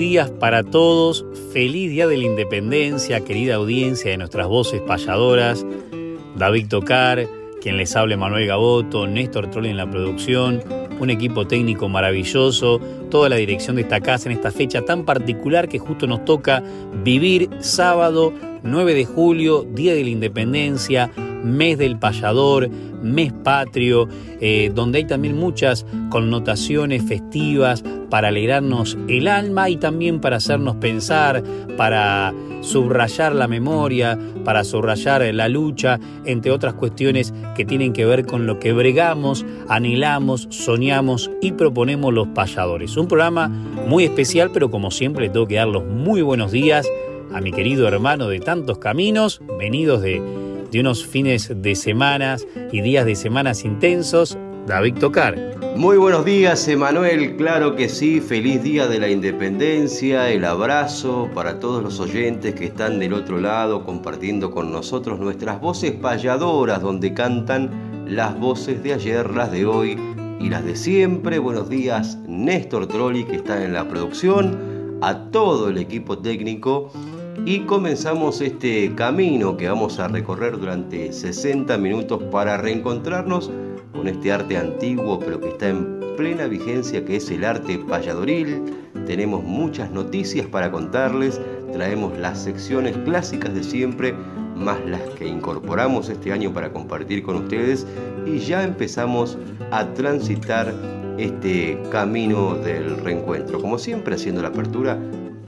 Días 0.00 0.30
para 0.30 0.64
todos, 0.64 1.26
feliz 1.52 1.90
día 1.90 2.06
de 2.06 2.16
la 2.16 2.24
independencia, 2.24 3.20
querida 3.20 3.56
audiencia 3.56 4.10
de 4.10 4.16
nuestras 4.16 4.46
voces 4.48 4.80
payadoras, 4.80 5.66
David 6.36 6.68
Tocar, 6.68 7.28
quien 7.60 7.76
les 7.76 7.94
hable 7.94 8.16
Manuel 8.16 8.46
Gaboto, 8.46 9.06
Néstor 9.06 9.50
Trolli 9.50 9.68
en 9.68 9.76
la 9.76 9.90
producción, 9.90 10.64
un 10.98 11.10
equipo 11.10 11.46
técnico 11.46 11.90
maravilloso, 11.90 12.80
toda 13.10 13.28
la 13.28 13.36
dirección 13.36 13.76
de 13.76 13.82
esta 13.82 14.00
casa 14.00 14.30
en 14.30 14.36
esta 14.36 14.50
fecha 14.50 14.80
tan 14.86 15.04
particular 15.04 15.68
que 15.68 15.78
justo 15.78 16.06
nos 16.06 16.24
toca 16.24 16.64
vivir 17.04 17.50
sábado 17.60 18.32
9 18.62 18.94
de 18.94 19.04
julio, 19.04 19.66
Día 19.70 19.92
de 19.92 20.02
la 20.02 20.10
Independencia, 20.10 21.10
mes 21.44 21.78
del 21.78 21.98
payador, 21.98 22.68
mes 23.02 23.32
patrio, 23.32 24.08
eh, 24.40 24.70
donde 24.74 24.98
hay 24.98 25.04
también 25.04 25.36
muchas 25.36 25.86
connotaciones 26.10 27.02
festivas 27.02 27.82
para 28.10 28.28
alegrarnos 28.28 28.98
el 29.08 29.28
alma 29.28 29.70
y 29.70 29.76
también 29.76 30.20
para 30.20 30.36
hacernos 30.36 30.76
pensar, 30.76 31.42
para 31.76 32.34
subrayar 32.60 33.34
la 33.34 33.48
memoria, 33.48 34.18
para 34.44 34.64
subrayar 34.64 35.22
la 35.34 35.48
lucha, 35.48 35.98
entre 36.24 36.50
otras 36.50 36.74
cuestiones 36.74 37.32
que 37.56 37.64
tienen 37.64 37.92
que 37.92 38.04
ver 38.04 38.26
con 38.26 38.46
lo 38.46 38.58
que 38.58 38.72
bregamos, 38.72 39.44
anhelamos, 39.68 40.46
soñamos 40.50 41.30
y 41.40 41.52
proponemos 41.52 42.12
los 42.12 42.28
payadores. 42.28 42.96
Un 42.96 43.08
programa 43.08 43.48
muy 43.48 44.04
especial, 44.04 44.50
pero 44.52 44.70
como 44.70 44.90
siempre 44.90 45.26
le 45.26 45.30
tengo 45.30 45.46
que 45.46 45.56
dar 45.56 45.68
los 45.68 45.84
muy 45.84 46.22
buenos 46.22 46.52
días 46.52 46.86
a 47.32 47.40
mi 47.40 47.52
querido 47.52 47.86
hermano 47.86 48.28
de 48.28 48.40
tantos 48.40 48.78
caminos, 48.78 49.40
venidos 49.58 50.02
de, 50.02 50.20
de 50.70 50.80
unos 50.80 51.06
fines 51.06 51.52
de 51.54 51.74
semanas 51.74 52.46
y 52.72 52.80
días 52.80 53.06
de 53.06 53.16
semanas 53.16 53.64
intensos, 53.64 54.38
David 54.66 54.94
Tocar. 54.98 55.36
Muy 55.76 55.96
buenos 55.96 56.24
días, 56.24 56.66
Emanuel. 56.68 57.36
Claro 57.36 57.74
que 57.74 57.88
sí, 57.88 58.20
feliz 58.20 58.62
día 58.62 58.86
de 58.86 58.98
la 58.98 59.08
independencia, 59.08 60.30
el 60.30 60.44
abrazo 60.44 61.30
para 61.34 61.58
todos 61.58 61.82
los 61.82 62.00
oyentes 62.00 62.54
que 62.54 62.66
están 62.66 62.98
del 62.98 63.14
otro 63.14 63.40
lado 63.40 63.84
compartiendo 63.84 64.50
con 64.50 64.72
nosotros 64.72 65.18
nuestras 65.18 65.60
voces 65.60 65.92
payadoras, 65.92 66.82
donde 66.82 67.14
cantan 67.14 68.04
las 68.06 68.38
voces 68.38 68.82
de 68.82 68.94
ayer, 68.94 69.30
las 69.30 69.52
de 69.52 69.64
hoy 69.64 69.96
y 70.40 70.48
las 70.48 70.64
de 70.64 70.76
siempre. 70.76 71.38
Buenos 71.38 71.68
días, 71.68 72.18
Néstor 72.26 72.86
Trolli, 72.86 73.24
que 73.24 73.36
está 73.36 73.64
en 73.64 73.72
la 73.72 73.88
producción, 73.88 74.98
a 75.02 75.30
todo 75.30 75.68
el 75.68 75.78
equipo 75.78 76.18
técnico 76.18 76.92
y 77.46 77.60
comenzamos 77.60 78.40
este 78.40 78.94
camino 78.94 79.56
que 79.56 79.68
vamos 79.68 79.98
a 79.98 80.08
recorrer 80.08 80.58
durante 80.58 81.12
60 81.12 81.76
minutos 81.78 82.22
para 82.30 82.56
reencontrarnos 82.56 83.50
con 83.92 84.08
este 84.08 84.32
arte 84.32 84.56
antiguo 84.56 85.18
pero 85.18 85.40
que 85.40 85.48
está 85.48 85.70
en 85.70 86.00
plena 86.16 86.46
vigencia 86.46 87.04
que 87.04 87.16
es 87.16 87.30
el 87.30 87.44
arte 87.44 87.78
payadoril. 87.78 88.62
Tenemos 89.06 89.42
muchas 89.42 89.90
noticias 89.90 90.46
para 90.46 90.70
contarles, 90.70 91.40
traemos 91.72 92.16
las 92.18 92.42
secciones 92.42 92.96
clásicas 92.98 93.54
de 93.54 93.64
siempre, 93.64 94.14
más 94.54 94.78
las 94.86 95.02
que 95.10 95.26
incorporamos 95.26 96.08
este 96.08 96.32
año 96.32 96.52
para 96.52 96.72
compartir 96.72 97.22
con 97.22 97.36
ustedes 97.36 97.86
y 98.26 98.38
ya 98.38 98.62
empezamos 98.62 99.38
a 99.70 99.86
transitar 99.94 100.74
este 101.18 101.80
camino 101.90 102.54
del 102.56 102.98
reencuentro. 102.98 103.60
Como 103.60 103.78
siempre 103.78 104.14
haciendo 104.14 104.42
la 104.42 104.48
apertura 104.48 104.98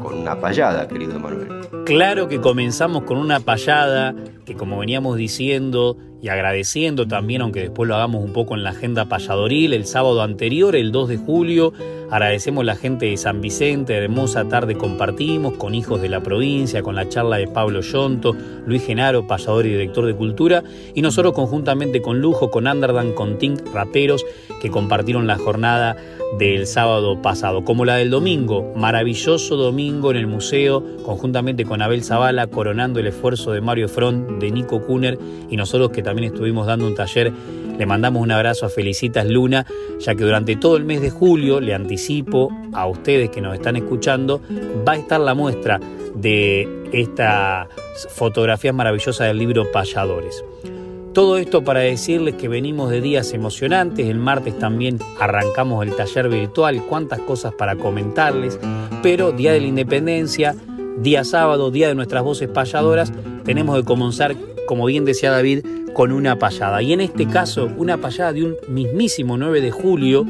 con 0.02 0.18
una 0.18 0.38
payada, 0.40 0.86
querido 0.88 1.18
Manuel. 1.18 1.48
Claro 1.84 2.28
que 2.28 2.40
comenzamos 2.40 3.04
con 3.04 3.18
una 3.18 3.40
payada 3.40 4.14
que 4.44 4.54
como 4.54 4.78
veníamos 4.78 5.16
diciendo 5.16 5.97
y 6.20 6.28
agradeciendo 6.28 7.06
también, 7.06 7.42
aunque 7.42 7.60
después 7.60 7.88
lo 7.88 7.97
hagamos 7.97 8.25
un 8.25 8.32
poco 8.32 8.54
en 8.54 8.62
la 8.62 8.70
agenda 8.70 9.06
payadoril, 9.06 9.72
el 9.72 9.86
sábado 9.86 10.22
anterior, 10.22 10.76
el 10.76 10.92
2 10.92 11.08
de 11.08 11.16
julio, 11.16 11.72
agradecemos 12.10 12.64
la 12.64 12.76
gente 12.76 13.06
de 13.06 13.16
San 13.16 13.41
Vicente, 13.41 13.94
hermosa 13.94 14.47
tarde 14.47 14.76
compartimos 14.76 15.54
con 15.54 15.75
hijos 15.75 16.00
de 16.00 16.08
la 16.08 16.22
provincia, 16.22 16.82
con 16.82 16.94
la 16.94 17.08
charla 17.08 17.38
de 17.38 17.48
Pablo 17.48 17.81
Yonto, 17.81 18.36
Luis 18.66 18.84
Genaro, 18.84 19.26
payador 19.26 19.66
y 19.66 19.70
director 19.70 20.06
de 20.06 20.14
cultura, 20.14 20.62
y 20.94 21.02
nosotros 21.02 21.32
conjuntamente 21.32 22.00
con 22.00 22.20
Lujo, 22.20 22.50
con 22.50 22.69
Underdan, 22.69 23.14
con 23.14 23.38
Tink, 23.38 23.60
raperos, 23.72 24.25
que 24.60 24.70
compartieron 24.70 25.26
la 25.26 25.38
jornada 25.38 25.97
del 26.38 26.66
sábado 26.66 27.20
pasado, 27.20 27.64
como 27.64 27.84
la 27.84 27.97
del 27.97 28.10
domingo, 28.10 28.72
maravilloso 28.75 29.56
domingo 29.56 30.10
en 30.10 30.16
el 30.16 30.26
museo, 30.26 30.84
conjuntamente 31.04 31.64
con 31.64 31.82
Abel 31.82 32.04
Zavala, 32.04 32.47
coronando 32.47 33.00
el 33.00 33.08
esfuerzo 33.08 33.52
de 33.52 33.60
Mario 33.60 33.88
Front, 33.88 34.31
de 34.38 34.50
Nico 34.50 34.82
Kuner 34.82 35.19
y 35.50 35.56
nosotros 35.56 35.91
que 35.91 36.03
también 36.03 36.32
estuvimos 36.32 36.66
dando 36.66 36.87
un 36.87 36.94
taller. 36.94 37.32
Le 37.78 37.87
mandamos 37.87 38.22
un 38.22 38.31
abrazo 38.31 38.66
a 38.66 38.69
Felicitas 38.69 39.26
Luna, 39.26 39.66
ya 39.98 40.15
que 40.15 40.25
durante 40.25 40.56
todo 40.56 40.76
el 40.76 40.84
mes 40.84 41.00
de 41.00 41.10
julio, 41.10 41.60
le 41.60 41.75
anticipo 41.75 42.50
a 42.72 42.87
ustedes 42.87 43.31
que 43.31 43.41
nos 43.41 43.54
están 43.54 43.76
escuchando, 43.76 44.41
va 44.87 44.93
a 44.93 44.97
estar 44.97 45.20
la 45.20 45.34
muestra 45.34 45.81
de 46.15 46.69
esta 46.93 47.69
fotografía 48.10 48.72
maravillosa 48.72 49.25
del 49.25 49.38
libro 49.38 49.70
Payadores. 49.72 50.44
Todo 51.12 51.37
esto 51.37 51.62
para 51.62 51.81
decirles 51.81 52.37
que 52.37 52.49
venimos 52.49 52.88
de 52.88 53.03
días 53.03 53.34
emocionantes, 53.34 54.09
el 54.09 54.19
martes 54.19 54.59
también 54.59 54.99
arrancamos 55.20 55.87
el 55.87 55.94
taller 55.94 56.31
virtual, 56.31 56.82
cuántas 56.88 57.20
cosas 57.20 57.53
para 57.53 57.76
comentarles, 57.76 58.59
pero 59.03 59.31
Día 59.31 59.53
de 59.53 59.60
la 59.60 59.66
Independencia, 59.66 60.56
día 60.97 61.25
sábado, 61.25 61.70
Día 61.70 61.88
de 61.88 61.94
nuestras 61.94 62.22
voces 62.22 62.49
payadoras, 62.49 63.12
tenemos 63.44 63.76
que 63.78 63.84
comenzar, 63.84 64.34
como 64.66 64.86
bien 64.86 65.04
decía 65.04 65.30
David, 65.30 65.64
con 65.94 66.12
una 66.12 66.38
payada. 66.38 66.82
Y 66.82 66.92
en 66.92 67.00
este 67.00 67.26
caso, 67.26 67.70
una 67.76 67.98
payada 67.98 68.32
de 68.32 68.44
un 68.44 68.56
mismísimo 68.69 69.36
9 69.36 69.60
de 69.60 69.70
julio, 69.70 70.26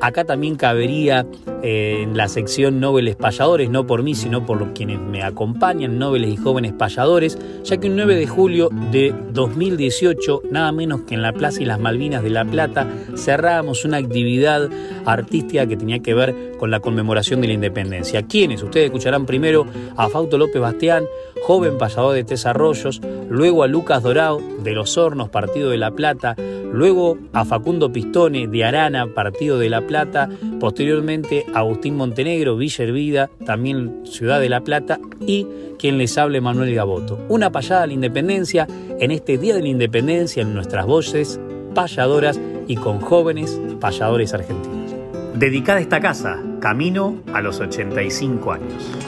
acá 0.00 0.24
también 0.24 0.56
cabería 0.56 1.26
eh, 1.62 2.02
en 2.02 2.16
la 2.16 2.28
sección 2.28 2.78
Noveles 2.78 3.16
Payadores, 3.16 3.68
no 3.68 3.86
por 3.86 4.02
mí, 4.02 4.14
sino 4.14 4.46
por 4.46 4.72
quienes 4.74 5.00
me 5.00 5.22
acompañan, 5.22 5.98
Noveles 5.98 6.32
y 6.32 6.36
Jóvenes 6.36 6.72
Payadores, 6.72 7.36
ya 7.64 7.78
que 7.78 7.88
un 7.88 7.96
9 7.96 8.14
de 8.14 8.26
julio 8.26 8.70
de 8.92 9.12
2018, 9.32 10.42
nada 10.50 10.70
menos 10.70 11.00
que 11.02 11.14
en 11.14 11.22
la 11.22 11.32
Plaza 11.32 11.60
y 11.62 11.64
las 11.64 11.80
Malvinas 11.80 12.22
de 12.22 12.30
La 12.30 12.44
Plata, 12.44 12.86
cerrábamos 13.16 13.84
una 13.84 13.96
actividad 13.96 14.68
artística 15.04 15.66
que 15.66 15.76
tenía 15.76 15.98
que 15.98 16.14
ver 16.14 16.52
con 16.58 16.70
la 16.70 16.78
conmemoración 16.80 17.40
de 17.40 17.48
la 17.48 17.54
independencia. 17.54 18.22
¿Quiénes? 18.22 18.62
Ustedes 18.62 18.86
escucharán 18.86 19.26
primero 19.26 19.66
a 19.96 20.08
Fausto 20.08 20.38
López 20.38 20.60
Bastián, 20.62 21.04
joven 21.42 21.78
pasado 21.78 22.12
de 22.12 22.24
Tres 22.24 22.46
Arroyos, 22.46 23.00
luego 23.28 23.62
a 23.62 23.66
Lucas 23.66 24.02
Dorao 24.02 24.40
de 24.62 24.72
Los 24.72 24.96
Hornos, 24.98 25.28
partido 25.28 25.70
de 25.70 25.78
La 25.78 25.90
Plata, 25.90 26.36
luego 26.72 27.18
a 27.32 27.44
Facundo 27.44 27.92
Pistone 27.92 28.46
de 28.46 28.64
Arana, 28.64 29.06
partido 29.14 29.58
de 29.58 29.70
La 29.70 29.86
Plata, 29.86 30.28
posteriormente 30.60 31.46
a 31.54 31.60
Agustín 31.60 31.96
Montenegro, 31.96 32.56
Villa 32.56 32.84
Hervida, 32.84 33.30
también 33.44 34.02
ciudad 34.04 34.40
de 34.40 34.48
La 34.48 34.60
Plata, 34.60 34.98
y 35.26 35.46
quien 35.78 35.98
les 35.98 36.16
hable 36.18 36.40
Manuel 36.40 36.74
Gaboto. 36.74 37.18
Una 37.28 37.50
payada 37.50 37.84
a 37.84 37.86
la 37.86 37.92
independencia 37.92 38.66
en 38.98 39.10
este 39.10 39.38
Día 39.38 39.54
de 39.54 39.62
la 39.62 39.68
Independencia 39.68 40.42
en 40.42 40.54
nuestras 40.54 40.86
voces 40.86 41.40
payadoras 41.74 42.40
y 42.66 42.76
con 42.76 43.00
jóvenes 43.00 43.60
payadores 43.80 44.34
argentinos. 44.34 44.94
Dedicada 45.34 45.80
esta 45.80 46.00
casa, 46.00 46.42
camino 46.60 47.22
a 47.32 47.40
los 47.40 47.60
85 47.60 48.52
años. 48.52 49.07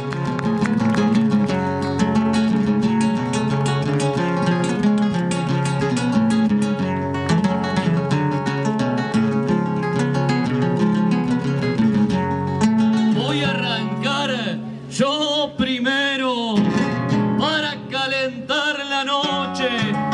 Richard. 19.61 20.10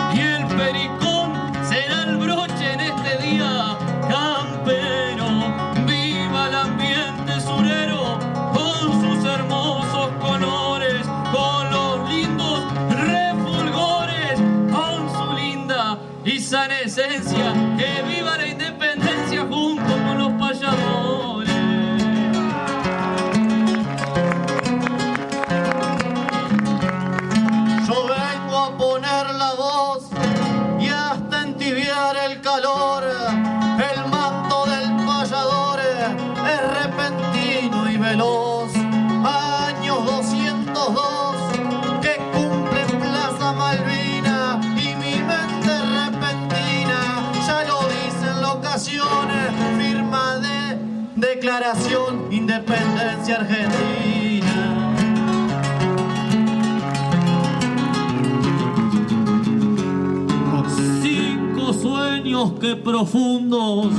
profundos 62.75 63.93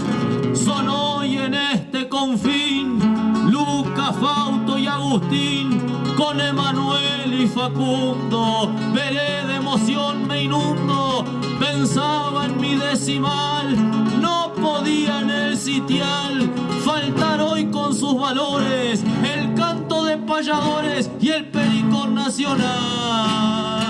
son 0.54 0.90
hoy 0.90 1.38
en 1.38 1.54
este 1.54 2.10
confín. 2.10 3.00
Lucas, 3.50 4.14
Fausto 4.20 4.78
y 4.78 4.88
Agustín 4.88 5.80
con 6.18 6.42
Emanuel 6.42 7.42
y 7.42 7.48
Facundo 7.48 8.70
veré 8.94 9.46
de 9.48 9.56
emoción 9.56 10.28
me 10.28 10.44
inundo. 10.44 11.24
Pensaba 11.60 12.46
en 12.46 12.60
mi 12.60 12.76
decimal 12.76 13.76
no 14.22 14.52
podía 14.54 15.22
en 15.22 15.30
el 15.30 15.58
sitial 15.58 16.52
faltar 16.84 17.40
hoy 17.40 17.68
con 17.68 17.96
sus 17.96 18.20
valores 18.20 19.04
el 19.24 19.54
canto 19.54 20.04
de 20.04 20.18
payadores 20.18 21.10
y 21.22 21.30
el 21.30 21.46
pericón 21.46 22.16
nacional. 22.16 23.87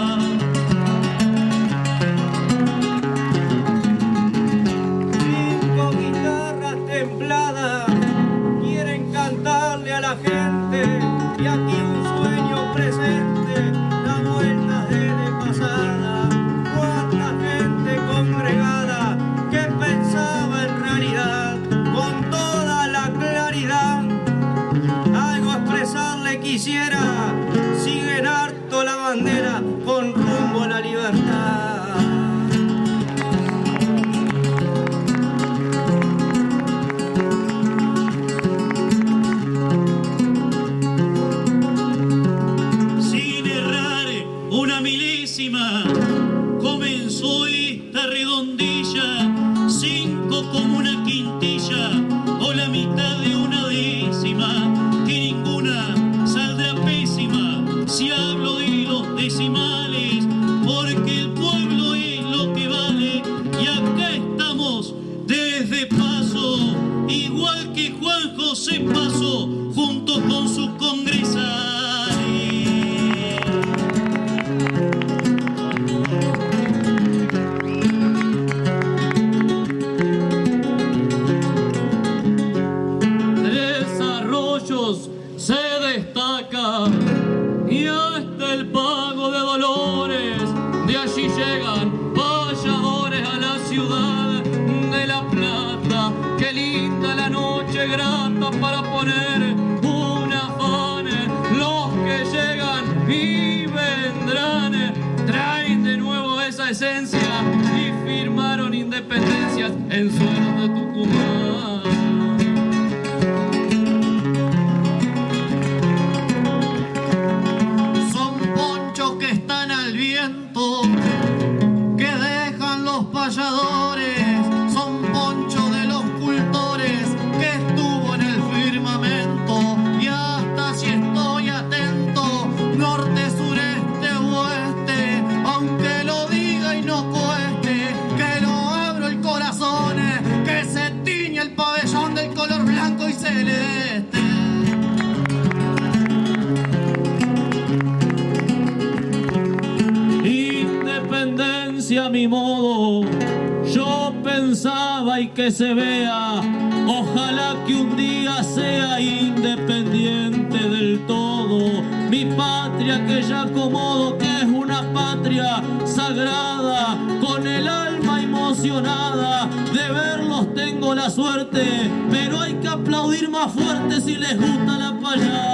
se 155.52 155.74
vea, 155.74 156.42
ojalá 156.88 157.56
que 157.66 157.74
un 157.74 157.96
día 157.96 158.44
sea 158.44 159.00
independiente 159.00 160.58
del 160.58 161.06
todo. 161.08 161.84
Mi 162.10 162.26
patria 162.26 163.06
que 163.06 163.22
ya 163.22 163.44
acomodo, 163.44 164.18
que 164.18 164.26
es 164.26 164.44
una 164.44 164.82
patria 164.94 165.64
sagrada, 165.86 166.98
con 167.26 167.48
el 167.48 167.68
alma 167.68 168.22
emocionada, 168.22 169.48
de 169.74 169.90
verlos 169.90 170.54
tengo 170.54 170.94
la 170.94 171.10
suerte, 171.10 171.64
pero 172.12 172.42
hay 172.42 172.56
que 172.56 172.68
aplaudir 172.68 173.30
más 173.30 173.52
fuerte 173.52 174.02
si 174.02 174.18
les 174.18 174.38
gusta 174.38 174.78
la 174.78 175.00
payada. 175.00 175.47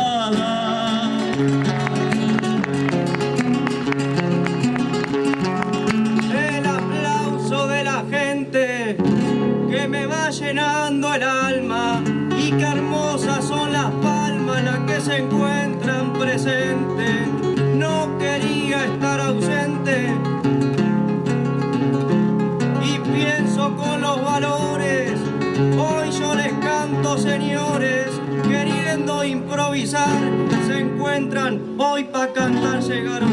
Señores, 27.24 28.08
queriendo 28.44 29.24
improvisar. 29.24 30.20
Se 30.68 30.80
encuentran 30.80 31.76
hoy 31.78 32.04
para 32.04 32.34
cantar, 32.34 32.82
llegaron 32.82 33.33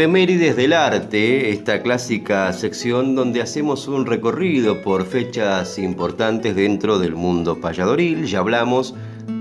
Efemérides 0.00 0.56
del 0.56 0.72
Arte, 0.72 1.50
esta 1.50 1.82
clásica 1.82 2.50
sección 2.54 3.14
donde 3.14 3.42
hacemos 3.42 3.86
un 3.86 4.06
recorrido 4.06 4.80
por 4.80 5.04
fechas 5.04 5.78
importantes 5.78 6.56
dentro 6.56 6.98
del 6.98 7.14
mundo 7.14 7.60
payadoril. 7.60 8.24
Ya 8.24 8.38
hablamos, 8.38 8.94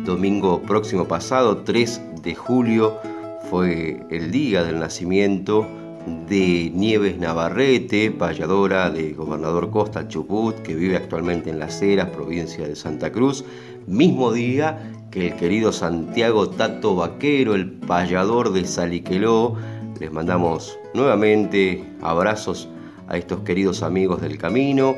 domingo 0.04 0.62
próximo 0.62 1.08
pasado, 1.08 1.60
3 1.60 2.02
de 2.24 2.36
julio, 2.36 2.98
fue 3.50 4.02
el 4.10 4.32
día 4.32 4.66
del 4.66 4.80
nacimiento 4.80 5.66
de 6.28 6.70
Nieves 6.76 7.18
Navarrete, 7.18 8.12
payadora 8.12 8.90
de 8.90 9.14
Gobernador 9.14 9.72
Costa 9.72 10.10
Chubut, 10.10 10.58
que 10.58 10.76
vive 10.76 10.98
actualmente 10.98 11.50
en 11.50 11.60
Las 11.60 11.82
Heras, 11.82 12.10
provincia 12.10 12.68
de 12.68 12.76
Santa 12.76 13.14
Cruz. 13.14 13.46
Mismo 13.88 14.34
día 14.34 14.92
que 15.10 15.28
el 15.28 15.36
querido 15.38 15.72
Santiago 15.72 16.50
Tato 16.50 16.96
Vaquero, 16.96 17.56
el 17.56 17.72
payador 17.72 18.52
de 18.52 18.66
Saliqueló, 18.66 19.56
les 20.00 20.12
mandamos 20.12 20.80
nuevamente 20.94 21.84
abrazos 22.02 22.68
a 23.08 23.18
estos 23.18 23.40
queridos 23.42 23.82
amigos 23.84 24.22
del 24.22 24.38
camino. 24.38 24.96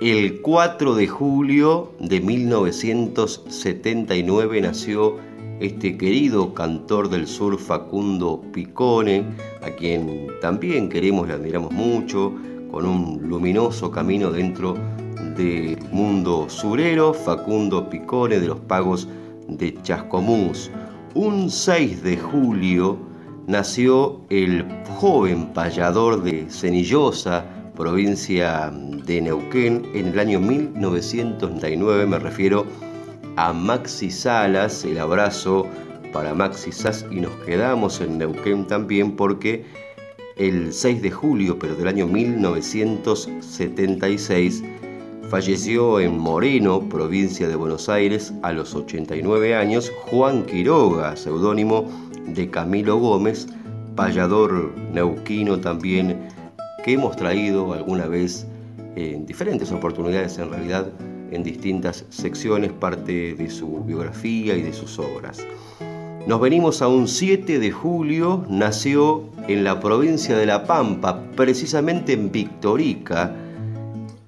El 0.00 0.40
4 0.40 0.96
de 0.96 1.06
julio 1.06 1.92
de 2.00 2.20
1979 2.20 4.60
nació 4.60 5.18
este 5.60 5.96
querido 5.96 6.54
cantor 6.54 7.08
del 7.08 7.28
sur 7.28 7.56
Facundo 7.56 8.42
Picone, 8.52 9.24
a 9.62 9.70
quien 9.70 10.26
también 10.40 10.88
queremos 10.88 11.28
y 11.28 11.32
admiramos 11.32 11.70
mucho, 11.72 12.32
con 12.72 12.84
un 12.84 13.20
luminoso 13.28 13.92
camino 13.92 14.32
dentro 14.32 14.74
del 15.36 15.78
mundo 15.92 16.46
surero, 16.48 17.14
Facundo 17.14 17.88
Picone 17.88 18.40
de 18.40 18.48
los 18.48 18.58
pagos 18.60 19.06
de 19.46 19.80
Chascomús. 19.82 20.68
Un 21.14 21.48
6 21.48 22.02
de 22.02 22.16
julio 22.16 23.11
nació 23.46 24.20
el 24.30 24.66
joven 24.96 25.52
payador 25.52 26.22
de 26.22 26.50
Cenillosa, 26.50 27.44
provincia 27.76 28.72
de 28.72 29.20
Neuquén, 29.20 29.86
en 29.94 30.08
el 30.08 30.18
año 30.18 30.40
1999. 30.40 32.06
Me 32.06 32.18
refiero 32.18 32.66
a 33.36 33.52
Maxi 33.52 34.10
Salas. 34.10 34.84
El 34.84 34.98
abrazo 34.98 35.68
para 36.12 36.34
Maxi 36.34 36.72
Salas 36.72 37.06
y 37.10 37.20
nos 37.20 37.32
quedamos 37.44 38.00
en 38.00 38.18
Neuquén 38.18 38.66
también 38.66 39.14
porque 39.16 39.64
el 40.36 40.72
6 40.72 41.02
de 41.02 41.10
julio, 41.10 41.58
pero 41.58 41.74
del 41.74 41.88
año 41.88 42.06
1976, 42.06 44.62
falleció 45.28 46.00
en 46.00 46.18
Moreno, 46.18 46.88
provincia 46.88 47.48
de 47.48 47.56
Buenos 47.56 47.88
Aires, 47.88 48.32
a 48.42 48.52
los 48.52 48.74
89 48.74 49.54
años, 49.54 49.90
Juan 50.10 50.44
Quiroga, 50.44 51.16
seudónimo 51.16 51.88
de 52.26 52.50
Camilo 52.50 52.98
Gómez, 52.98 53.48
payador 53.96 54.72
neuquino 54.92 55.60
también, 55.60 56.28
que 56.84 56.92
hemos 56.92 57.16
traído 57.16 57.72
alguna 57.72 58.06
vez 58.06 58.46
en 58.96 59.26
diferentes 59.26 59.70
oportunidades, 59.72 60.38
en 60.38 60.50
realidad 60.50 60.88
en 61.30 61.42
distintas 61.42 62.04
secciones, 62.10 62.72
parte 62.72 63.34
de 63.34 63.50
su 63.50 63.82
biografía 63.84 64.56
y 64.56 64.62
de 64.62 64.72
sus 64.72 64.98
obras. 64.98 65.38
Nos 66.26 66.40
venimos 66.40 66.82
a 66.82 66.88
un 66.88 67.08
7 67.08 67.58
de 67.58 67.70
julio, 67.72 68.44
nació 68.48 69.24
en 69.48 69.64
la 69.64 69.80
provincia 69.80 70.36
de 70.36 70.46
La 70.46 70.64
Pampa, 70.64 71.20
precisamente 71.34 72.12
en 72.12 72.30
Victorica, 72.30 73.34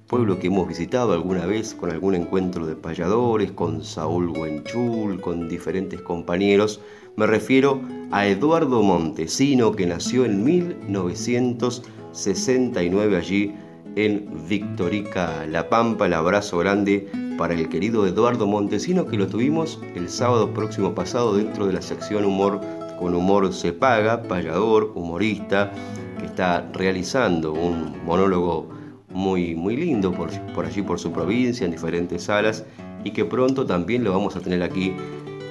pueblo 0.07 0.37
que 0.37 0.47
hemos 0.47 0.67
visitado 0.67 1.13
alguna 1.13 1.45
vez 1.45 1.73
con 1.73 1.91
algún 1.91 2.15
encuentro 2.15 2.65
de 2.65 2.75
payadores, 2.75 3.51
con 3.51 3.83
Saúl 3.83 4.29
Huenchul, 4.29 5.21
con 5.21 5.47
diferentes 5.47 6.01
compañeros. 6.01 6.81
Me 7.17 7.27
refiero 7.27 7.81
a 8.11 8.27
Eduardo 8.27 8.83
Montesino, 8.83 9.71
que 9.71 9.85
nació 9.85 10.25
en 10.25 10.43
1969 10.43 13.17
allí 13.17 13.55
en 13.95 14.27
Victorica, 14.49 15.45
La 15.45 15.69
Pampa. 15.69 16.07
El 16.07 16.13
abrazo 16.13 16.57
grande 16.57 17.09
para 17.37 17.53
el 17.53 17.69
querido 17.69 18.05
Eduardo 18.05 18.47
Montesino, 18.47 19.05
que 19.05 19.15
lo 19.15 19.27
tuvimos 19.27 19.79
el 19.95 20.09
sábado 20.09 20.53
próximo 20.53 20.93
pasado 20.93 21.37
dentro 21.37 21.67
de 21.67 21.73
la 21.73 21.81
sección 21.81 22.25
Humor 22.25 22.59
con 22.99 23.15
Humor 23.15 23.53
se 23.53 23.71
paga, 23.73 24.23
payador, 24.23 24.91
humorista, 24.95 25.71
que 26.19 26.25
está 26.25 26.69
realizando 26.73 27.53
un 27.53 27.93
monólogo 28.05 28.69
muy, 29.09 29.55
muy 29.55 29.77
lindo 29.77 30.11
por, 30.11 30.29
por 30.53 30.65
allí, 30.65 30.81
por 30.81 30.99
su 30.99 31.11
provincia, 31.11 31.65
en 31.65 31.71
diferentes 31.71 32.23
salas, 32.23 32.65
y 33.03 33.11
que 33.11 33.25
pronto 33.25 33.65
también 33.65 34.03
lo 34.03 34.11
vamos 34.11 34.35
a 34.35 34.39
tener 34.39 34.63
aquí 34.63 34.93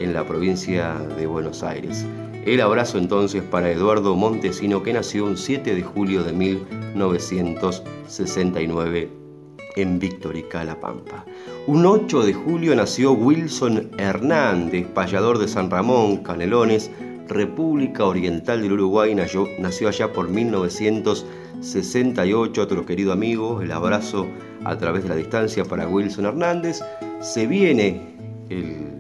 en 0.01 0.13
la 0.13 0.27
provincia 0.27 0.95
de 1.17 1.27
Buenos 1.27 1.63
Aires. 1.63 2.05
El 2.45 2.61
abrazo 2.61 2.99
entonces 2.99 3.43
para 3.43 3.71
Eduardo 3.71 4.17
Montesino, 4.17 4.83
que 4.83 4.93
nació 4.93 5.25
un 5.25 5.37
7 5.37 5.73
de 5.75 5.83
julio 5.83 6.23
de 6.23 6.33
1969 6.33 9.11
en 9.77 9.99
Victorica, 9.99 10.63
La 10.65 10.79
Pampa. 10.79 11.25
Un 11.67 11.85
8 11.87 12.25
de 12.25 12.35
julio 12.35 12.77
nació 12.77 13.13
Wilson 13.13 13.91
Hernández, 13.99 14.87
payador 14.89 15.39
de 15.39 15.49
San 15.49 15.71
Ramón, 15.71 16.19
Canelones, 16.19 16.91
República 17.29 18.05
Oriental 18.05 18.61
del 18.63 18.73
Uruguay, 18.73 19.15
nació, 19.15 19.49
nació 19.59 19.89
allá 19.89 20.13
por 20.13 20.29
1900 20.29 21.25
68, 21.65 22.63
otro 22.63 22.85
querido 22.85 23.13
amigo, 23.13 23.63
el 23.63 23.73
abrazo 23.73 24.27
a 24.65 24.77
través 24.77 25.05
de 25.05 25.09
la 25.09 25.17
distancia 25.17 25.65
para 25.65 25.89
Wilson 25.89 26.27
Hernández. 26.27 26.81
Se 27.21 27.47
viene 27.47 28.15
el 28.51 28.94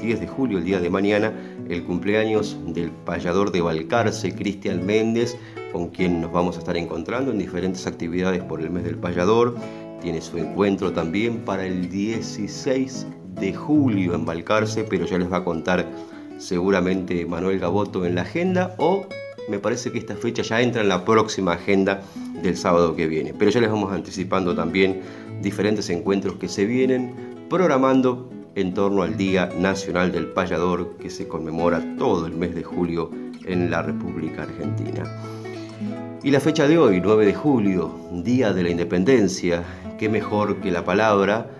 10 0.00 0.20
de 0.20 0.26
julio, 0.26 0.58
el 0.58 0.64
día 0.64 0.80
de 0.80 0.90
mañana, 0.90 1.32
el 1.68 1.84
cumpleaños 1.84 2.56
del 2.66 2.90
payador 2.90 3.52
de 3.52 3.60
Balcarce, 3.60 4.34
Cristian 4.34 4.84
Méndez, 4.84 5.36
con 5.72 5.88
quien 5.88 6.20
nos 6.20 6.32
vamos 6.32 6.56
a 6.56 6.60
estar 6.60 6.76
encontrando 6.76 7.30
en 7.30 7.38
diferentes 7.38 7.86
actividades 7.86 8.42
por 8.42 8.60
el 8.60 8.70
mes 8.70 8.84
del 8.84 8.96
payador. 8.96 9.54
Tiene 10.00 10.20
su 10.20 10.38
encuentro 10.38 10.92
también 10.92 11.38
para 11.38 11.66
el 11.66 11.90
16 11.90 13.06
de 13.40 13.52
julio 13.54 14.14
en 14.14 14.24
Balcarce, 14.24 14.84
pero 14.84 15.06
ya 15.06 15.18
les 15.18 15.30
va 15.30 15.38
a 15.38 15.44
contar 15.44 15.86
seguramente 16.38 17.26
Manuel 17.26 17.58
Gaboto 17.58 18.06
en 18.06 18.14
la 18.14 18.22
agenda 18.22 18.74
o 18.78 19.06
me 19.48 19.58
parece 19.58 19.90
que 19.90 19.98
esta 19.98 20.14
fecha 20.14 20.42
ya 20.42 20.60
entra 20.60 20.82
en 20.82 20.88
la 20.88 21.04
próxima 21.04 21.52
agenda 21.52 22.02
del 22.42 22.56
sábado 22.56 22.94
que 22.94 23.06
viene. 23.06 23.34
Pero 23.36 23.50
ya 23.50 23.60
les 23.60 23.70
vamos 23.70 23.92
anticipando 23.92 24.54
también 24.54 25.00
diferentes 25.42 25.88
encuentros 25.90 26.36
que 26.36 26.48
se 26.48 26.64
vienen 26.66 27.14
programando 27.48 28.30
en 28.60 28.74
torno 28.74 29.02
al 29.02 29.16
Día 29.16 29.50
Nacional 29.58 30.10
del 30.10 30.26
Payador 30.26 30.96
que 30.96 31.10
se 31.10 31.28
conmemora 31.28 31.80
todo 31.96 32.26
el 32.26 32.32
mes 32.34 32.54
de 32.54 32.64
julio 32.64 33.10
en 33.46 33.70
la 33.70 33.82
República 33.82 34.42
Argentina. 34.42 35.04
Y 36.24 36.32
la 36.32 36.40
fecha 36.40 36.66
de 36.66 36.76
hoy, 36.76 37.00
9 37.00 37.26
de 37.26 37.34
julio, 37.34 37.94
Día 38.12 38.52
de 38.52 38.64
la 38.64 38.70
Independencia, 38.70 39.62
qué 39.96 40.08
mejor 40.08 40.60
que 40.60 40.72
la 40.72 40.84
palabra 40.84 41.50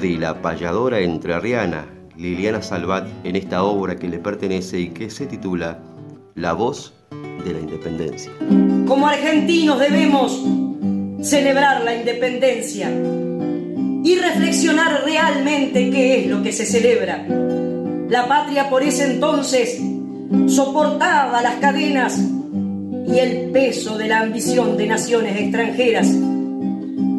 de 0.00 0.16
la 0.16 0.40
payadora 0.40 1.00
entrerriana 1.00 1.86
Liliana 2.16 2.62
Salvat 2.62 3.08
en 3.24 3.34
esta 3.34 3.64
obra 3.64 3.96
que 3.96 4.08
le 4.08 4.18
pertenece 4.18 4.78
y 4.78 4.90
que 4.90 5.10
se 5.10 5.26
titula 5.26 5.80
La 6.36 6.52
voz 6.52 6.94
de 7.44 7.52
la 7.52 7.58
independencia. 7.58 8.30
Como 8.86 9.08
argentinos 9.08 9.80
debemos 9.80 10.40
celebrar 11.20 11.82
la 11.82 11.96
independencia 11.96 12.90
y 14.04 14.16
reflexionar 14.16 15.02
realmente 15.06 15.90
qué 15.90 16.20
es 16.20 16.26
lo 16.26 16.42
que 16.42 16.52
se 16.52 16.66
celebra. 16.66 17.26
La 18.10 18.28
patria 18.28 18.68
por 18.68 18.82
ese 18.82 19.14
entonces 19.14 19.80
soportaba 20.46 21.40
las 21.40 21.54
cadenas 21.54 22.20
y 23.08 23.18
el 23.18 23.50
peso 23.50 23.96
de 23.96 24.08
la 24.08 24.20
ambición 24.20 24.76
de 24.76 24.86
naciones 24.86 25.40
extranjeras. 25.40 26.08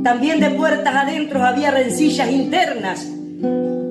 También 0.04 0.40
de 0.40 0.52
puertas 0.52 0.96
adentro 0.96 1.44
había 1.44 1.72
rencillas 1.72 2.32
internas, 2.32 3.08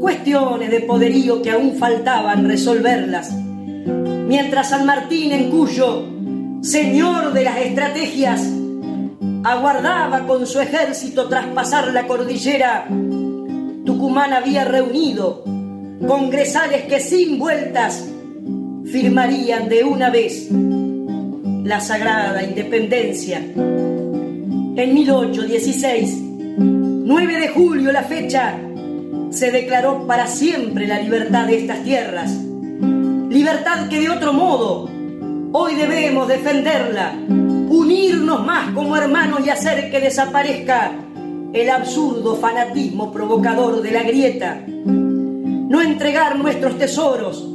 cuestiones 0.00 0.70
de 0.70 0.80
poderío 0.80 1.42
que 1.42 1.50
aún 1.50 1.76
faltaban 1.76 2.46
resolverlas. 2.46 3.32
Mientras 3.32 4.70
San 4.70 4.86
Martín 4.86 5.32
en 5.32 5.50
Cuyo, 5.50 6.06
señor 6.62 7.32
de 7.32 7.42
las 7.42 7.58
estrategias, 7.58 8.40
aguardaba 9.44 10.26
con 10.26 10.46
su 10.46 10.58
ejército 10.58 11.28
traspasar 11.28 11.92
la 11.92 12.06
cordillera, 12.06 12.88
Tucumán 13.84 14.32
había 14.32 14.64
reunido 14.64 15.44
congresales 16.06 16.84
que 16.84 16.98
sin 16.98 17.38
vueltas 17.38 18.08
firmarían 18.86 19.68
de 19.68 19.84
una 19.84 20.08
vez 20.08 20.48
la 20.50 21.78
sagrada 21.80 22.42
independencia. 22.42 23.38
En 23.38 24.94
1816, 24.94 26.18
9 26.58 27.38
de 27.38 27.48
julio 27.48 27.92
la 27.92 28.02
fecha, 28.02 28.58
se 29.30 29.50
declaró 29.50 30.06
para 30.06 30.26
siempre 30.26 30.86
la 30.86 31.02
libertad 31.02 31.46
de 31.46 31.58
estas 31.58 31.84
tierras. 31.84 32.32
Libertad 33.28 33.88
que 33.88 34.00
de 34.00 34.08
otro 34.08 34.32
modo 34.32 34.88
hoy 35.52 35.74
debemos 35.74 36.28
defenderla 36.28 37.14
unirnos 37.84 38.46
más 38.46 38.70
como 38.70 38.96
hermanos 38.96 39.40
y 39.44 39.50
hacer 39.50 39.90
que 39.90 40.00
desaparezca 40.00 40.92
el 41.52 41.68
absurdo 41.68 42.36
fanatismo 42.36 43.12
provocador 43.12 43.82
de 43.82 43.90
la 43.90 44.02
grieta. 44.02 44.64
No 44.66 45.82
entregar 45.82 46.38
nuestros 46.38 46.78
tesoros 46.78 47.46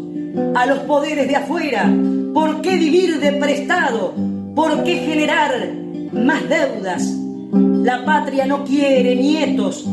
a 0.54 0.68
los 0.68 0.80
poderes 0.80 1.28
de 1.28 1.36
afuera. 1.36 1.92
¿Por 2.34 2.62
qué 2.62 2.76
vivir 2.76 3.20
de 3.20 3.34
prestado? 3.34 4.14
¿Por 4.56 4.84
qué 4.84 4.98
generar 4.98 5.74
más 6.12 6.48
deudas? 6.48 7.12
La 7.52 8.06
patria 8.06 8.46
no 8.46 8.64
quiere 8.64 9.16
nietos 9.16 9.84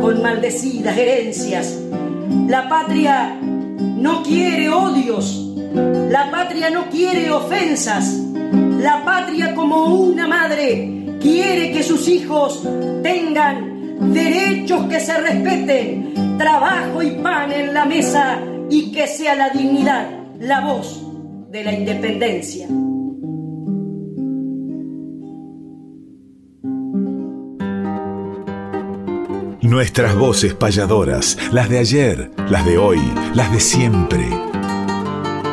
con 0.00 0.22
maldecidas 0.22 0.96
herencias. 0.96 1.76
La 2.46 2.68
patria 2.68 3.36
no 3.40 4.22
quiere 4.22 4.68
odios. 4.68 5.48
La 5.74 6.30
patria 6.30 6.70
no 6.70 6.88
quiere 6.88 7.32
ofensas. 7.32 8.31
La 8.82 9.04
patria 9.04 9.54
como 9.54 9.94
una 9.94 10.26
madre 10.26 11.16
quiere 11.20 11.70
que 11.70 11.84
sus 11.84 12.08
hijos 12.08 12.66
tengan 13.00 14.12
derechos 14.12 14.86
que 14.86 14.98
se 14.98 15.18
respeten, 15.18 16.36
trabajo 16.36 17.00
y 17.00 17.12
pan 17.12 17.52
en 17.52 17.72
la 17.72 17.84
mesa 17.84 18.40
y 18.68 18.90
que 18.90 19.06
sea 19.06 19.36
la 19.36 19.50
dignidad 19.50 20.10
la 20.40 20.62
voz 20.62 21.00
de 21.48 21.62
la 21.62 21.72
independencia. 21.72 22.66
Nuestras 29.60 30.16
voces 30.16 30.54
payadoras, 30.54 31.38
las 31.52 31.68
de 31.68 31.78
ayer, 31.78 32.32
las 32.48 32.66
de 32.66 32.78
hoy, 32.78 33.00
las 33.34 33.52
de 33.52 33.60
siempre. 33.60 34.26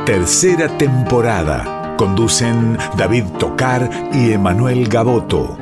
Tercera 0.07 0.67
temporada 0.79 1.78
Conducen 1.99 2.77
David 2.95 3.25
Tocar 3.38 3.89
y 4.13 4.31
Emanuel 4.31 4.88
Gaboto. 4.88 5.57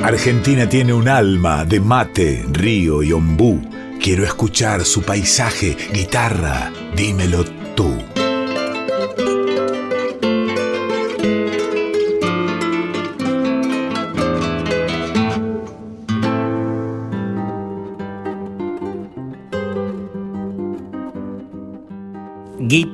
Argentina 0.00 0.68
tiene 0.68 0.92
un 0.92 1.08
alma 1.08 1.64
de 1.64 1.80
mate, 1.80 2.46
río 2.52 3.02
y 3.02 3.10
ombú. 3.10 3.60
Quiero 4.00 4.22
escuchar 4.22 4.84
su 4.84 5.02
paisaje, 5.02 5.76
guitarra, 5.92 6.70
dímelo 6.94 7.44
tú. 7.74 7.96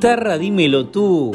Guitarra, 0.04 0.36
dímelo 0.36 0.88
tú. 0.88 1.32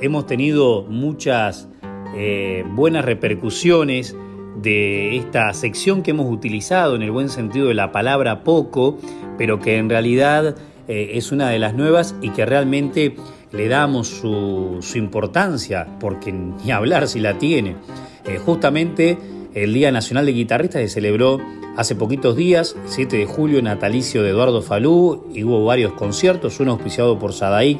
Hemos 0.00 0.26
tenido 0.26 0.82
muchas 0.82 1.68
eh, 2.16 2.64
buenas 2.74 3.04
repercusiones 3.04 4.16
de 4.60 5.16
esta 5.16 5.54
sección 5.54 6.02
que 6.02 6.10
hemos 6.10 6.28
utilizado 6.28 6.96
en 6.96 7.02
el 7.02 7.12
buen 7.12 7.28
sentido 7.28 7.68
de 7.68 7.74
la 7.74 7.92
palabra 7.92 8.42
poco, 8.42 8.98
pero 9.38 9.60
que 9.60 9.76
en 9.76 9.88
realidad 9.88 10.56
eh, 10.88 11.12
es 11.14 11.30
una 11.30 11.48
de 11.50 11.60
las 11.60 11.74
nuevas 11.74 12.16
y 12.20 12.30
que 12.30 12.44
realmente 12.44 13.14
le 13.52 13.68
damos 13.68 14.08
su, 14.08 14.80
importancia, 14.96 15.86
porque 16.00 16.32
ni 16.32 16.70
hablar 16.72 17.06
si 17.06 17.20
la 17.20 17.38
tiene. 17.38 17.76
Eh, 18.24 18.40
justamente 18.44 19.16
el 19.54 19.72
Día 19.72 19.92
Nacional 19.92 20.26
de 20.26 20.32
Guitarristas 20.32 20.82
se 20.82 20.88
celebró 20.88 21.38
hace 21.76 21.94
poquitos 21.94 22.34
días, 22.34 22.74
7 22.86 23.16
de 23.16 23.26
julio, 23.26 23.62
natalicio 23.62 24.24
de 24.24 24.30
Eduardo 24.30 24.60
Falú, 24.60 25.28
y 25.32 25.44
hubo 25.44 25.64
varios 25.64 25.92
conciertos, 25.92 26.58
uno 26.58 26.72
auspiciado 26.72 27.16
por 27.20 27.32
Sadaic, 27.32 27.78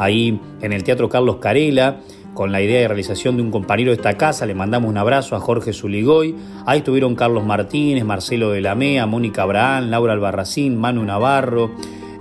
ahí 0.00 0.40
en 0.60 0.72
el 0.72 0.82
Teatro 0.82 1.08
Carlos 1.08 1.36
Carela, 1.36 2.00
con 2.34 2.52
la 2.52 2.62
idea 2.62 2.80
de 2.80 2.88
realización 2.88 3.36
de 3.36 3.42
un 3.42 3.50
compañero 3.50 3.90
de 3.90 3.96
esta 3.96 4.14
casa. 4.14 4.46
Le 4.46 4.54
mandamos 4.54 4.88
un 4.88 4.96
abrazo 4.96 5.36
a 5.36 5.40
Jorge 5.40 5.72
Zuligoy. 5.72 6.34
Ahí 6.66 6.78
estuvieron 6.78 7.14
Carlos 7.14 7.44
Martínez, 7.44 8.04
Marcelo 8.04 8.50
de 8.50 8.60
la 8.60 8.74
Mea, 8.74 9.06
Mónica 9.06 9.42
Abraham, 9.42 9.90
Laura 9.90 10.14
Albarracín, 10.14 10.76
Manu 10.76 11.04
Navarro, 11.04 11.70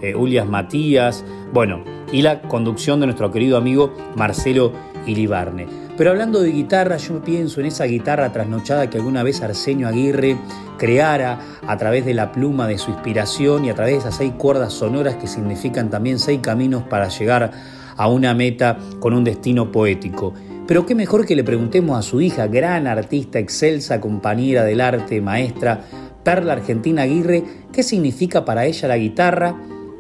eh, 0.02 0.16
Ulias 0.16 0.48
Matías, 0.48 1.24
bueno, 1.54 1.84
y 2.12 2.22
la 2.22 2.42
conducción 2.42 3.00
de 3.00 3.08
nuestro 3.08 3.32
querido 3.32 3.58
amigo 3.58 3.94
Marcelo 4.16 4.74
Ilibarne. 5.06 5.79
Pero 6.00 6.12
hablando 6.12 6.40
de 6.40 6.54
guitarra, 6.54 6.96
yo 6.96 7.22
pienso 7.22 7.60
en 7.60 7.66
esa 7.66 7.84
guitarra 7.84 8.32
trasnochada 8.32 8.90
que 8.90 9.00
alguna 9.00 9.22
vez 9.22 9.42
Arsenio 9.42 9.86
Aguirre 9.86 10.38
creara 10.78 11.42
a 11.68 11.76
través 11.76 12.06
de 12.06 12.14
la 12.14 12.32
pluma 12.32 12.70
de 12.70 12.78
su 12.78 12.92
inspiración 12.92 13.66
y 13.66 13.70
a 13.70 13.76
través 13.76 13.96
de 13.96 14.00
esas 14.00 14.16
seis 14.16 14.32
cuerdas 14.38 14.72
sonoras 14.72 15.18
que 15.18 15.28
significan 15.28 15.90
también 15.90 16.18
seis 16.18 16.40
caminos 16.42 16.84
para 16.84 17.10
llegar 17.10 17.52
a 17.98 18.08
una 18.08 18.34
meta 18.34 18.78
con 19.02 19.14
un 19.14 19.26
destino 19.26 19.74
poético. 19.74 20.34
Pero 20.66 20.86
qué 20.86 20.96
mejor 20.96 21.26
que 21.26 21.36
le 21.36 21.44
preguntemos 21.44 22.00
a 22.00 22.02
su 22.02 22.22
hija, 22.22 22.48
gran 22.48 22.88
artista, 22.88 23.38
excelsa 23.38 24.00
compañera 24.00 24.64
del 24.64 24.80
arte, 24.80 25.20
maestra, 25.20 25.82
Perla 26.24 26.54
Argentina 26.54 27.02
Aguirre, 27.02 27.44
qué 27.74 27.84
significa 27.84 28.46
para 28.46 28.66
ella 28.66 28.88
la 28.88 28.98
guitarra 28.98 29.54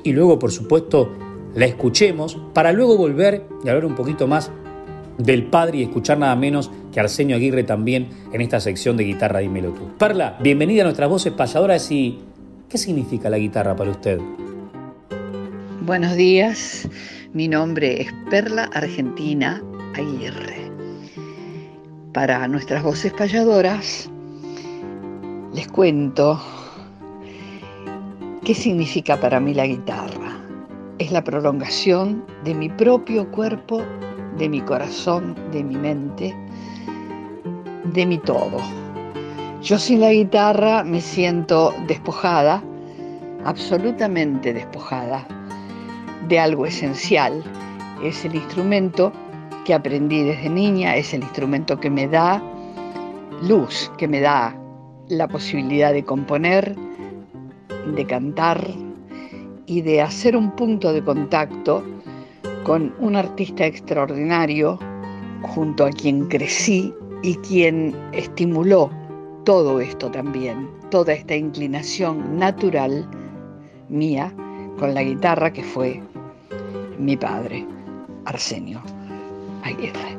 y 0.05 0.13
luego, 0.13 0.39
por 0.39 0.53
supuesto, 0.53 1.11
la 1.55 1.65
escuchemos 1.65 2.37
para 2.53 2.71
luego 2.71 2.95
volver 2.95 3.47
y 3.65 3.67
hablar 3.67 3.83
un 3.83 3.95
poquito 3.95 4.27
más 4.27 4.49
del 5.19 5.43
padre 5.43 5.79
y 5.79 5.83
escuchar 5.83 6.17
nada 6.17 6.35
menos 6.35 6.71
que 6.91 6.99
Arsenio 6.99 7.35
Aguirre 7.35 7.63
también 7.63 8.09
en 8.33 8.41
esta 8.41 8.59
sección 8.59 8.97
de 8.97 9.03
guitarra 9.03 9.39
Dímelo 9.39 9.71
tú. 9.71 9.91
Parla, 9.97 10.37
bienvenida 10.41 10.81
a 10.81 10.85
nuestras 10.85 11.09
voces 11.09 11.33
payadoras 11.33 11.91
y 11.91 12.19
¿qué 12.69 12.77
significa 12.77 13.29
la 13.29 13.37
guitarra 13.37 13.75
para 13.75 13.91
usted? 13.91 14.19
Buenos 15.81 16.15
días, 16.15 16.87
Mi 17.33 17.47
nombre 17.47 18.01
es 18.01 18.11
Perla 18.29 18.69
Argentina 18.73 19.61
Aguirre. 19.93 20.71
Para 22.13 22.47
nuestras 22.47 22.81
voces 22.81 23.13
payadoras, 23.13 24.09
les 25.53 25.67
cuento 25.67 26.41
qué 28.43 28.55
significa 28.55 29.19
para 29.19 29.39
mí 29.39 29.53
la 29.53 29.67
guitarra. 29.67 30.39
Es 30.97 31.11
la 31.11 31.23
prolongación 31.23 32.25
de 32.43 32.53
mi 32.55 32.69
propio 32.69 33.29
cuerpo, 33.31 33.83
de 34.39 34.49
mi 34.49 34.61
corazón, 34.61 35.35
de 35.51 35.63
mi 35.63 35.75
mente, 35.75 36.33
de 37.83 38.05
mi 38.05 38.17
todo. 38.17 38.57
Yo 39.61 39.77
sin 39.77 39.99
la 39.99 40.11
guitarra 40.11 40.83
me 40.83 41.01
siento 41.01 41.73
despojada, 41.87 42.63
absolutamente 43.43 44.53
despojada 44.53 45.27
de 46.29 46.39
algo 46.39 46.65
esencial. 46.65 47.43
Es 48.01 48.23
el 48.23 48.35
instrumento 48.35 49.11
que 49.65 49.73
aprendí 49.73 50.23
desde 50.23 50.49
niña, 50.49 50.95
es 50.95 51.13
el 51.13 51.21
instrumento 51.21 51.77
que 51.79 51.89
me 51.89 52.07
da 52.07 52.41
luz, 53.43 53.91
que 53.97 54.07
me 54.07 54.21
da 54.21 54.55
la 55.09 55.27
posibilidad 55.27 55.91
de 55.91 56.05
componer, 56.05 56.75
de 57.93 58.05
cantar 58.05 58.65
y 59.65 59.81
de 59.81 60.01
hacer 60.01 60.37
un 60.37 60.51
punto 60.51 60.93
de 60.93 61.03
contacto 61.03 61.83
con 62.69 62.93
un 62.99 63.15
artista 63.15 63.65
extraordinario 63.65 64.77
junto 65.41 65.85
a 65.85 65.89
quien 65.89 66.27
crecí 66.27 66.93
y 67.23 67.33
quien 67.37 67.95
estimuló 68.11 68.91
todo 69.43 69.81
esto 69.81 70.11
también, 70.11 70.69
toda 70.91 71.13
esta 71.13 71.35
inclinación 71.35 72.37
natural 72.37 73.09
mía 73.89 74.31
con 74.77 74.93
la 74.93 75.01
guitarra 75.01 75.51
que 75.51 75.63
fue 75.63 75.99
mi 76.99 77.17
padre, 77.17 77.65
Arsenio 78.25 78.83
Aguirre. 79.63 80.15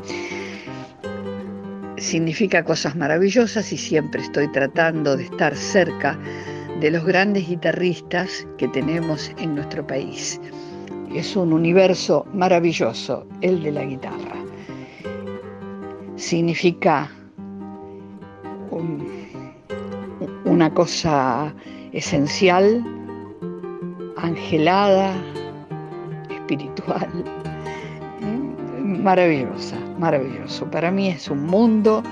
Significa 1.98 2.64
cosas 2.64 2.96
maravillosas 2.96 3.72
y 3.72 3.76
siempre 3.76 4.22
estoy 4.22 4.50
tratando 4.50 5.16
de 5.16 5.22
estar 5.22 5.54
cerca 5.54 6.18
de 6.80 6.90
los 6.90 7.04
grandes 7.04 7.48
guitarristas 7.48 8.44
que 8.58 8.66
tenemos 8.66 9.30
en 9.38 9.54
nuestro 9.54 9.86
país. 9.86 10.40
Es 11.14 11.34
un 11.36 11.52
universo 11.52 12.24
maravilloso 12.32 13.26
el 13.40 13.62
de 13.62 13.72
la 13.72 13.84
guitarra. 13.84 14.36
Significa 16.16 17.10
una 20.44 20.72
cosa 20.72 21.52
esencial, 21.92 22.84
angelada, 24.16 25.12
espiritual, 26.30 27.08
maravillosa, 28.80 29.76
maravilloso. 29.98 30.70
Para 30.70 30.90
mí 30.90 31.08
es 31.08 31.28
un 31.28 31.46
mundo 31.46 32.02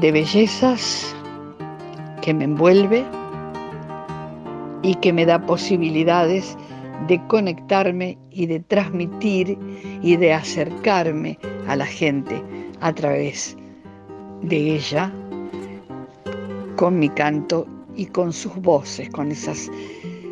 de 0.00 0.12
bellezas 0.12 1.14
que 2.20 2.34
me 2.34 2.44
envuelve 2.44 3.04
y 4.82 4.94
que 4.96 5.12
me 5.12 5.24
da 5.24 5.38
posibilidades 5.46 6.56
de 7.06 7.20
conectarme 7.26 8.18
y 8.30 8.46
de 8.46 8.60
transmitir 8.60 9.58
y 10.02 10.16
de 10.16 10.32
acercarme 10.32 11.38
a 11.66 11.76
la 11.76 11.86
gente 11.86 12.42
a 12.80 12.92
través 12.92 13.56
de 14.42 14.76
ella 14.76 15.12
con 16.76 16.98
mi 16.98 17.08
canto 17.10 17.66
y 17.96 18.06
con 18.06 18.32
sus 18.32 18.54
voces, 18.56 19.10
con 19.10 19.30
esas 19.30 19.70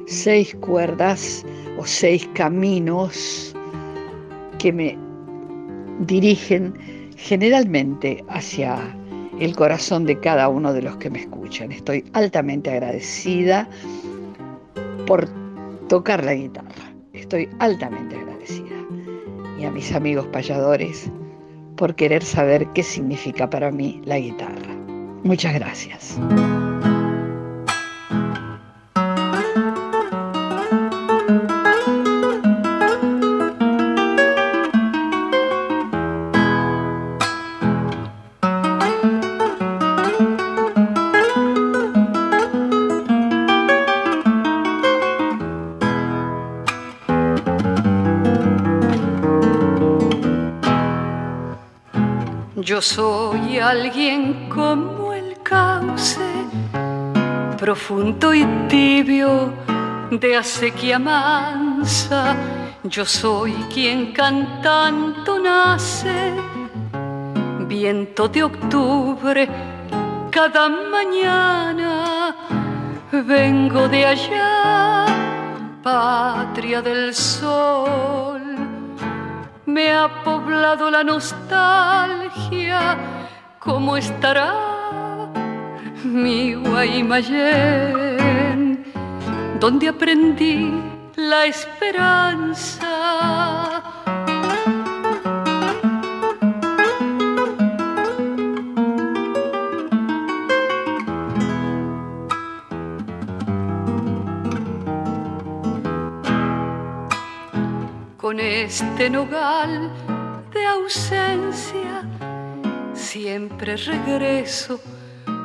seis 0.07 0.55
cuerdas 0.61 1.45
o 1.79 1.85
seis 1.85 2.29
caminos 2.35 3.55
que 4.59 4.73
me 4.73 4.99
dirigen 6.01 6.75
generalmente 7.17 8.25
hacia 8.29 8.79
el 9.41 9.55
corazón 9.55 10.05
de 10.05 10.19
cada 10.19 10.49
uno 10.49 10.73
de 10.73 10.83
los 10.83 10.97
que 10.97 11.11
me 11.11 11.21
escuchan. 11.21 11.71
Estoy 11.71 12.05
altamente 12.13 12.71
agradecida 12.71 13.69
por 15.07 15.29
tocar 15.89 16.25
la 16.25 16.35
guitarra. 16.35 16.93
Estoy 17.13 17.49
altamente 17.59 18.17
agradecida. 18.17 18.77
Y 19.59 19.65
a 19.65 19.71
mis 19.71 19.93
amigos 19.93 20.27
payadores 20.29 21.11
por 21.77 21.95
querer 21.95 22.23
saber 22.23 22.67
qué 22.75 22.83
significa 22.83 23.49
para 23.51 23.71
mí 23.71 24.01
la 24.05 24.19
guitarra. 24.19 24.75
Muchas 25.25 25.55
gracias. 25.55 26.19
Yo 52.79 52.83
soy 52.83 53.59
alguien 53.59 54.49
como 54.49 55.13
el 55.13 55.37
cauce, 55.43 56.31
profundo 57.59 58.33
y 58.33 58.45
tibio 58.69 59.53
de 60.13 60.37
acequia 60.37 61.01
mansa. 61.01 62.37
Yo 62.85 63.05
soy 63.05 63.51
quien 63.75 64.13
cantando 64.13 65.41
nace, 65.41 66.35
viento 67.67 68.29
de 68.29 68.45
octubre 68.45 69.49
cada 70.31 70.69
mañana. 70.69 72.37
Vengo 73.11 73.89
de 73.89 74.07
allá, 74.07 75.05
patria 75.83 76.81
del 76.81 77.13
sol 77.13 78.19
me 79.69 79.93
ha 79.93 80.09
poblado 80.25 80.91
la 80.91 81.05
nostalgia, 81.05 82.28
¿cómo 83.59 83.97
estará 83.97 84.55
mi 86.05 86.55
Guaymallén? 86.55 88.05
Donde 89.61 89.89
aprendí 89.89 90.73
la 91.17 91.47
esperanza 91.47 92.89
con 108.17 108.41
este 108.41 109.09
nogal 109.09 109.91
de 110.53 110.67
ausencia, 110.67 111.88
siempre 113.29 113.77
regreso 113.77 114.81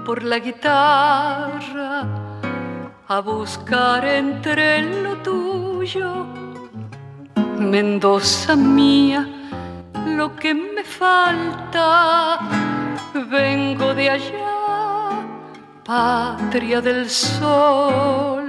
por 0.05 0.23
la 0.23 0.39
guitarra 0.39 2.07
a 3.09 3.19
buscar 3.19 4.05
entre 4.05 5.01
lo 5.03 5.17
tuyo, 5.17 6.25
Mendoza 7.59 8.55
mía, 8.55 9.27
lo 10.17 10.33
que 10.33 10.53
me 10.53 10.85
falta, 10.85 12.39
vengo 13.29 13.93
de 13.93 14.09
allá, 14.11 15.19
patria 15.83 16.79
del 16.79 17.09
sol. 17.09 18.45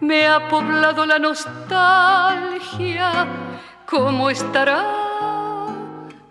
Me 0.00 0.26
ha 0.26 0.48
poblado 0.48 1.06
la 1.06 1.20
nostalgia, 1.20 3.10
¿cómo 3.86 4.28
estará 4.28 4.82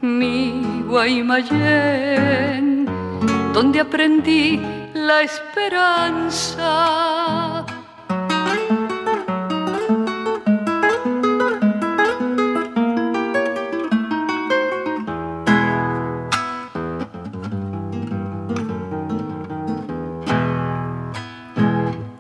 mi 0.02 0.77
Guaymallén? 0.88 2.86
Donde 3.54 3.82
aprendí 3.82 4.62
la 4.94 5.22
esperanza. 5.22 6.66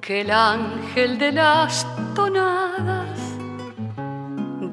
Que 0.01 0.21
el 0.21 0.31
ángel 0.31 1.17
de 1.17 1.31
las 1.31 1.87
tonadas 2.15 3.19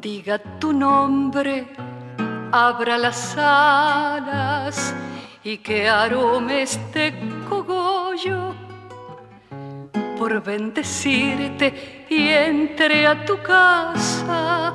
diga 0.01 0.39
tu 0.59 0.73
nombre, 0.73 1.84
abra 2.55 2.97
las 2.97 3.37
alas 3.37 4.95
y 5.43 5.59
que 5.59 5.89
arome 5.89 6.63
este 6.63 7.13
cogollo 7.49 8.55
por 10.17 10.41
bendecirte 10.41 12.07
y 12.09 12.29
entre 12.29 13.09
a 13.09 13.25
tu 13.25 13.43
casa 13.43 14.75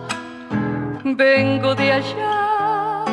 vengo 1.05 1.73
de 1.73 1.93
allá, 1.93 3.05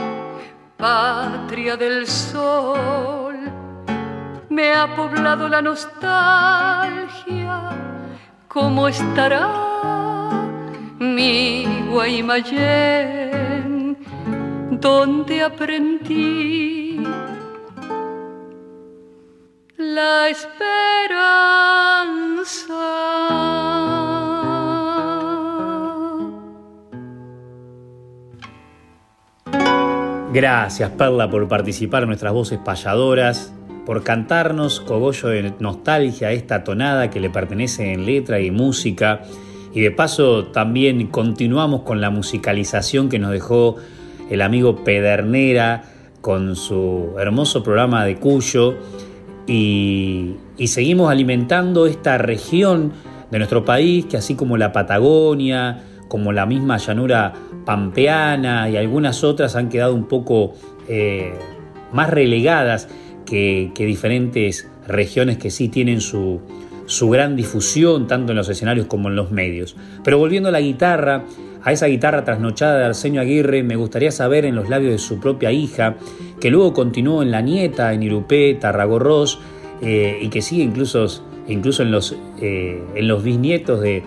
patria 0.77 1.77
del 1.77 2.05
sol. 2.09 3.37
Me 4.49 4.73
ha 4.73 4.97
poblado 4.97 5.49
la 5.49 5.63
nostalgia, 5.63 6.01
¿cómo 8.49 8.89
estará 8.89 9.49
mi 10.99 11.85
Guaymallén? 11.89 13.46
Donde 14.81 15.43
aprendí 15.43 17.01
la 19.77 20.29
esperanza. 20.29 20.77
Gracias, 30.33 30.91
Perla, 30.91 31.31
por 31.31 31.49
participar 31.49 32.03
en 32.03 32.09
nuestras 32.09 32.35
voces 32.35 32.59
payadoras, 32.59 33.55
por 33.87 34.03
cantarnos 34.03 34.81
cogollo 34.81 35.29
de 35.29 35.55
nostalgia 35.61 36.33
esta 36.33 36.63
tonada 36.63 37.09
que 37.09 37.21
le 37.21 37.31
pertenece 37.31 37.95
en 37.95 38.05
letra 38.05 38.41
y 38.41 38.51
música. 38.51 39.23
Y 39.73 39.81
de 39.81 39.91
paso 39.91 40.49
también 40.49 41.07
continuamos 41.07 41.83
con 41.83 42.03
la 42.03 42.11
musicalización 42.11 43.09
que 43.09 43.19
nos 43.19 43.31
dejó 43.31 43.77
el 44.31 44.43
amigo 44.43 44.85
Pedernera 44.85 45.85
con 46.21 46.57
su 46.57 47.15
hermoso 47.19 47.63
programa 47.63 48.05
de 48.05 48.17
Cuyo. 48.17 48.75
Y, 49.47 50.35
seguimos 50.67 51.11
alimentando 51.11 51.87
esta 51.87 52.19
región 52.19 52.93
de 53.31 53.39
nuestro 53.39 53.65
país 53.65 54.07
que 54.07 54.17
así 54.17 54.35
como 54.35 54.57
la 54.57 54.73
Patagonia, 54.73 55.85
como 56.09 56.33
la 56.33 56.47
misma 56.47 56.79
llanura 56.79 57.33
pampeana 57.65 58.69
y 58.69 58.77
algunas 58.77 59.23
otras 59.23 59.55
han 59.55 59.69
quedado 59.69 59.95
un 59.95 60.09
poco 60.09 60.55
eh, 60.89 61.35
más 61.93 62.11
relegadas 62.11 62.89
que, 63.25 63.71
diferentes 63.77 64.69
regiones 64.89 65.39
que 65.39 65.51
sí 65.51 65.69
tienen 65.69 66.01
su, 66.01 66.41
su 66.87 67.09
gran 67.11 67.37
difusión 67.37 68.07
tanto 68.07 68.33
en 68.33 68.37
los 68.39 68.49
escenarios 68.49 68.87
como 68.87 69.09
en 69.09 69.17
los 69.17 69.31
medios. 69.31 69.77
Pero 70.03 70.19
volviendo 70.19 70.49
a 70.49 70.53
la 70.53 70.61
guitarra, 70.61 71.25
a 71.67 71.73
esa 71.73 71.87
guitarra 71.87 72.23
trasnochada 72.23 72.79
de 72.79 72.85
Arsenio 72.85 73.21
Aguirre, 73.21 73.65
me 73.65 73.75
gustaría 73.75 74.13
saber 74.13 74.45
en 74.45 74.55
los 74.55 74.69
labios 74.69 74.93
de 74.93 74.99
su 74.99 75.19
propia 75.19 75.51
hija, 75.51 75.97
que 76.41 76.49
luego 76.49 76.73
continuó 76.73 77.25
en 77.25 77.33
La 77.33 77.41
Nieta, 77.41 77.93
en 77.93 78.05
Irupé, 78.05 78.55
Tarragorros, 78.55 79.41
eh, 79.83 80.17
y 80.23 80.29
que 80.29 80.43
sigue 80.43 80.63
incluso, 80.63 81.09
incluso 81.49 81.83
en, 81.83 81.91
los, 81.91 82.17
eh, 82.41 82.81
en 82.95 83.09
los 83.09 83.25
bisnietos 83.25 83.81
de, 83.81 84.05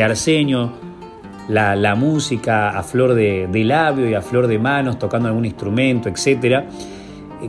Arsenio, 0.00 0.70
la, 1.48 1.94
música 1.96 2.78
a 2.78 2.84
flor 2.84 3.14
de, 3.14 3.48
labio 3.64 4.08
y 4.08 4.14
a 4.14 4.22
flor 4.22 4.46
de 4.46 4.60
manos, 4.60 5.00
tocando 5.00 5.26
algún 5.26 5.46
instrumento, 5.46 6.08
etc. 6.08 6.62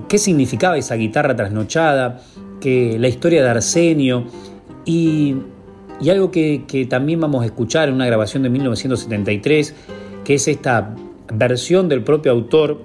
¿Qué 0.09 0.17
significaba 0.17 0.75
esa 0.75 0.95
guitarra 0.95 1.35
trasnochada? 1.35 2.19
Que 2.59 2.97
la 2.97 3.07
historia 3.07 3.43
de 3.43 3.49
Arsenio 3.49 4.25
y, 4.85 5.35
algo 6.09 6.31
que, 6.31 6.87
también 6.89 7.19
vamos 7.19 7.43
a 7.43 7.45
escuchar 7.45 7.89
en 7.89 7.95
una 7.95 8.05
grabación 8.05 8.43
de 8.43 8.49
1973, 8.49 9.75
que 10.23 10.33
es 10.35 10.47
esta 10.47 10.95
versión 11.33 11.89
del 11.89 12.03
propio 12.03 12.31
autor, 12.31 12.81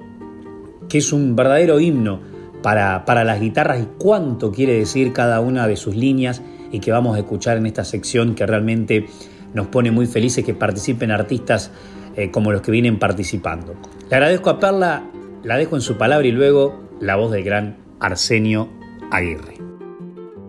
que 0.89 0.99
es 0.99 1.13
un 1.13 1.35
verdadero 1.35 1.81
himno 1.81 2.21
para, 2.63 3.05
para 3.05 3.25
las 3.25 3.41
guitarras 3.41 3.83
y 3.83 3.89
cuánto 3.99 4.53
quiere 4.53 4.75
decir 4.75 5.13
cada 5.13 5.41
una 5.41 5.67
de 5.67 5.77
sus 5.77 5.97
líneas 5.97 6.43
y 6.71 6.81
que 6.81 6.93
vamos 6.93 7.17
a 7.17 7.21
escuchar 7.21 7.57
en 7.57 7.67
esta 7.67 7.85
sección 7.85 8.35
que 8.35 8.47
realmente 8.47 9.07
nos 9.55 9.69
pone 9.69 9.91
muy 9.91 10.07
felices 10.07 10.45
que 10.45 10.55
participen 10.55 11.11
artistas 11.11 11.71
eh, 12.17 12.31
como 12.31 12.53
los 12.53 12.63
que 12.63 12.71
vienen 12.71 12.99
participando. 12.99 13.75
Le 14.09 14.17
agradezco 14.17 14.51
a 14.51 14.59
Perla, 14.59 15.05
la 15.43 15.57
dejo 15.57 15.77
en 15.77 15.83
su 15.83 15.97
palabra 15.97 16.27
y 16.27 16.33
luego 16.33 16.81
la 17.01 17.17
voz 17.17 17.31
del 17.31 17.45
gran 17.45 17.77
Arsenio 18.01 18.69
Aguirre. 19.11 19.55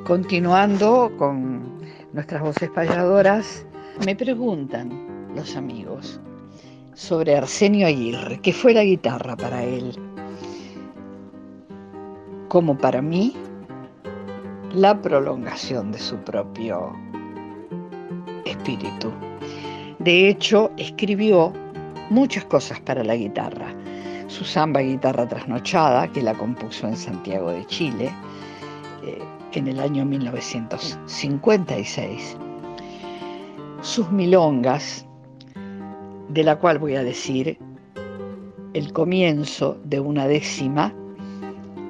Continuando 0.05 1.11
con 1.17 1.76
nuestras 2.13 2.41
voces 2.41 2.69
payadoras, 2.69 3.65
me 4.05 4.15
preguntan 4.15 5.27
los 5.35 5.55
amigos 5.55 6.19
sobre 6.93 7.35
Arsenio 7.35 7.87
Aguirre, 7.87 8.39
¿qué 8.41 8.53
fue 8.53 8.73
la 8.73 8.83
guitarra 8.83 9.35
para 9.35 9.63
él? 9.63 9.95
Como 12.47 12.77
para 12.77 13.01
mí, 13.01 13.35
la 14.73 14.99
prolongación 15.01 15.91
de 15.91 15.99
su 15.99 16.17
propio 16.17 16.93
espíritu. 18.45 19.11
De 19.99 20.29
hecho, 20.29 20.71
escribió 20.77 21.53
muchas 22.09 22.45
cosas 22.45 22.79
para 22.81 23.03
la 23.03 23.15
guitarra. 23.15 23.73
Su 24.27 24.43
samba 24.43 24.81
Guitarra 24.81 25.27
Trasnochada, 25.27 26.07
que 26.11 26.21
la 26.21 26.33
compuso 26.33 26.87
en 26.87 26.97
Santiago 26.97 27.51
de 27.51 27.65
Chile 27.67 28.11
eh, 29.03 29.21
en 29.57 29.67
el 29.67 29.79
año 29.79 30.05
1956. 30.05 32.37
Sus 33.81 34.11
milongas, 34.11 35.07
de 36.29 36.43
la 36.43 36.59
cual 36.59 36.77
voy 36.77 36.93
a 36.95 37.03
decir 37.03 37.57
el 38.73 38.93
comienzo 38.93 39.79
de 39.83 39.99
una 39.99 40.27
décima, 40.27 40.93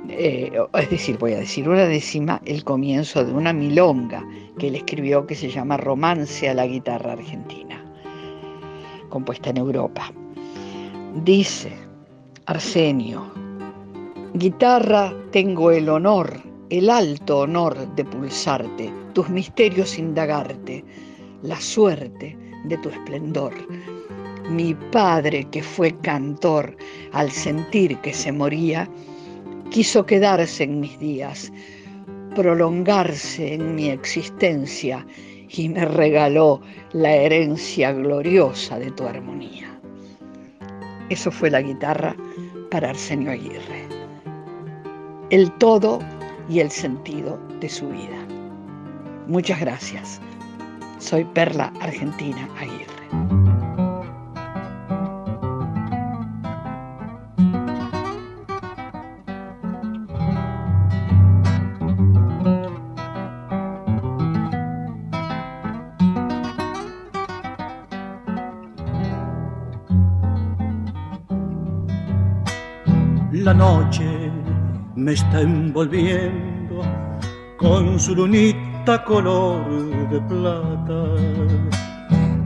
eh, 0.10 0.58
es 0.73 0.89
decir, 0.89 1.17
voy 1.17 1.34
a 1.34 1.39
decir 1.39 1.67
una 1.67 1.84
décima, 1.84 2.41
el 2.45 2.63
comienzo 2.63 3.25
de 3.25 3.34
una 3.34 3.51
milonga 3.51 4.25
que 4.58 4.69
él 4.69 4.75
escribió 4.75 5.27
que 5.27 5.36
se 5.36 5.49
llama 5.49 5.75
Romance 5.75 6.49
a 6.49 6.53
la 6.53 6.65
guitarra 6.65 7.12
argentina, 7.13 7.84
compuesta 9.10 9.49
en 9.49 9.58
Europa. 9.58 10.13
Dice 11.25 11.73
Arsenio, 12.45 13.30
guitarra 14.34 15.13
tengo 15.32 15.71
el 15.71 15.89
honor, 15.89 16.46
el 16.69 16.89
alto 16.89 17.39
honor 17.39 17.95
de 17.95 18.03
pulsarte, 18.03 18.91
tus 19.13 19.30
misterios 19.30 19.97
indagarte, 19.97 20.84
la 21.41 21.60
suerte 21.60 22.38
de 22.65 22.77
tu 22.77 22.89
esplendor. 22.89 23.53
Mi 24.49 24.73
padre, 24.91 25.45
que 25.51 25.63
fue 25.63 25.95
cantor, 26.01 26.75
al 27.13 27.32
sentir 27.32 27.97
que 27.99 28.13
se 28.13 28.32
moría, 28.32 28.89
quiso 29.69 30.06
quedarse 30.06 30.63
en 30.63 30.80
mis 30.80 30.97
días, 30.99 31.51
prolongarse 32.36 33.53
en 33.53 33.75
mi 33.75 33.89
existencia 33.89 35.06
y 35.49 35.69
me 35.69 35.86
regaló 35.86 36.62
la 36.91 37.13
herencia 37.13 37.93
gloriosa 37.93 38.77
de 38.80 38.91
tu 38.91 39.06
armonía. 39.06 39.80
Eso 41.10 41.32
fue 41.32 41.49
la 41.49 41.62
guitarra 41.62 42.15
para 42.69 42.89
Arsenio 42.89 43.32
Aguirre. 43.32 43.88
El 45.30 45.51
todo 45.53 45.99
y 46.49 46.60
el 46.60 46.71
sentido 46.71 47.39
de 47.60 47.69
su 47.69 47.89
vida. 47.89 48.17
Muchas 49.27 49.60
gracias. 49.60 50.21
Soy 50.99 51.25
Perla 51.25 51.71
Argentina 51.81 52.47
Aguirre. 52.60 52.97
la 73.47 73.53
noche 73.53 74.16
me 74.97 75.13
está 75.13 75.41
envolviendo 75.41 76.81
con 77.57 77.99
su 77.99 78.15
lunita 78.15 79.03
color 79.03 80.10
de 80.10 80.19
plata. 80.21 81.03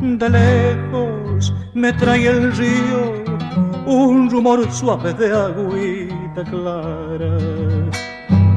De 0.01 0.29
lejos 0.29 1.53
me 1.73 1.93
trae 1.93 2.27
el 2.27 2.51
río 2.51 3.23
un 3.85 4.29
rumor 4.29 4.69
suave 4.69 5.13
de 5.13 5.31
agüita 5.33 6.43
clara. 6.43 7.37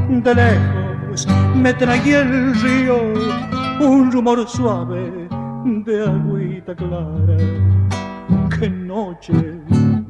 De 0.08 0.34
lejos 0.34 1.28
me 1.54 1.72
trae 1.74 2.20
el 2.20 2.54
río 2.62 2.96
un 3.80 4.10
rumor 4.10 4.48
suave 4.48 5.28
de 5.86 6.02
agüita 6.02 6.74
clara. 6.74 7.36
Qué 8.58 8.68
noche, 8.68 9.32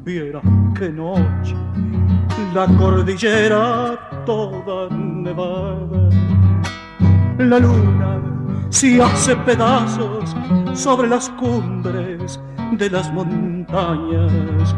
viera 0.03 0.41
qué 0.77 0.89
noche 0.89 1.64
la 2.53 2.67
cordillera 2.77 3.97
toda 4.25 4.89
nevada. 4.89 6.09
La 7.37 7.59
luna 7.59 8.21
si 8.69 8.99
hace 8.99 9.35
pedazos 9.37 10.35
sobre 10.73 11.07
las 11.07 11.29
cumbres 11.31 12.39
de 12.73 12.89
las 12.89 13.11
montañas. 13.13 14.75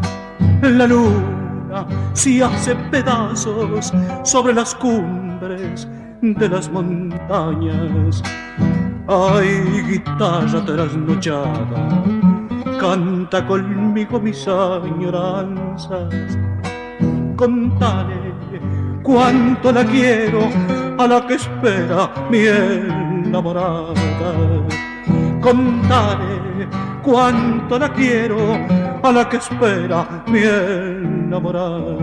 La 0.61 0.87
luna 0.87 1.85
si 2.13 2.41
hace 2.41 2.75
pedazos 2.91 3.93
sobre 4.23 4.53
las 4.53 4.75
cumbres 4.75 5.87
de 6.21 6.49
las 6.49 6.71
montañas. 6.71 8.23
Ay, 9.07 9.83
guitarra 9.89 10.65
trasnochada, 10.65 12.03
canta 12.79 13.45
conmigo 13.47 14.19
mis 14.19 14.47
añoranzas. 14.47 16.13
Contale 17.37 18.33
cuánto 19.03 19.71
la 19.71 19.85
quiero 19.85 20.49
a 20.97 21.07
la 21.07 21.27
que 21.27 21.35
espera 21.35 22.09
mi 22.31 22.39
enamorada. 22.39 23.93
Contale 25.39 26.67
cuánto 27.03 27.77
la 27.77 27.93
quiero 27.93 28.39
a 29.03 29.11
la 29.11 29.29
que 29.29 29.37
espera 29.37 30.23
mi 30.25 30.39
enamorada. 30.39 31.95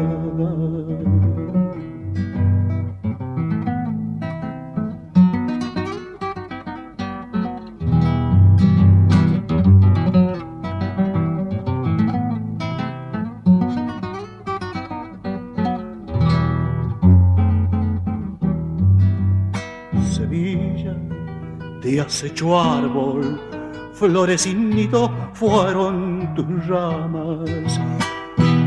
Has 21.99 22.23
hecho 22.25 22.59
árbol, 22.59 23.41
flores 23.93 24.43
sin 24.43 24.71
nido 24.71 25.11
fueron 25.35 26.35
tus 26.35 26.67
ramas. 26.67 27.81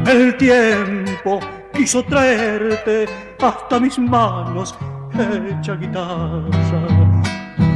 El 0.05 0.37
tiempo 0.37 1.39
quiso 1.73 2.03
traerte 2.03 3.05
hasta 3.41 3.79
mis 3.79 3.99
manos 3.99 4.75
hecha 5.13 5.75
guitarra. 5.75 7.21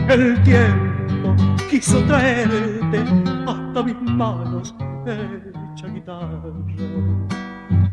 El 0.07 0.41
tiempo 0.43 1.35
quiso 1.69 1.99
traerte 2.05 3.03
hasta 3.45 3.83
mis 3.83 4.01
manos 4.01 4.75
hecha 5.05 5.87
guitarra. 5.87 6.53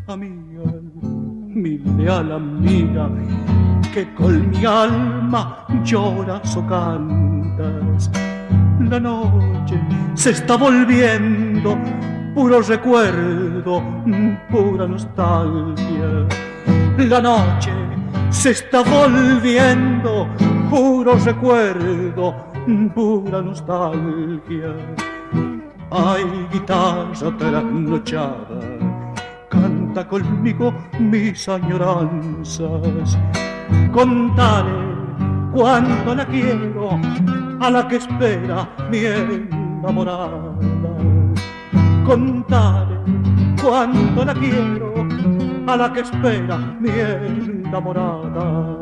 Amiga, 0.07 0.63
mi 1.03 1.77
leal 1.97 2.31
amiga, 2.31 3.09
que 3.93 4.13
con 4.15 4.49
mi 4.49 4.65
alma 4.65 5.65
lloras 5.83 6.55
o 6.55 6.65
cantas. 6.65 7.38
La 7.59 8.99
noche 8.99 9.77
se 10.13 10.29
está 10.29 10.55
volviendo 10.55 11.77
puro 12.33 12.61
recuerdo, 12.61 13.83
pura 14.49 14.87
nostalgia. 14.87 16.25
La 16.97 17.19
noche 17.19 17.71
se 18.29 18.51
está 18.51 18.81
volviendo 18.81 20.29
puro 20.69 21.15
recuerdo, 21.15 22.33
pura 22.95 23.41
nostalgia. 23.41 24.73
Hay 25.91 26.47
guitarra 26.53 27.37
trasnochada, 27.37 28.59
canta 29.49 30.07
conmigo 30.07 30.73
mis 30.97 31.49
añoranzas 31.49 33.17
contale 33.91 34.98
cuánto 35.53 36.15
la 36.15 36.25
quiero 36.25 36.99
a 37.59 37.69
la 37.69 37.87
que 37.87 37.97
espera 37.97 38.69
mi 38.89 38.99
enamorada. 38.99 40.55
Contale 42.05 42.97
cuánto 43.61 44.25
la 44.25 44.33
quiero 44.33 44.93
a 45.67 45.77
la 45.77 45.93
que 45.93 46.01
espera 46.01 46.57
mi 46.57 46.89
enamorada. 46.89 48.77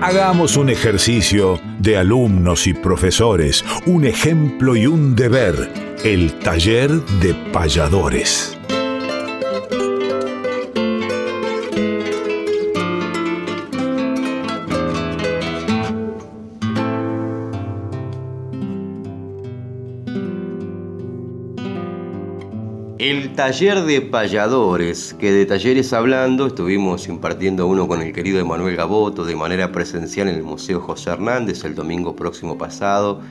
Hagamos 0.00 0.58
un 0.58 0.68
ejercicio 0.68 1.58
de 1.78 1.96
alumnos 1.96 2.66
y 2.66 2.74
profesores, 2.74 3.64
un 3.86 4.04
ejemplo 4.04 4.76
y 4.76 4.86
un 4.86 5.16
deber 5.16 5.93
el 6.04 6.38
taller 6.38 6.90
de 7.18 7.32
payadores. 7.50 8.58
El 22.98 23.34
taller 23.34 23.80
de 23.84 24.02
payadores, 24.02 25.14
que 25.14 25.32
de 25.32 25.46
talleres 25.46 25.94
hablando 25.94 26.48
estuvimos 26.48 27.08
impartiendo 27.08 27.66
uno 27.66 27.88
con 27.88 28.02
el 28.02 28.12
querido 28.12 28.38
Emanuel 28.38 28.76
Gaboto 28.76 29.24
de 29.24 29.36
manera 29.36 29.72
presencial 29.72 30.28
en 30.28 30.34
el 30.34 30.42
Museo 30.42 30.82
José 30.82 31.08
Hernández 31.08 31.64
el 31.64 31.74
domingo 31.74 32.14
próximo 32.14 32.58
pasado 32.58 33.22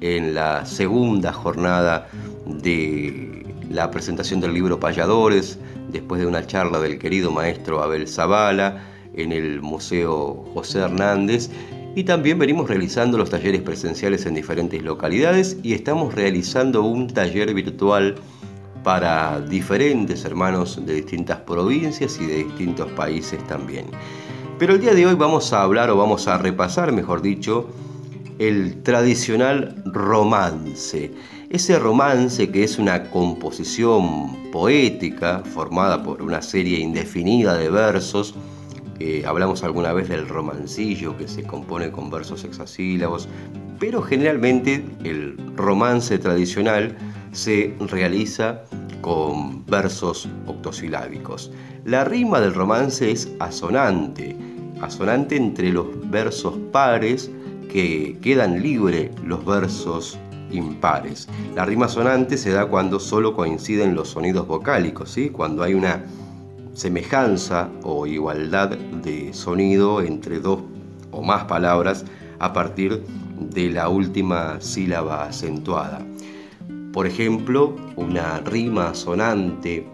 en 0.00 0.34
la 0.34 0.64
segunda 0.66 1.32
jornada 1.32 2.08
de 2.46 3.46
la 3.70 3.90
presentación 3.90 4.40
del 4.40 4.54
libro 4.54 4.80
Payadores, 4.80 5.58
después 5.92 6.20
de 6.20 6.26
una 6.26 6.46
charla 6.46 6.80
del 6.80 6.98
querido 6.98 7.30
maestro 7.30 7.82
Abel 7.82 8.08
Zavala 8.08 8.82
en 9.14 9.32
el 9.32 9.60
Museo 9.60 10.44
José 10.54 10.80
Hernández. 10.80 11.50
Y 11.94 12.04
también 12.04 12.38
venimos 12.38 12.68
realizando 12.68 13.18
los 13.18 13.30
talleres 13.30 13.62
presenciales 13.62 14.24
en 14.24 14.34
diferentes 14.34 14.80
localidades 14.82 15.56
y 15.62 15.74
estamos 15.74 16.14
realizando 16.14 16.82
un 16.82 17.08
taller 17.08 17.52
virtual 17.52 18.14
para 18.84 19.40
diferentes 19.40 20.24
hermanos 20.24 20.80
de 20.86 20.94
distintas 20.94 21.38
provincias 21.40 22.18
y 22.20 22.26
de 22.26 22.44
distintos 22.44 22.90
países 22.92 23.44
también. 23.46 23.86
Pero 24.58 24.74
el 24.74 24.80
día 24.80 24.94
de 24.94 25.06
hoy 25.06 25.14
vamos 25.14 25.52
a 25.52 25.62
hablar 25.62 25.90
o 25.90 25.96
vamos 25.96 26.28
a 26.28 26.38
repasar, 26.38 26.92
mejor 26.92 27.22
dicho, 27.22 27.68
el 28.40 28.82
tradicional 28.82 29.82
romance. 29.84 31.12
Ese 31.50 31.78
romance 31.78 32.50
que 32.50 32.64
es 32.64 32.78
una 32.78 33.10
composición 33.10 34.50
poética 34.50 35.42
formada 35.44 36.02
por 36.02 36.22
una 36.22 36.40
serie 36.40 36.78
indefinida 36.78 37.58
de 37.58 37.68
versos. 37.68 38.34
hablamos 39.26 39.62
alguna 39.62 39.92
vez 39.92 40.08
del 40.08 40.26
romancillo 40.26 41.16
que 41.18 41.28
se 41.28 41.42
compone 41.42 41.90
con 41.90 42.10
versos 42.10 42.42
hexasílabos, 42.44 43.28
pero 43.78 44.00
generalmente 44.00 44.86
el 45.04 45.36
romance 45.54 46.18
tradicional 46.18 46.96
se 47.32 47.74
realiza 47.78 48.62
con 49.02 49.66
versos 49.66 50.28
octosilábicos. 50.46 51.52
La 51.84 52.04
rima 52.04 52.40
del 52.40 52.54
romance 52.54 53.10
es 53.10 53.30
asonante, 53.38 54.34
asonante 54.80 55.36
entre 55.36 55.72
los 55.72 55.86
versos 56.10 56.58
pares 56.72 57.30
que 57.72 58.18
quedan 58.20 58.62
libres 58.62 59.10
los 59.24 59.44
versos 59.44 60.18
impares. 60.50 61.28
La 61.54 61.64
rima 61.64 61.88
sonante 61.88 62.36
se 62.36 62.50
da 62.50 62.66
cuando 62.66 62.98
solo 62.98 63.34
coinciden 63.34 63.94
los 63.94 64.08
sonidos 64.08 64.46
vocálicos, 64.46 65.16
cuando 65.32 65.62
hay 65.62 65.74
una 65.74 66.04
semejanza 66.74 67.68
o 67.82 68.06
igualdad 68.06 68.70
de 68.70 69.32
sonido 69.32 70.02
entre 70.02 70.40
dos 70.40 70.60
o 71.10 71.22
más 71.22 71.44
palabras 71.44 72.04
a 72.38 72.52
partir 72.52 73.02
de 73.38 73.70
la 73.70 73.88
última 73.88 74.60
sílaba 74.60 75.24
acentuada. 75.24 76.00
Por 76.92 77.06
ejemplo, 77.06 77.76
una 77.96 78.38
rima 78.40 78.94
sonante 78.94 79.86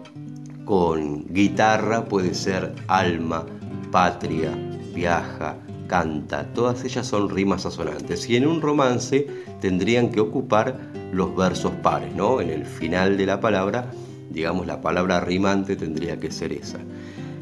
con 0.65 1.25
guitarra 1.27 2.05
puede 2.05 2.33
ser 2.33 2.73
alma, 2.87 3.45
patria, 3.91 4.51
viaja, 4.93 5.55
canta, 5.87 6.53
todas 6.53 6.83
ellas 6.83 7.07
son 7.07 7.29
rimas 7.29 7.65
asonantes 7.65 8.29
y 8.29 8.35
en 8.35 8.45
un 8.45 8.61
romance 8.61 9.27
tendrían 9.61 10.09
que 10.09 10.19
ocupar 10.19 10.77
los 11.11 11.35
versos 11.35 11.71
pares, 11.81 12.13
¿no? 12.13 12.41
En 12.41 12.49
el 12.49 12.65
final 12.65 13.17
de 13.17 13.25
la 13.25 13.39
palabra, 13.39 13.91
digamos, 14.29 14.67
la 14.67 14.81
palabra 14.81 15.19
rimante 15.19 15.75
tendría 15.75 16.19
que 16.19 16.31
ser 16.31 16.53
esa. 16.53 16.79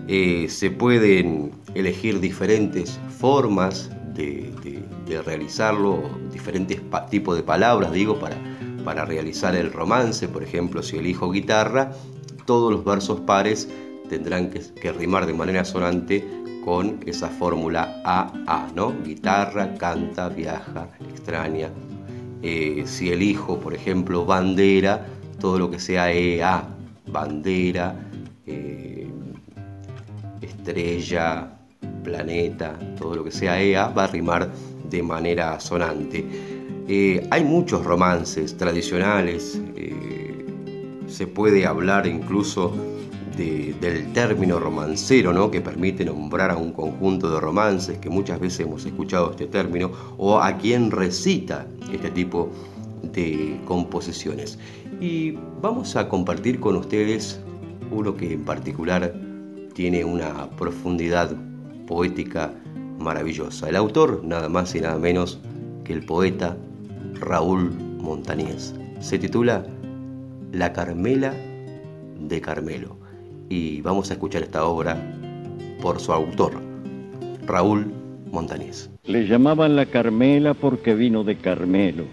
Eh, 0.08 0.48
se 0.50 0.70
pueden 0.70 1.52
elegir 1.74 2.20
diferentes 2.20 3.00
formas 3.18 3.89
de, 4.14 4.54
realizarlo, 5.26 6.02
diferentes 6.32 6.80
tipos 7.10 7.36
de 7.36 7.43
palabras, 7.43 7.91
digo, 7.91 8.20
para, 8.20 8.38
para 8.84 9.06
realizar 9.06 9.56
el 9.56 9.74
romance. 9.74 10.28
Por 10.28 10.43
ejemplo, 10.43 10.84
si 10.84 10.98
elijo 10.98 11.32
guitarra, 11.32 11.91
todos 12.46 12.72
los 12.72 12.86
versos 12.86 13.22
pares 13.22 13.68
tendrán 14.10 14.52
que, 14.52 14.62
que 14.80 14.91
rimar 14.91 15.26
de 15.26 15.34
manera 15.34 15.66
sonante 15.66 16.24
con 16.66 16.99
esa 17.05 17.30
fórmula 17.30 18.01
AA, 18.03 18.72
¿no? 18.74 18.91
Guitarra, 19.05 19.76
canta, 19.76 20.30
viaja, 20.30 20.89
extraña. 21.11 21.70
Eh, 22.41 22.84
si 22.88 23.11
elijo, 23.11 23.59
por 23.59 23.76
ejemplo, 23.76 24.26
bandera, 24.26 25.05
todo 25.39 25.59
lo 25.59 25.70
que 25.70 25.80
sea 25.80 26.11
EA, 26.11 26.68
bandera, 27.05 27.95
eh, 28.47 29.07
estrella, 30.41 31.55
planeta, 32.03 32.74
todo 32.97 33.18
lo 33.18 33.24
que 33.24 33.32
sea 33.32 33.61
EA 33.61 33.89
va 33.89 34.05
a 34.05 34.07
rimar 34.07 34.49
de 34.89 35.03
manera 35.03 35.59
sonante. 35.59 36.26
Eh, 36.88 37.28
hay 37.30 37.43
muchos 37.43 37.86
romances 37.86 38.57
tradicionales, 38.57 39.61
se 41.07 41.28
puede 41.28 41.66
hablar 41.66 42.07
incluso 42.07 42.74
del 43.38 44.14
término 44.14 44.60
romancero, 44.60 45.34
¿no? 45.34 45.52
que 45.52 45.62
permite 45.62 46.06
nombrar 46.06 46.52
a 46.52 46.58
un 46.58 46.72
conjunto 46.72 47.30
de 47.30 47.40
romances, 47.40 47.98
que 48.00 48.10
muchas 48.10 48.40
veces 48.40 48.62
hemos 48.62 48.86
escuchado 48.86 49.32
este 49.32 49.48
término, 49.48 49.92
o 50.18 50.40
a 50.40 50.58
quien 50.58 50.92
recita 50.92 51.68
este 51.92 52.10
tipo 52.12 52.50
de 53.14 53.60
composiciones. 53.66 54.58
Y 55.00 55.38
vamos 55.62 55.96
a 55.96 56.08
compartir 56.08 56.60
con 56.60 56.76
ustedes 56.76 57.40
uno 57.92 58.16
que 58.16 58.34
en 58.34 58.44
particular 58.44 59.14
tiene 59.74 60.04
una 60.06 60.50
profundidad 60.52 61.36
poética 61.86 62.54
maravillosa. 62.98 63.70
El 63.70 63.76
autor, 63.76 64.22
nada 64.24 64.50
más 64.50 64.74
y 64.76 64.82
nada 64.82 64.98
menos 64.98 65.40
que 65.84 65.94
el 65.94 66.06
poeta 66.06 66.58
Raúl 67.20 67.72
Montañés. 68.00 68.74
Se 69.00 69.20
titula 69.20 69.66
La 70.52 70.74
Carmela 70.74 71.34
de 72.20 72.42
Carmelo. 72.42 72.95
Y 73.50 73.82
vamos 73.82 74.10
a 74.10 74.14
escuchar 74.14 74.43
esta 74.43 74.66
obra 74.66 74.98
por 75.82 76.00
su 76.00 76.12
autor, 76.12 76.62
Raúl 77.46 77.91
Montañés. 78.32 78.89
Le 79.04 79.28
llamaban 79.28 79.76
la 79.76 79.86
Carmela 79.86 80.54
porque 80.54 80.96
vino 80.96 81.24
de 81.24 81.36
Carmelo. 81.38 82.06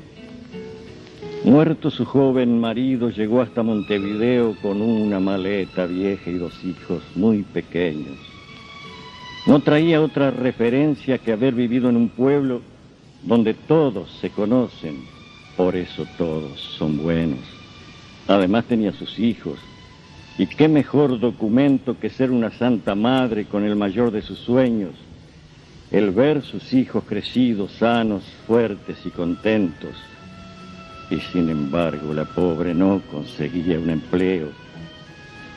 Muerto 1.44 1.90
su 1.90 2.04
joven 2.04 2.60
marido, 2.60 3.10
llegó 3.10 3.40
hasta 3.40 3.62
Montevideo 3.62 4.54
con 4.62 4.80
una 4.80 5.18
maleta 5.18 5.86
vieja 5.86 6.30
y 6.30 6.34
dos 6.34 6.52
hijos 6.64 7.02
muy 7.16 7.42
pequeños. 7.42 8.18
No 9.46 9.58
traía 9.58 10.00
otra 10.00 10.30
referencia 10.30 11.18
que 11.18 11.32
haber 11.32 11.54
vivido 11.54 11.88
en 11.88 11.96
un 11.96 12.08
pueblo 12.10 12.60
donde 13.24 13.54
todos 13.54 14.08
se 14.20 14.30
conocen, 14.30 15.04
por 15.56 15.74
eso 15.74 16.06
todos 16.16 16.60
son 16.60 17.02
buenos. 17.02 17.40
Además 18.28 18.66
tenía 18.66 18.92
sus 18.92 19.18
hijos, 19.18 19.58
y 20.38 20.46
qué 20.46 20.68
mejor 20.68 21.20
documento 21.20 21.98
que 21.98 22.08
ser 22.08 22.30
una 22.30 22.50
santa 22.50 22.94
madre 22.94 23.44
con 23.44 23.64
el 23.64 23.76
mayor 23.76 24.10
de 24.10 24.22
sus 24.22 24.38
sueños, 24.38 24.94
el 25.90 26.10
ver 26.10 26.42
sus 26.42 26.72
hijos 26.72 27.04
crecidos, 27.04 27.72
sanos, 27.72 28.24
fuertes 28.46 28.96
y 29.04 29.10
contentos. 29.10 29.94
Y 31.10 31.20
sin 31.20 31.50
embargo 31.50 32.14
la 32.14 32.24
pobre 32.24 32.72
no 32.72 33.02
conseguía 33.10 33.78
un 33.78 33.90
empleo. 33.90 34.48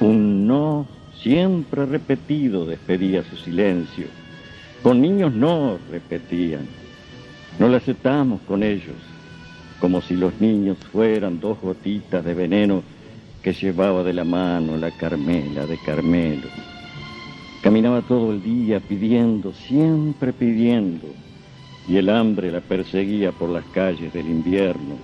Un 0.01 0.45
no 0.45 0.85
siempre 1.21 1.85
repetido 1.85 2.65
despedía 2.65 3.23
su 3.23 3.37
silencio. 3.37 4.07
Con 4.83 5.01
niños 5.01 5.33
no 5.33 5.79
repetían. 5.89 6.67
No 7.57 7.69
le 7.69 7.77
aceptamos 7.77 8.41
con 8.41 8.61
ellos, 8.61 8.97
como 9.79 10.01
si 10.01 10.17
los 10.17 10.41
niños 10.41 10.77
fueran 10.91 11.39
dos 11.39 11.61
gotitas 11.61 12.25
de 12.25 12.33
veneno 12.33 12.83
que 13.45 13.53
llevaba 13.53 14.01
de 14.01 14.11
la 14.11 14.23
mano 14.23 14.75
la 14.75 14.89
Carmela 14.89 15.67
de 15.67 15.77
Carmelo. 15.77 16.47
Caminaba 17.61 18.01
todo 18.01 18.31
el 18.31 18.41
día 18.41 18.79
pidiendo, 18.79 19.53
siempre 19.53 20.33
pidiendo, 20.33 21.05
y 21.87 21.97
el 21.97 22.09
hambre 22.09 22.51
la 22.51 22.61
perseguía 22.61 23.31
por 23.31 23.51
las 23.51 23.63
calles 23.65 24.11
del 24.13 24.25
invierno. 24.29 24.95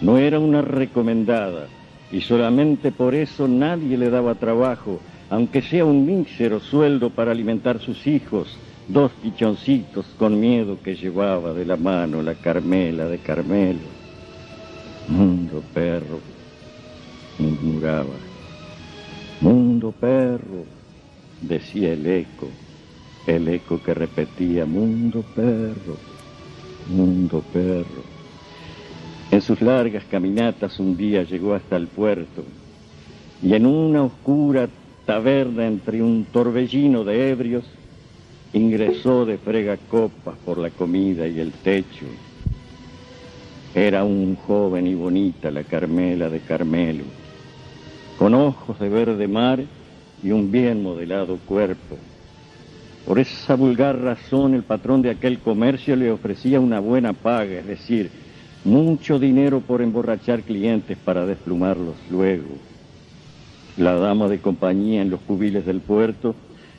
No 0.00 0.16
era 0.16 0.38
una 0.38 0.62
recomendada, 0.62 1.66
y 2.10 2.22
solamente 2.22 2.90
por 2.90 3.14
eso 3.14 3.48
nadie 3.48 3.98
le 3.98 4.08
daba 4.08 4.34
trabajo 4.34 4.98
aunque 5.28 5.60
sea 5.60 5.84
un 5.84 6.06
mísero 6.06 6.60
sueldo 6.60 7.10
para 7.10 7.32
alimentar 7.32 7.80
sus 7.80 8.06
hijos, 8.06 8.48
dos 8.88 9.12
pichoncitos 9.22 10.06
con 10.18 10.40
miedo 10.40 10.78
que 10.82 10.96
llevaba 10.96 11.52
de 11.52 11.66
la 11.66 11.76
mano 11.76 12.22
la 12.22 12.34
Carmela 12.34 13.04
de 13.04 13.18
Carmelo. 13.18 13.80
Mundo 15.08 15.62
perro, 15.74 16.33
murmuraba. 17.38 18.16
Mundo 19.40 19.92
perro, 19.92 20.64
decía 21.40 21.92
el 21.92 22.06
eco, 22.06 22.48
el 23.26 23.48
eco 23.48 23.82
que 23.82 23.94
repetía, 23.94 24.64
mundo 24.64 25.24
perro, 25.34 25.96
mundo 26.88 27.42
perro. 27.52 28.02
En 29.30 29.40
sus 29.40 29.60
largas 29.60 30.04
caminatas 30.10 30.78
un 30.78 30.96
día 30.96 31.22
llegó 31.24 31.54
hasta 31.54 31.76
el 31.76 31.88
puerto 31.88 32.44
y 33.42 33.54
en 33.54 33.66
una 33.66 34.04
oscura 34.04 34.68
taberna 35.04 35.66
entre 35.66 36.02
un 36.02 36.24
torbellino 36.24 37.04
de 37.04 37.30
ebrios, 37.30 37.64
ingresó 38.52 39.26
de 39.26 39.36
frega 39.36 39.76
copas 39.76 40.36
por 40.44 40.58
la 40.58 40.70
comida 40.70 41.26
y 41.26 41.40
el 41.40 41.52
techo. 41.52 42.06
Era 43.74 44.04
un 44.04 44.36
joven 44.36 44.86
y 44.86 44.94
bonita 44.94 45.50
la 45.50 45.64
Carmela 45.64 46.30
de 46.30 46.40
Carmelo, 46.40 47.04
con 48.18 48.34
ojos 48.34 48.78
de 48.78 48.88
verde 48.88 49.28
mar 49.28 49.60
y 50.22 50.30
un 50.30 50.50
bien 50.50 50.82
modelado 50.82 51.38
cuerpo. 51.46 51.96
Por 53.06 53.18
esa 53.18 53.54
vulgar 53.54 54.00
razón 54.00 54.54
el 54.54 54.62
patrón 54.62 55.02
de 55.02 55.10
aquel 55.10 55.38
comercio 55.38 55.94
le 55.96 56.10
ofrecía 56.10 56.60
una 56.60 56.80
buena 56.80 57.12
paga, 57.12 57.58
es 57.58 57.66
decir, 57.66 58.10
mucho 58.64 59.18
dinero 59.18 59.60
por 59.60 59.82
emborrachar 59.82 60.42
clientes 60.42 60.96
para 60.96 61.26
desplumarlos 61.26 61.96
luego 62.10 62.74
la 63.76 63.94
dama 63.94 64.28
de 64.28 64.38
compañía 64.38 65.02
en 65.02 65.10
los 65.10 65.20
cubiles 65.20 65.66
del 65.66 65.80
puerto, 65.80 66.34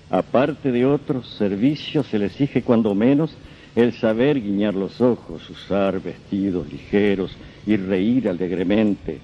aparte 0.09 0.71
de 0.71 0.85
otros 0.85 1.27
servicios, 1.37 2.07
se 2.07 2.19
le 2.19 2.27
exige 2.27 2.61
cuando 2.61 2.95
menos 2.95 3.35
el 3.75 3.93
saber 3.93 4.41
guiñar 4.41 4.73
los 4.73 5.01
ojos, 5.01 5.49
usar 5.49 5.99
vestidos 6.01 6.71
ligeros 6.71 7.35
y 7.65 7.75
reír 7.75 8.29
alegremente, 8.29 9.19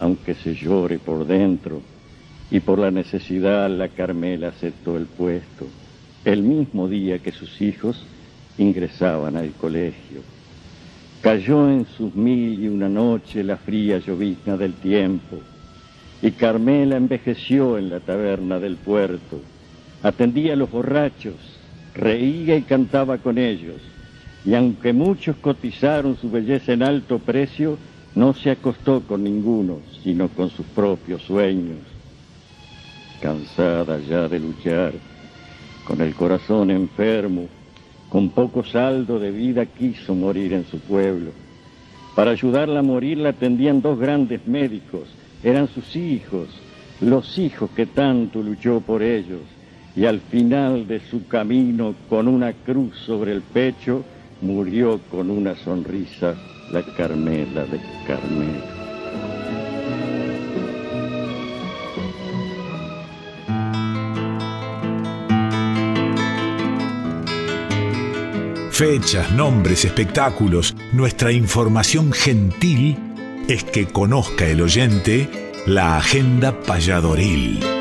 aunque 0.00 0.34
se 0.34 0.54
llore 0.54 0.98
por 0.98 1.26
dentro. 1.26 1.80
Y 2.50 2.60
por 2.60 2.78
la 2.78 2.90
necesidad 2.90 3.70
la 3.70 3.88
Carmela 3.88 4.48
aceptó 4.48 4.96
el 4.96 5.06
puesto, 5.06 5.66
el 6.24 6.42
mismo 6.42 6.88
día 6.88 7.20
que 7.20 7.30
sus 7.30 7.60
hijos 7.62 8.04
ingresaban 8.58 9.36
al 9.36 9.52
colegio. 9.52 10.22
Cayó 11.22 11.70
en 11.70 11.86
sus 11.96 12.14
mil 12.14 12.64
y 12.64 12.66
una 12.66 12.88
noche 12.88 13.44
la 13.44 13.56
fría 13.56 13.98
llovizna 13.98 14.56
del 14.56 14.72
tiempo 14.72 15.38
y 16.22 16.32
Carmela 16.32 16.96
envejeció 16.96 17.78
en 17.78 17.90
la 17.90 18.00
taberna 18.00 18.58
del 18.58 18.76
puerto. 18.76 19.40
Atendía 20.02 20.52
a 20.52 20.56
los 20.56 20.70
borrachos, 20.70 21.34
reía 21.94 22.56
y 22.56 22.62
cantaba 22.62 23.18
con 23.18 23.38
ellos. 23.38 23.80
Y 24.44 24.54
aunque 24.54 24.92
muchos 24.92 25.36
cotizaron 25.36 26.16
su 26.16 26.30
belleza 26.30 26.72
en 26.72 26.82
alto 26.82 27.18
precio, 27.18 27.78
no 28.14 28.34
se 28.34 28.50
acostó 28.50 29.00
con 29.02 29.22
ninguno, 29.22 29.78
sino 30.02 30.28
con 30.28 30.50
sus 30.50 30.66
propios 30.66 31.22
sueños. 31.22 31.78
Cansada 33.20 33.98
ya 34.00 34.28
de 34.28 34.40
luchar, 34.40 34.92
con 35.84 36.00
el 36.00 36.14
corazón 36.14 36.70
enfermo, 36.70 37.48
con 38.08 38.30
poco 38.30 38.64
saldo 38.64 39.18
de 39.18 39.30
vida 39.30 39.66
quiso 39.66 40.14
morir 40.14 40.52
en 40.52 40.66
su 40.66 40.80
pueblo. 40.80 41.30
Para 42.16 42.32
ayudarla 42.32 42.80
a 42.80 42.82
morir 42.82 43.18
la 43.18 43.30
atendían 43.30 43.80
dos 43.80 43.98
grandes 43.98 44.46
médicos, 44.46 45.08
eran 45.44 45.68
sus 45.68 45.94
hijos, 45.94 46.48
los 47.00 47.38
hijos 47.38 47.70
que 47.70 47.86
tanto 47.86 48.42
luchó 48.42 48.80
por 48.80 49.02
ellos, 49.02 49.40
y 49.94 50.06
al 50.06 50.20
final 50.20 50.86
de 50.86 51.00
su 51.00 51.26
camino, 51.28 51.94
con 52.08 52.26
una 52.26 52.52
cruz 52.52 52.96
sobre 53.06 53.32
el 53.32 53.42
pecho, 53.42 54.02
murió 54.40 55.00
con 55.10 55.30
una 55.30 55.54
sonrisa 55.54 56.34
la 56.70 56.82
Carmela 56.82 57.64
de 57.64 57.80
Carmelo. 58.06 58.80
Fechas, 68.70 69.30
nombres, 69.32 69.84
espectáculos, 69.84 70.74
nuestra 70.92 71.32
información 71.32 72.12
gentil 72.12 72.96
es 73.46 73.62
que 73.64 73.86
conozca 73.86 74.46
el 74.46 74.62
oyente 74.62 75.28
la 75.66 75.98
agenda 75.98 76.58
payadoril. 76.62 77.79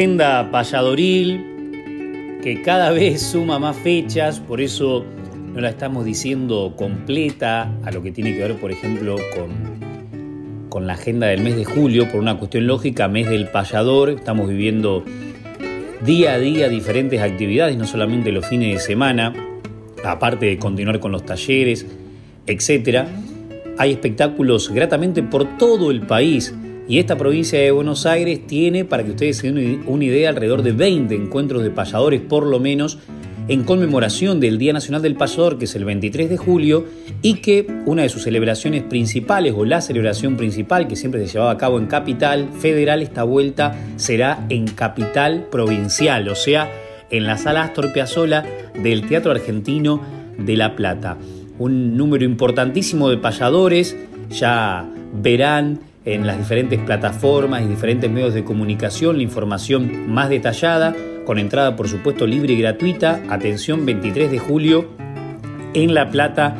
Agenda 0.00 0.50
payadoril 0.50 2.40
que 2.42 2.62
cada 2.62 2.90
vez 2.90 3.20
suma 3.20 3.58
más 3.58 3.76
fechas, 3.76 4.40
por 4.40 4.62
eso 4.62 5.04
no 5.52 5.60
la 5.60 5.68
estamos 5.68 6.06
diciendo 6.06 6.72
completa 6.74 7.70
a 7.84 7.90
lo 7.90 8.00
que 8.00 8.10
tiene 8.10 8.32
que 8.32 8.38
ver, 8.38 8.56
por 8.58 8.72
ejemplo, 8.72 9.16
con, 9.36 10.70
con 10.70 10.86
la 10.86 10.94
agenda 10.94 11.26
del 11.26 11.42
mes 11.42 11.54
de 11.54 11.66
julio, 11.66 12.10
por 12.10 12.18
una 12.18 12.38
cuestión 12.38 12.66
lógica, 12.66 13.08
mes 13.08 13.28
del 13.28 13.48
payador, 13.48 14.08
estamos 14.08 14.48
viviendo 14.48 15.04
día 16.02 16.32
a 16.32 16.38
día 16.38 16.70
diferentes 16.70 17.20
actividades, 17.20 17.76
no 17.76 17.86
solamente 17.86 18.32
los 18.32 18.46
fines 18.46 18.72
de 18.72 18.80
semana, 18.80 19.34
aparte 20.02 20.46
de 20.46 20.56
continuar 20.56 20.98
con 21.00 21.12
los 21.12 21.26
talleres, 21.26 21.86
etc. 22.46 23.04
Hay 23.76 23.90
espectáculos 23.92 24.70
gratamente 24.70 25.22
por 25.22 25.58
todo 25.58 25.90
el 25.90 26.00
país 26.00 26.54
Y 26.90 26.98
esta 26.98 27.16
provincia 27.16 27.56
de 27.56 27.70
Buenos 27.70 28.04
Aires 28.04 28.44
tiene, 28.48 28.84
para 28.84 29.04
que 29.04 29.10
ustedes 29.10 29.36
se 29.36 29.52
den 29.52 29.84
una 29.86 30.04
idea, 30.04 30.28
alrededor 30.28 30.64
de 30.64 30.72
20 30.72 31.14
encuentros 31.14 31.62
de 31.62 31.70
payadores 31.70 32.20
por 32.20 32.44
lo 32.44 32.58
menos 32.58 32.98
en 33.46 33.62
conmemoración 33.62 34.40
del 34.40 34.58
Día 34.58 34.72
Nacional 34.72 35.00
del 35.00 35.14
Payador, 35.14 35.56
que 35.56 35.66
es 35.66 35.76
el 35.76 35.84
23 35.84 36.28
de 36.28 36.36
julio, 36.36 36.86
y 37.22 37.34
que 37.34 37.64
una 37.86 38.02
de 38.02 38.08
sus 38.08 38.24
celebraciones 38.24 38.82
principales, 38.82 39.54
o 39.56 39.64
la 39.64 39.82
celebración 39.82 40.36
principal 40.36 40.88
que 40.88 40.96
siempre 40.96 41.24
se 41.24 41.34
llevaba 41.34 41.52
a 41.52 41.58
cabo 41.58 41.78
en 41.78 41.86
Capital 41.86 42.48
Federal, 42.58 43.02
esta 43.02 43.22
vuelta 43.22 43.76
será 43.94 44.44
en 44.48 44.66
Capital 44.66 45.46
Provincial, 45.48 46.28
o 46.28 46.34
sea, 46.34 46.72
en 47.08 47.24
la 47.24 47.38
sala 47.38 47.62
Astor 47.62 47.92
Piazzolla 47.92 48.44
del 48.82 49.06
Teatro 49.06 49.30
Argentino 49.30 50.00
de 50.38 50.56
La 50.56 50.74
Plata. 50.74 51.18
Un 51.56 51.96
número 51.96 52.24
importantísimo 52.24 53.10
de 53.10 53.18
payadores, 53.18 53.96
ya 54.28 54.90
verán 55.12 55.89
en 56.04 56.26
las 56.26 56.38
diferentes 56.38 56.78
plataformas 56.80 57.62
y 57.62 57.66
diferentes 57.66 58.10
medios 58.10 58.34
de 58.34 58.44
comunicación 58.44 59.16
la 59.16 59.22
información 59.22 60.10
más 60.10 60.28
detallada 60.28 60.94
con 61.24 61.38
entrada 61.38 61.76
por 61.76 61.88
supuesto 61.88 62.26
libre 62.26 62.54
y 62.54 62.60
gratuita. 62.60 63.22
Atención, 63.28 63.86
23 63.86 64.30
de 64.30 64.38
julio 64.38 64.88
en 65.74 65.94
La 65.94 66.10
Plata, 66.10 66.56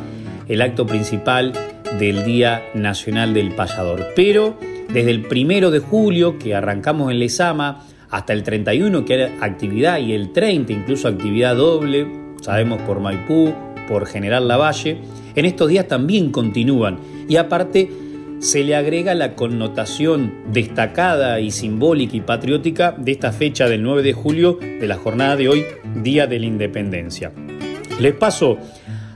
el 0.47 0.61
acto 0.61 0.85
principal 0.85 1.53
del 1.99 2.23
Día 2.23 2.63
Nacional 2.73 3.33
del 3.33 3.51
Payador. 3.51 4.07
Pero 4.15 4.57
desde 4.93 5.11
el 5.11 5.23
primero 5.23 5.71
de 5.71 5.79
julio, 5.79 6.37
que 6.37 6.55
arrancamos 6.55 7.11
en 7.11 7.19
Lesama, 7.19 7.83
hasta 8.09 8.33
el 8.33 8.43
31, 8.43 9.05
que 9.05 9.13
hay 9.13 9.37
actividad, 9.41 9.99
y 9.99 10.13
el 10.13 10.31
30, 10.31 10.73
incluso 10.73 11.07
actividad 11.07 11.55
doble, 11.55 12.07
sabemos 12.41 12.81
por 12.81 12.99
Maipú, 12.99 13.53
por 13.87 14.05
General 14.05 14.47
Lavalle, 14.47 14.97
en 15.35 15.45
estos 15.45 15.69
días 15.69 15.87
también 15.87 16.31
continúan. 16.31 16.99
Y 17.27 17.37
aparte, 17.37 17.89
se 18.41 18.63
le 18.63 18.75
agrega 18.75 19.13
la 19.13 19.35
connotación 19.35 20.33
destacada 20.51 21.39
y 21.39 21.51
simbólica 21.51 22.17
y 22.17 22.21
patriótica 22.21 22.95
de 22.97 23.11
esta 23.11 23.31
fecha 23.31 23.69
del 23.69 23.83
9 23.83 24.01
de 24.01 24.13
julio 24.13 24.57
de 24.59 24.87
la 24.87 24.97
jornada 24.97 25.35
de 25.35 25.47
hoy, 25.47 25.63
Día 26.01 26.25
de 26.25 26.39
la 26.39 26.47
Independencia. 26.47 27.31
Les 27.99 28.15
paso 28.15 28.57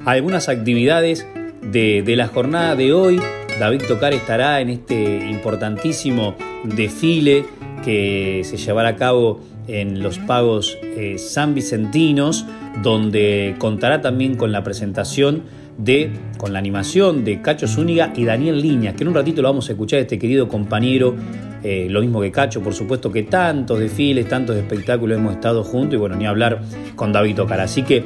algunas 0.06 0.48
actividades 0.48 1.28
de, 1.64 2.04
la 2.16 2.28
jornada 2.28 2.76
de 2.76 2.94
hoy. 2.94 3.20
David 3.60 3.82
Tocar 3.88 4.14
estará 4.14 4.62
en 4.62 4.70
este 4.70 5.28
importantísimo 5.28 6.36
desfile 6.64 7.46
que 7.84 8.44
se 8.46 8.58
llevará 8.58 8.90
a 8.90 8.96
cabo 8.96 9.42
en 9.68 10.04
los 10.04 10.20
pagos 10.20 10.78
eh, 10.84 11.18
san 11.18 11.56
vicentinos, 11.56 12.46
donde 12.84 13.56
contará 13.58 14.02
también 14.02 14.36
con 14.36 14.52
la 14.52 14.64
presentación 14.64 15.44
de, 15.78 16.12
con 16.38 16.54
la 16.54 16.60
animación 16.60 17.24
de 17.24 17.42
Cacho 17.42 17.68
Zúñiga 17.68 18.14
y 18.16 18.26
Daniel 18.26 18.62
Liñas, 18.62 18.96
que 18.96 19.04
en 19.04 19.10
un 19.10 19.16
ratito 19.16 19.42
lo 19.42 19.50
vamos 19.50 19.68
a 19.70 19.74
escuchar 19.74 20.00
este 20.00 20.18
querido 20.18 20.48
compañero, 20.48 21.16
eh, 21.64 21.88
lo 21.90 22.02
mismo 22.02 22.22
que 22.22 22.32
Cacho, 22.32 22.62
por 22.62 22.74
supuesto 22.74 23.12
que 23.12 23.24
tantos 23.24 23.80
desfiles, 23.80 24.28
tantos 24.28 24.56
espectáculos 24.56 25.18
hemos 25.18 25.34
estado 25.34 25.64
juntos 25.64 25.96
y 25.96 25.98
bueno, 25.98 26.16
ni 26.16 26.26
hablar 26.26 26.62
con 26.96 27.12
David 27.12 27.36
Tocar. 27.36 27.60
Así 27.60 27.84
que 27.84 28.04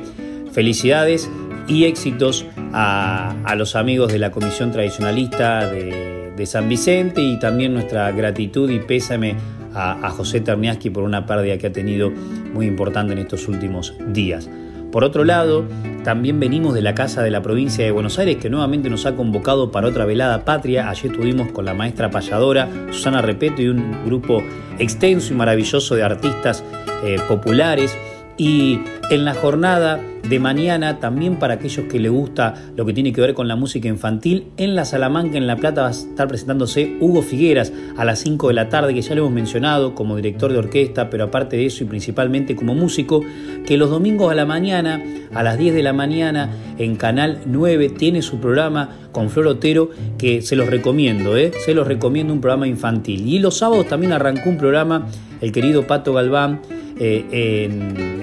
felicidades 0.52 1.30
y 1.68 1.86
éxitos 1.86 2.46
a, 2.74 3.36
los 3.58 3.76
amigos 3.76 4.12
de 4.12 4.20
la 4.20 4.32
Comisión 4.32 4.72
Tradicionalista 4.72 5.70
de, 5.70 6.46
San 6.46 6.70
Vicente 6.70 7.22
y 7.22 7.38
también 7.38 7.74
nuestra 7.74 8.14
gratitud 8.14 8.70
y 8.70 8.80
pésame 8.80 9.36
a, 9.74 10.08
a 10.08 10.10
José 10.10 10.40
Terniaski 10.40 10.90
por 10.90 11.04
una 11.04 11.26
pérdida 11.26 11.58
que 11.58 11.68
ha 11.68 11.72
tenido 11.74 12.14
muy 12.54 12.66
importante 12.66 13.12
en 13.12 13.20
estos 13.20 13.50
últimos 13.50 13.94
días. 14.08 14.50
Por 14.92 15.04
otro 15.04 15.24
lado, 15.24 15.66
también 16.04 16.40
venimos 16.40 16.74
de 16.74 16.82
la 16.82 16.96
Casa 16.96 17.22
de 17.22 17.30
la 17.30 17.44
Provincia 17.44 17.86
de 17.86 17.92
Buenos 17.92 18.18
Aires, 18.18 18.38
que 18.38 18.50
nuevamente 18.50 18.90
nos 18.90 19.06
ha 19.06 19.16
convocado 19.16 19.72
para 19.72 19.88
otra 19.88 20.06
velada 20.06 20.46
patria. 20.46 20.90
Allí 20.90 21.08
estuvimos 21.08 21.52
con 21.52 21.66
la 21.66 21.76
maestra 21.76 22.10
payadora 22.10 22.68
Susana 22.92 23.22
Repeto 23.22 23.62
y 23.62 23.68
un 23.68 24.04
grupo 24.06 24.42
extenso 24.80 25.34
y 25.34 25.38
maravilloso 25.38 25.94
de 25.96 26.04
artistas 26.04 26.64
eh, 27.04 27.18
populares. 27.28 27.96
Y 28.40 28.80
en 29.12 29.26
la 29.26 29.34
jornada 29.34 30.00
de 30.28 30.40
mañana, 30.40 31.00
también 31.00 31.40
para 31.40 31.56
aquellos 31.56 31.88
que 31.88 32.00
les 32.00 32.10
gusta 32.10 32.54
lo 32.78 32.86
que 32.86 32.94
tiene 32.94 33.12
que 33.12 33.20
ver 33.20 33.34
con 33.34 33.50
la 33.50 33.58
música 33.58 33.90
infantil, 33.90 34.48
en 34.56 34.76
la 34.76 34.86
Salamanca, 34.86 35.38
en 35.38 35.46
La 35.46 35.58
Plata, 35.58 35.82
va 35.82 35.88
a 35.90 35.92
estar 35.92 36.30
presentándose 36.30 36.96
Hugo 37.02 37.22
Figueras 37.22 37.74
a 37.98 38.06
las 38.06 38.20
5 38.20 38.48
de 38.48 38.54
la 38.54 38.70
tarde, 38.70 38.94
que 38.94 39.02
ya 39.02 39.14
lo 39.14 39.24
hemos 39.24 39.34
mencionado 39.34 39.94
como 39.94 40.16
director 40.16 40.54
de 40.54 40.58
orquesta, 40.58 41.10
pero 41.10 41.26
aparte 41.26 41.58
de 41.58 41.66
eso 41.66 41.84
y 41.84 41.88
principalmente 41.88 42.56
como 42.56 42.76
músico, 42.76 43.26
que 43.66 43.76
los 43.76 43.90
domingos 43.90 44.32
a 44.32 44.36
la 44.36 44.46
mañana, 44.46 45.04
a 45.34 45.44
las 45.44 45.58
10 45.58 45.76
de 45.76 45.84
la 45.84 45.92
mañana, 45.92 46.50
en 46.78 46.96
Canal 46.96 47.42
9, 47.46 47.90
tiene 47.90 48.22
su 48.22 48.40
programa 48.40 48.98
con 49.12 49.30
Flor 49.30 49.48
Otero, 49.48 49.90
que 50.18 50.42
se 50.42 50.56
los 50.56 50.70
recomiendo, 50.70 51.36
¿eh? 51.36 51.52
se 51.66 51.74
los 51.74 51.86
recomiendo 51.86 52.32
un 52.32 52.40
programa 52.40 52.68
infantil. 52.68 53.28
Y 53.28 53.40
los 53.40 53.58
sábados 53.58 53.88
también 53.88 54.14
arrancó 54.14 54.50
un 54.50 54.58
programa, 54.58 55.08
el 55.42 55.52
querido 55.52 55.88
Pato 55.88 56.14
Galván, 56.14 56.62
eh, 57.00 57.70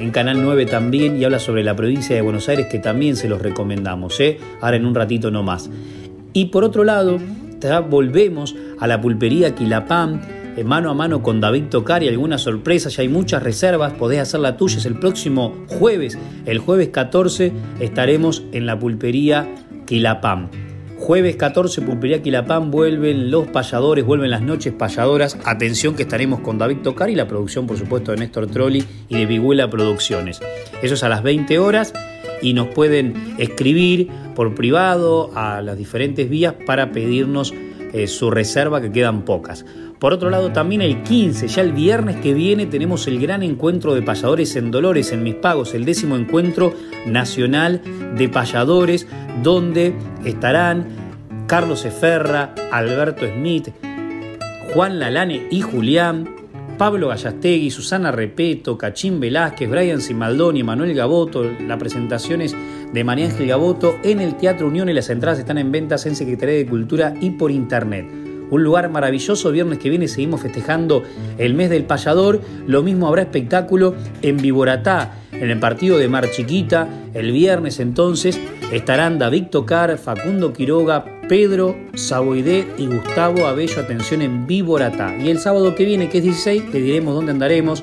en, 0.01 0.11
Canal 0.11 0.41
9 0.43 0.67
también 0.67 1.21
y 1.21 1.25
habla 1.25 1.39
sobre 1.39 1.65
la 1.65 1.75
provincia 1.75 2.15
de 2.15 2.23
Buenos 2.23 2.49
Aires 2.49 2.69
que 2.71 2.79
también 2.79 3.17
se 3.17 3.29
los 3.29 3.43
recomendamos, 3.43 4.19
¿eh? 4.21 4.39
ahora 4.61 4.77
en 4.77 4.87
un 4.87 4.95
ratito 4.95 5.31
no 5.31 5.43
más. 5.43 5.69
Y 6.33 6.47
por 6.47 6.65
otro 6.65 6.85
lado, 6.85 7.19
volvemos 7.91 8.55
a 8.79 8.87
la 8.87 9.01
pulpería 9.01 9.55
Quilapam, 9.55 10.21
eh, 10.57 10.65
mano 10.65 10.91
a 10.91 10.95
mano 10.95 11.23
con 11.23 11.41
David 11.41 11.65
Tocar 11.71 12.03
y 12.03 12.09
algunas 12.09 12.43
sorpresas, 12.43 12.97
ya 12.97 13.03
hay 13.03 13.09
muchas 13.09 13.43
reservas, 13.43 13.93
podés 13.95 14.21
hacer 14.21 14.41
la 14.41 14.57
tuya, 14.57 14.79
es 14.79 14.87
el 14.87 14.99
próximo 14.99 15.55
jueves, 15.67 16.19
el 16.47 16.59
jueves 16.59 16.89
14 16.89 17.53
estaremos 17.81 18.43
en 18.53 18.67
la 18.67 18.79
pulpería 18.79 19.47
Quilapam. 19.87 20.66
Jueves 21.07 21.37
14, 21.37 21.83
Pulpería 21.83 22.21
Quilapán, 22.21 22.73
vuelven 22.73 23.31
los 23.31 23.47
payadores, 23.47 24.05
vuelven 24.05 24.29
las 24.29 24.43
noches 24.43 24.73
payadoras. 24.73 25.39
Atención 25.45 25.95
que 25.95 26.03
estaremos 26.03 26.41
con 26.41 26.59
David 26.59 26.79
Tocar 26.79 27.11
y 27.11 27.15
la 27.15 27.29
producción, 27.29 27.65
por 27.69 27.79
supuesto, 27.79 28.11
de 28.11 28.17
Néstor 28.17 28.49
Trolli 28.49 28.85
y 29.09 29.17
de 29.17 29.25
Viguela 29.25 29.71
Producciones. 29.71 30.41
Eso 30.83 30.95
es 30.95 31.05
a 31.05 31.09
las 31.09 31.23
20 31.23 31.61
horas 31.61 31.93
y 32.43 32.55
nos 32.55 32.67
pueden 32.75 33.37
escribir 33.39 34.09
por 34.35 34.57
privado 34.57 35.31
a 35.37 35.63
las 35.63 35.79
diferentes 35.79 36.29
vías 36.29 36.55
para 36.67 36.91
pedirnos 36.91 37.55
eh, 37.93 38.09
su 38.09 38.33
reserva, 38.33 38.81
que 38.81 38.91
quedan 38.91 39.25
pocas. 39.25 39.65
Por 39.99 40.13
otro 40.13 40.29
lado, 40.29 40.53
también 40.53 40.83
el 40.83 41.03
15, 41.03 41.49
ya 41.49 41.63
el 41.63 41.73
viernes 41.73 42.17
que 42.17 42.35
viene, 42.35 42.67
tenemos 42.67 43.07
el 43.07 43.19
gran 43.19 43.43
encuentro 43.43 43.95
de 43.95 44.03
payadores 44.03 44.55
en 44.57 44.71
Dolores, 44.71 45.11
en 45.13 45.23
Mis 45.23 45.37
Pagos, 45.37 45.73
el 45.73 45.87
décimo 45.87 46.17
encuentro 46.17 46.75
nacional 47.07 47.81
de 48.17 48.29
payadores, 48.29 49.07
donde 49.43 49.95
estarán 50.25 50.87
Carlos 51.47 51.87
Eferra, 51.87 52.55
Alberto 52.71 53.27
Smith, 53.27 53.69
Juan 54.75 54.99
Lalane 54.99 55.47
y 55.51 55.63
Julián, 55.63 56.29
Pablo 56.77 57.09
Gallastegui, 57.09 57.71
Susana 57.71 58.13
Repeto, 58.13 58.77
Cachín 58.77 59.19
Velázquez, 59.19 59.71
Brian 59.71 60.03
Simaldoni, 60.03 60.63
Manuel 60.63 60.93
Gaboto. 60.95 61.43
La 61.67 61.79
presentación 61.79 62.43
es 62.43 62.55
de 62.93 63.03
María 63.03 63.27
Ángel 63.27 63.47
Gaboto 63.47 63.97
en 64.03 64.21
el 64.21 64.37
Teatro 64.37 64.67
Unión 64.67 64.91
y 64.91 64.93
las 64.93 65.09
entradas 65.09 65.39
están 65.39 65.57
en 65.57 65.73
ventas 65.73 66.05
en 66.05 66.15
Secretaría 66.15 66.57
de 66.57 66.67
Cultura 66.67 67.15
y 67.19 67.31
por 67.31 67.51
internet 67.51 68.36
un 68.51 68.63
lugar 68.63 68.89
maravilloso. 68.91 69.51
Viernes 69.51 69.79
que 69.79 69.91
viene 69.91 70.09
seguimos 70.09 70.41
festejando 70.41 71.03
el 71.39 71.55
mes 71.55 71.71
del 71.71 71.85
payador. 71.85 72.41
Lo 72.67 72.83
mismo 72.83 73.09
habrá 73.09 73.23
espectáculo 73.23 73.95
en 74.23 74.37
Viboratá, 74.37 75.15
en 75.33 75.51
el 75.51 75.59
partido 75.59 75.99
de 75.99 76.09
Mar 76.09 76.31
Chiquita. 76.31 76.89
El 77.15 77.33
viernes 77.33 77.81
entonces 77.81 78.41
estarán 78.73 79.19
David 79.19 79.47
Tocar, 79.51 79.97
Facundo 79.99 80.53
Quiroga, 80.53 81.05
Pedro 81.29 81.77
Saboidé 81.95 82.67
y 82.79 82.87
Gustavo 82.87 83.47
Abello. 83.47 83.81
Atención 83.81 84.23
en 84.23 84.47
Viboratá. 84.47 85.17
Y 85.17 85.31
el 85.31 85.39
sábado 85.39 85.75
que 85.75 85.85
viene, 85.85 86.09
que 86.09 86.19
es 86.19 86.25
16, 86.25 86.65
le 86.73 86.81
diremos 86.81 87.15
dónde 87.15 87.33
andaremos. 87.33 87.83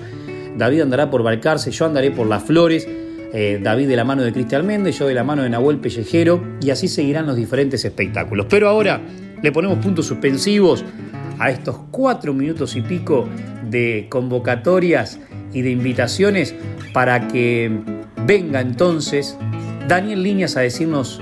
David 0.58 0.82
andará 0.82 1.10
por 1.10 1.24
Balcarce, 1.24 1.72
yo 1.72 1.86
andaré 1.86 2.12
por 2.12 2.28
Las 2.28 2.44
Flores. 2.44 2.88
Eh, 3.36 3.60
David 3.64 3.88
de 3.88 3.96
la 3.96 4.04
mano 4.04 4.22
de 4.22 4.32
Cristian 4.32 4.64
Méndez, 4.64 5.00
yo 5.00 5.08
de 5.08 5.16
la 5.16 5.24
mano 5.24 5.42
de 5.42 5.50
Nahuel 5.50 5.78
Pellejero, 5.78 6.44
y 6.62 6.70
así 6.70 6.88
seguirán 6.88 7.26
los 7.26 7.36
diferentes 7.36 7.84
espectáculos. 7.84 8.46
Pero 8.48 8.70
ahora 8.70 9.02
le 9.44 9.52
ponemos 9.52 9.78
puntos 9.80 10.08
suspensivos 10.08 10.84
a 11.38 11.52
estos 11.52 11.78
cuatro 11.92 12.34
minutos 12.34 12.76
y 12.78 12.82
pico 12.82 13.28
de 13.70 14.08
convocatorias 14.10 15.20
y 15.52 15.62
de 15.62 15.70
invitaciones 15.70 16.56
para 16.94 17.28
que 17.28 17.70
venga 18.26 18.62
entonces 18.62 19.38
Daniel 19.88 20.24
Líñas 20.24 20.56
a 20.56 20.62
decirnos 20.62 21.22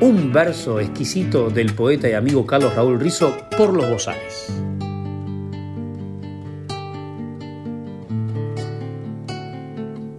un 0.00 0.32
verso 0.32 0.80
exquisito 0.80 1.50
del 1.50 1.74
poeta 1.74 2.08
y 2.08 2.14
amigo 2.14 2.46
Carlos 2.46 2.74
Raúl 2.74 2.98
Rizo 2.98 3.36
por 3.56 3.74
los 3.74 3.88
bozales. 3.88 4.50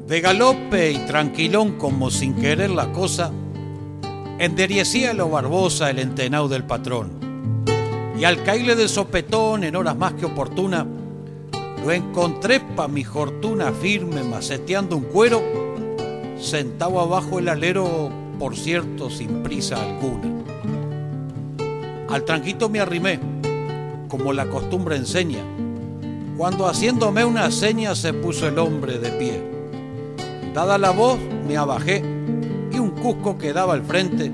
De 0.08 0.22
galope 0.22 0.92
y 0.92 0.98
tranquilón 1.08 1.80
como 1.80 2.12
sin 2.12 2.36
querer 2.36 2.70
la 2.70 2.92
cosa, 2.92 3.32
enderiecía 4.38 5.14
lo 5.16 5.30
Barbosa 5.32 5.90
el 5.90 5.98
entenao 5.98 6.48
del 6.48 6.66
patrón 6.66 7.23
y 8.18 8.26
al 8.26 8.44
caile 8.44 8.76
de 8.76 8.88
sopetón 8.88 9.64
en 9.64 9.76
horas 9.76 9.98
más 9.98 10.14
que 10.14 10.26
oportuna, 10.26 10.86
lo 11.84 11.92
encontré 11.92 12.60
pa' 12.60 12.88
mi 12.88 13.04
fortuna 13.04 13.72
firme 13.74 14.24
maceteando 14.24 14.96
un 14.96 15.04
cuero, 15.04 15.42
sentado 16.40 17.02
abajo 17.02 17.40
el 17.40 17.50
alero, 17.50 18.10
por 18.40 18.56
cierto, 18.56 19.10
sin 19.10 19.44
prisa 19.44 19.82
alguna. 19.84 20.32
Al 22.10 22.24
tranquito 22.24 22.70
me 22.70 22.80
arrimé, 22.80 23.20
como 24.08 24.32
la 24.32 24.46
costumbre 24.46 24.96
enseña, 24.96 25.44
cuando 26.38 26.68
haciéndome 26.68 27.26
una 27.26 27.52
seña 27.52 27.96
se 27.96 28.14
puso 28.14 28.48
el 28.48 28.60
hombre 28.60 29.00
de 29.00 29.10
pie. 29.12 29.44
Dada 30.54 30.78
la 30.78 30.92
voz, 30.92 31.18
me 31.48 31.58
abajé 31.58 32.04
y 32.72 32.80
un 32.80 32.92
cusco 32.92 33.38
que 33.38 33.52
daba 33.52 33.74
al 33.74 33.84
frente 33.84 34.32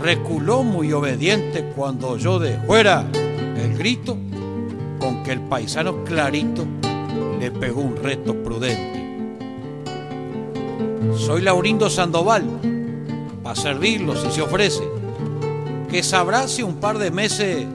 reculó 0.00 0.62
muy 0.62 0.92
obediente 0.92 1.72
cuando 1.76 2.08
oyó 2.08 2.38
de 2.38 2.58
fuera 2.60 3.06
el 3.56 3.76
grito 3.76 4.16
con 4.98 5.22
que 5.22 5.32
el 5.32 5.40
paisano 5.40 6.04
clarito 6.04 6.64
le 7.38 7.50
pegó 7.50 7.82
un 7.82 7.96
reto 7.96 8.34
prudente. 8.42 9.00
Soy 11.16 11.42
Laurindo 11.42 11.90
Sandoval, 11.90 12.44
para 13.42 13.56
servirlo 13.56 14.16
si 14.16 14.30
se 14.30 14.42
ofrece, 14.42 14.82
que 15.90 16.02
sabrá 16.02 16.48
si 16.48 16.62
un 16.62 16.76
par 16.76 16.98
de 16.98 17.10
meses 17.10 17.66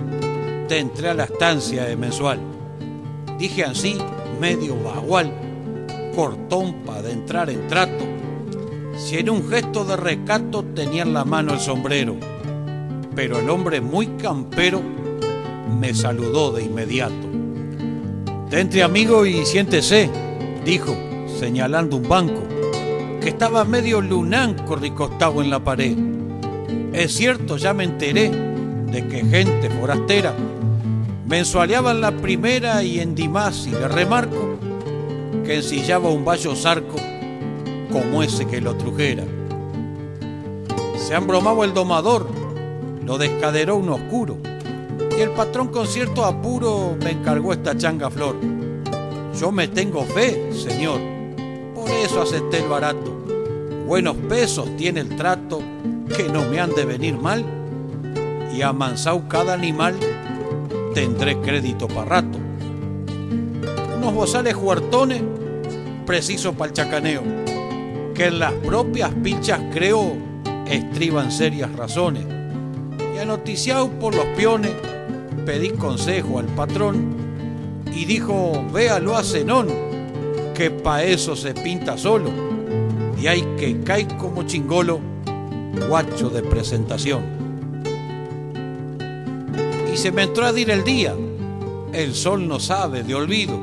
te 0.68 0.80
entré 0.80 1.10
a 1.10 1.14
la 1.14 1.26
estancia 1.26 1.86
de 1.86 1.96
mensual. 1.96 2.40
Dije 3.38 3.66
así, 3.66 3.98
medio 4.40 4.82
bagual, 4.82 5.32
cortón 6.16 6.74
para 6.86 7.10
entrar 7.10 7.50
en 7.50 7.68
trato, 7.68 7.95
si 9.06 9.20
en 9.20 9.30
un 9.30 9.48
gesto 9.48 9.86
de 9.86 9.98
recato 9.98 10.66
tenía 10.74 11.04
en 11.04 11.14
la 11.14 11.24
mano 11.24 11.54
el 11.54 11.60
sombrero, 11.60 12.16
pero 13.14 13.38
el 13.38 13.52
hombre 13.52 13.80
muy 13.80 14.08
campero 14.08 14.82
me 15.80 15.94
saludó 15.94 16.52
de 16.52 16.64
inmediato. 16.64 17.14
Entre 18.50 18.82
amigo 18.82 19.28
y 19.28 19.46
siéntese, 19.46 20.10
dijo, 20.66 20.98
señalando 21.40 21.98
un 21.98 22.10
banco, 22.10 22.42
que 23.22 23.30
estaba 23.30 23.64
medio 23.64 24.02
lunanco 24.02 24.76
recostado 24.76 25.44
en 25.44 25.52
la 25.52 25.64
pared. 25.64 25.96
Es 26.92 27.14
cierto, 27.14 27.58
ya 27.58 27.76
me 27.76 27.84
enteré 27.84 28.32
de 28.32 29.08
que 29.08 29.24
gente 29.24 29.70
forastera 29.70 30.34
mensualeaba 31.28 31.92
en 31.92 32.02
la 32.02 32.12
primera 32.12 32.82
y 32.82 33.00
en 33.00 33.14
Dimas 33.14 33.68
y 33.68 33.72
le 33.72 33.88
remarco 33.88 34.58
que 35.44 35.58
ensillaba 35.58 36.10
un 36.10 36.26
vallo 36.26 36.56
zarco 36.56 36.96
como 37.96 38.22
ese 38.22 38.46
que 38.46 38.60
lo 38.60 38.76
trujera. 38.76 39.24
Se 40.98 41.18
bromado 41.18 41.64
el 41.64 41.74
domador, 41.74 42.28
lo 43.06 43.18
descaderó 43.18 43.78
un 43.78 43.88
oscuro, 43.88 44.36
y 45.18 45.22
el 45.22 45.30
patrón 45.30 45.70
con 45.70 45.88
cierto 45.88 46.26
apuro 46.26 46.98
me 47.02 47.12
encargó 47.12 47.54
esta 47.54 47.78
changa 47.78 48.10
flor. 48.10 48.36
Yo 49.40 49.50
me 49.50 49.70
tengo 49.70 50.04
fe, 50.04 50.52
señor, 50.52 51.00
por 51.74 51.90
eso 51.90 52.22
acepté 52.22 52.58
el 52.58 52.68
barato. 52.68 53.14
Buenos 53.88 54.18
pesos 54.28 54.68
tiene 54.76 55.00
el 55.00 55.16
trato, 55.16 55.62
que 56.18 56.28
no 56.28 56.44
me 56.44 56.60
han 56.60 56.76
de 56.76 56.84
venir 56.84 57.18
mal, 57.18 57.46
y 58.54 58.62
amansado 58.62 59.24
cada 59.30 59.54
animal 59.54 59.96
tendré 60.94 61.40
crédito 61.40 61.88
para 61.88 62.22
rato. 62.22 62.38
Unos 63.98 64.14
bozales 64.14 64.54
huertones, 64.58 65.22
preciso 66.06 66.52
para 66.52 66.72
el 66.72 66.74
chacaneo, 66.74 67.45
que 68.16 68.26
en 68.26 68.40
las 68.40 68.54
propias 68.54 69.12
pichas 69.24 69.62
creo 69.74 70.14
estriban 70.68 71.32
serias 71.32 71.72
razones. 71.76 72.26
Y 73.14 73.20
anoticiado 73.20 73.90
por 73.92 74.16
los 74.16 74.26
piones, 74.38 74.72
pedí 75.46 75.70
consejo 75.70 76.40
al 76.40 76.48
patrón 76.48 77.16
y 77.94 78.06
dijo, 78.06 78.66
véalo 78.74 79.16
a 79.16 79.24
Zenón, 79.24 79.68
que 80.56 80.72
pa' 80.72 81.04
eso 81.04 81.36
se 81.36 81.54
pinta 81.54 81.98
solo, 81.98 82.32
y 83.22 83.28
hay 83.28 83.42
que 83.60 83.82
caer 83.82 84.08
como 84.18 84.44
chingolo, 84.44 85.00
guacho 85.88 86.30
de 86.30 86.42
presentación 86.42 87.36
y 89.96 89.98
se 89.98 90.12
me 90.12 90.24
entró 90.24 90.46
a 90.46 90.52
dir 90.52 90.70
el 90.72 90.84
día. 90.84 91.16
El 91.94 92.14
sol 92.16 92.50
no 92.50 92.60
sabe 92.60 93.04
de 93.04 93.16
olvido, 93.16 93.58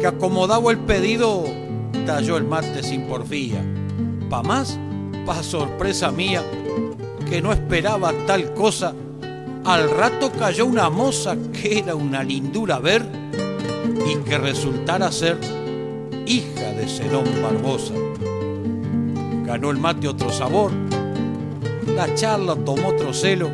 que 0.00 0.06
acomodado 0.08 0.68
el 0.72 0.78
pedido, 0.78 1.44
talló 2.08 2.38
el 2.38 2.44
mate 2.44 2.82
sin 2.82 3.02
porfía. 3.02 3.62
Pa' 4.30 4.42
más, 4.42 4.78
pa' 5.26 5.42
sorpresa 5.42 6.10
mía, 6.10 6.42
que 7.28 7.42
no 7.42 7.52
esperaba 7.52 8.14
tal 8.26 8.54
cosa, 8.54 8.94
al 9.66 9.90
rato 9.90 10.32
cayó 10.32 10.64
una 10.64 10.88
moza 10.88 11.36
que 11.52 11.80
era 11.80 11.94
una 11.94 12.24
lindura 12.24 12.78
ver 12.78 13.04
y 14.06 14.16
que 14.26 14.38
resultara 14.38 15.12
ser 15.12 15.38
hija 16.24 16.72
de 16.72 16.88
Zenón 16.88 17.26
Barbosa. 17.42 17.92
Ganó 19.44 19.70
el 19.70 19.76
mate 19.76 20.08
otro 20.08 20.32
sabor, 20.32 20.72
la 21.94 22.14
charla 22.14 22.56
tomó 22.56 22.88
otro 22.88 23.12
celo 23.12 23.50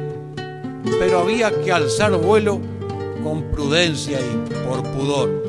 pero 1.00 1.18
había 1.18 1.50
que 1.62 1.72
alzar 1.72 2.12
vuelo 2.12 2.60
con 3.24 3.42
prudencia 3.50 4.20
y 4.20 4.64
por 4.64 4.82
pudor. 4.92 5.42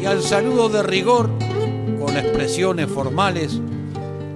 Y 0.00 0.06
al 0.06 0.20
saludo 0.20 0.68
de 0.68 0.82
rigor, 0.82 1.30
expresiones 2.18 2.88
formales, 2.88 3.60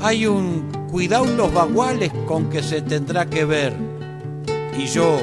hay 0.01 0.27
un 0.27 0.71
cuidado 0.91 1.25
los 1.25 1.53
baguales 1.53 2.13
con 2.27 2.51
que 2.51 2.63
se 2.63 2.83
tendrá 2.83 3.27
que 3.27 3.45
ver. 3.45 3.75
Y 4.77 4.87
yo 4.87 5.19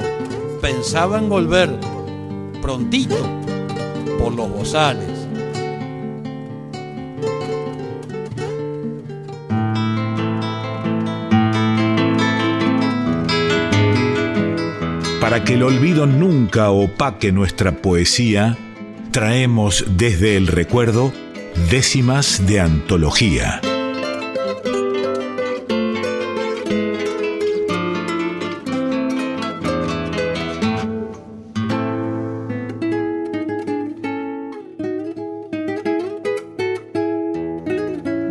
pensaba 0.62 1.18
en 1.18 1.30
volver 1.30 1.70
prontito 2.62 3.16
por 4.20 4.34
los 4.34 4.50
bozales. 4.50 5.20
Para 15.22 15.44
que 15.44 15.54
el 15.54 15.64
olvido 15.64 16.08
nunca 16.08 16.72
opaque 16.72 17.32
nuestra 17.32 17.84
poesía, 17.84 18.58
traemos 19.12 19.86
desde 19.96 20.38
el 20.38 20.48
recuerdo 20.48 21.14
décimas 21.70 22.46
de 22.46 22.60
antología. 22.60 23.62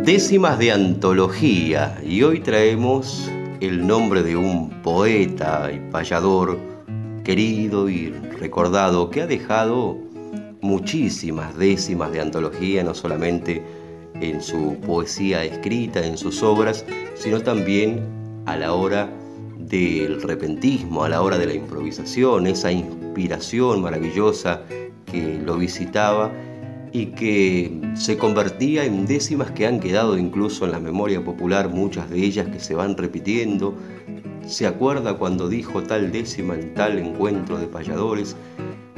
Décimas 0.05 0.57
de 0.57 0.71
antología 0.71 2.01
y 2.05 2.23
hoy 2.23 2.39
traemos 2.39 3.29
el 3.61 3.85
nombre 3.85 4.23
de 4.23 4.35
un 4.35 4.69
poeta 4.81 5.71
y 5.71 5.79
payador 5.91 6.57
querido 7.23 7.89
y 7.89 8.09
recordado, 8.39 9.11
que 9.11 9.21
ha 9.21 9.27
dejado 9.27 10.08
muchísimas 10.61 11.57
décimas 11.57 12.11
de 12.11 12.21
antología, 12.21 12.83
no 12.83 12.93
solamente 12.93 13.63
en 14.15 14.41
su 14.41 14.77
poesía 14.85 15.43
escrita, 15.43 16.05
en 16.05 16.17
sus 16.17 16.43
obras, 16.43 16.85
sino 17.15 17.41
también 17.41 18.01
a 18.45 18.57
la 18.57 18.73
hora 18.73 19.09
del 19.57 20.21
repentismo, 20.21 21.03
a 21.03 21.09
la 21.09 21.21
hora 21.21 21.37
de 21.37 21.45
la 21.45 21.53
improvisación, 21.53 22.47
esa 22.47 22.71
inspiración 22.71 23.81
maravillosa 23.81 24.61
que 25.05 25.39
lo 25.43 25.57
visitaba 25.57 26.31
y 26.91 27.07
que 27.07 27.79
se 27.93 28.17
convertía 28.17 28.83
en 28.83 29.05
décimas 29.05 29.51
que 29.51 29.67
han 29.67 29.79
quedado 29.79 30.17
incluso 30.17 30.65
en 30.65 30.71
la 30.71 30.79
memoria 30.79 31.23
popular, 31.23 31.69
muchas 31.69 32.09
de 32.09 32.17
ellas 32.17 32.47
que 32.47 32.59
se 32.59 32.73
van 32.73 32.97
repitiendo, 32.97 33.75
se 34.47 34.65
acuerda 34.65 35.13
cuando 35.15 35.47
dijo 35.47 35.83
tal 35.83 36.11
décima 36.11 36.55
en 36.55 36.73
tal 36.73 36.97
encuentro 36.97 37.59
de 37.59 37.67
payadores, 37.67 38.35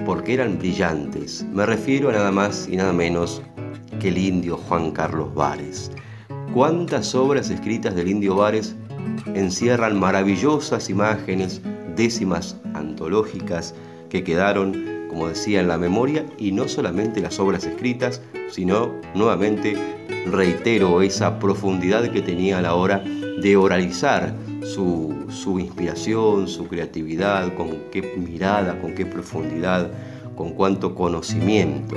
porque 0.05 0.33
eran 0.33 0.57
brillantes. 0.57 1.45
Me 1.51 1.65
refiero 1.65 2.09
a 2.09 2.13
nada 2.13 2.31
más 2.31 2.67
y 2.69 2.77
nada 2.77 2.93
menos 2.93 3.41
que 3.99 4.09
el 4.09 4.17
indio 4.17 4.57
Juan 4.57 4.91
Carlos 4.91 5.33
Vares. 5.33 5.91
¿Cuántas 6.53 7.15
obras 7.15 7.49
escritas 7.49 7.95
del 7.95 8.09
indio 8.09 8.35
Vares 8.35 8.75
encierran 9.35 9.99
maravillosas 9.99 10.89
imágenes, 10.89 11.61
décimas 11.95 12.57
antológicas 12.73 13.75
que 14.09 14.23
quedaron, 14.23 15.07
como 15.09 15.27
decía, 15.29 15.61
en 15.61 15.67
la 15.67 15.77
memoria 15.77 16.25
y 16.37 16.51
no 16.51 16.67
solamente 16.67 17.21
las 17.21 17.39
obras 17.39 17.65
escritas, 17.65 18.21
sino 18.49 18.93
nuevamente 19.15 19.77
reitero 20.29 21.01
esa 21.01 21.39
profundidad 21.39 22.09
que 22.11 22.21
tenía 22.21 22.59
a 22.59 22.61
la 22.61 22.75
hora 22.75 22.99
de 22.99 23.55
oralizar 23.55 24.35
su, 24.61 25.59
inspiración, 25.59 26.47
su 26.47 26.67
creatividad, 26.67 27.53
con 27.55 27.69
qué 27.91 28.01
mirada, 28.17 28.79
con 28.79 28.93
qué 28.93 29.05
profundidad, 29.05 29.91
con 30.35 30.51
cuánto 30.53 30.95
conocimiento. 30.95 31.95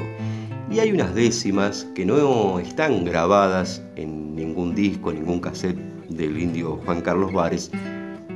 Y 0.70 0.78
hay 0.78 0.92
unas 0.92 1.14
décimas 1.14 1.86
que 1.94 2.06
no 2.06 2.58
están 2.58 3.04
grabadas 3.04 3.82
en 3.96 4.34
ningún 4.34 4.74
disco, 4.74 5.12
ningún 5.12 5.40
cassette 5.40 5.78
del 6.08 6.38
indio 6.40 6.80
Juan 6.84 7.00
Carlos 7.00 7.32
Vares, 7.32 7.70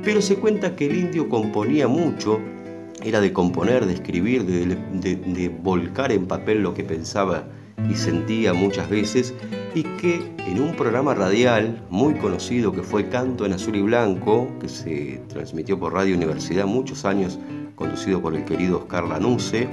pero 0.03 0.21
se 0.21 0.35
cuenta 0.35 0.75
que 0.75 0.85
el 0.85 0.97
indio 0.97 1.27
componía 1.27 1.87
mucho, 1.87 2.39
era 3.03 3.21
de 3.21 3.33
componer, 3.33 3.85
de 3.85 3.93
escribir, 3.93 4.45
de 4.45 5.49
volcar 5.61 6.11
en 6.11 6.27
papel 6.27 6.61
lo 6.61 6.73
que 6.73 6.83
pensaba 6.83 7.45
y 7.89 7.95
sentía 7.95 8.53
muchas 8.53 8.89
veces, 8.89 9.33
y 9.73 9.83
que 9.83 10.33
en 10.47 10.61
un 10.61 10.75
programa 10.75 11.13
radial 11.13 11.85
muy 11.89 12.15
conocido 12.15 12.71
que 12.71 12.81
fue 12.81 13.09
Canto 13.09 13.45
en 13.45 13.53
Azul 13.53 13.75
y 13.75 13.81
Blanco, 13.81 14.47
que 14.59 14.67
se 14.67 15.21
transmitió 15.27 15.79
por 15.79 15.93
Radio 15.93 16.15
Universidad 16.15 16.65
muchos 16.65 17.05
años, 17.05 17.39
conducido 17.75 18.21
por 18.21 18.35
el 18.35 18.45
querido 18.45 18.79
Oscar 18.79 19.07
Lanusse, 19.07 19.67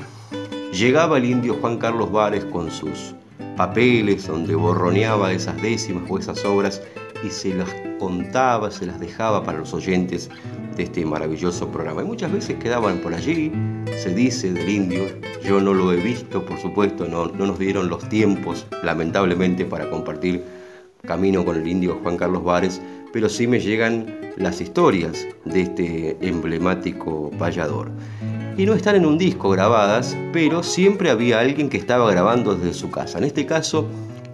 llegaba 0.72 1.18
el 1.18 1.24
indio 1.24 1.56
Juan 1.60 1.78
Carlos 1.78 2.12
Vares 2.12 2.44
con 2.46 2.70
sus 2.70 3.14
papeles 3.56 4.26
donde 4.26 4.54
borroneaba 4.54 5.32
esas 5.32 5.60
décimas 5.62 6.04
o 6.10 6.18
esas 6.18 6.44
obras 6.44 6.82
y 7.24 7.30
se 7.30 7.54
las 7.54 7.68
contaba, 7.98 8.70
se 8.70 8.86
las 8.86 9.00
dejaba 9.00 9.42
para 9.44 9.58
los 9.58 9.72
oyentes 9.72 10.30
de 10.76 10.82
este 10.82 11.04
maravilloso 11.04 11.68
programa. 11.70 12.02
Y 12.02 12.04
muchas 12.04 12.32
veces 12.32 12.56
quedaban 12.56 12.98
por 12.98 13.14
allí, 13.14 13.52
se 13.96 14.14
dice 14.14 14.52
del 14.52 14.68
indio, 14.68 15.04
yo 15.44 15.60
no 15.60 15.72
lo 15.72 15.92
he 15.92 15.96
visto, 15.96 16.44
por 16.44 16.58
supuesto, 16.58 17.06
no, 17.06 17.26
no 17.26 17.46
nos 17.46 17.58
dieron 17.58 17.88
los 17.88 18.08
tiempos, 18.08 18.66
lamentablemente, 18.82 19.64
para 19.64 19.88
compartir 19.90 20.44
camino 21.06 21.44
con 21.44 21.56
el 21.56 21.66
indio 21.66 21.98
Juan 22.02 22.16
Carlos 22.16 22.44
Vares, 22.44 22.80
pero 23.12 23.28
sí 23.28 23.46
me 23.46 23.60
llegan 23.60 24.06
las 24.36 24.60
historias 24.60 25.26
de 25.44 25.62
este 25.62 26.16
emblemático 26.20 27.30
payador. 27.38 27.90
Y 28.58 28.66
no 28.66 28.74
están 28.74 28.96
en 28.96 29.06
un 29.06 29.18
disco 29.18 29.50
grabadas, 29.50 30.16
pero 30.32 30.62
siempre 30.62 31.10
había 31.10 31.40
alguien 31.40 31.68
que 31.68 31.76
estaba 31.76 32.10
grabando 32.10 32.54
desde 32.54 32.74
su 32.74 32.90
casa. 32.90 33.18
En 33.18 33.24
este 33.24 33.46
caso, 33.46 33.86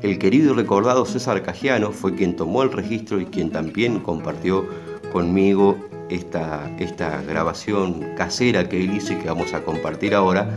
el 0.02 0.18
querido 0.18 0.52
y 0.52 0.56
recordado 0.56 1.06
César 1.06 1.42
Cajiano 1.42 1.92
fue 1.92 2.14
quien 2.14 2.34
tomó 2.34 2.62
el 2.62 2.72
registro 2.72 3.20
y 3.20 3.26
quien 3.26 3.50
también 3.50 4.00
compartió 4.00 4.66
conmigo 5.12 5.76
esta, 6.10 6.70
esta 6.78 7.22
grabación 7.22 8.04
casera 8.16 8.68
que 8.68 8.80
él 8.82 8.94
hizo 8.94 9.12
y 9.12 9.16
que 9.16 9.28
vamos 9.28 9.54
a 9.54 9.62
compartir 9.62 10.14
ahora, 10.14 10.50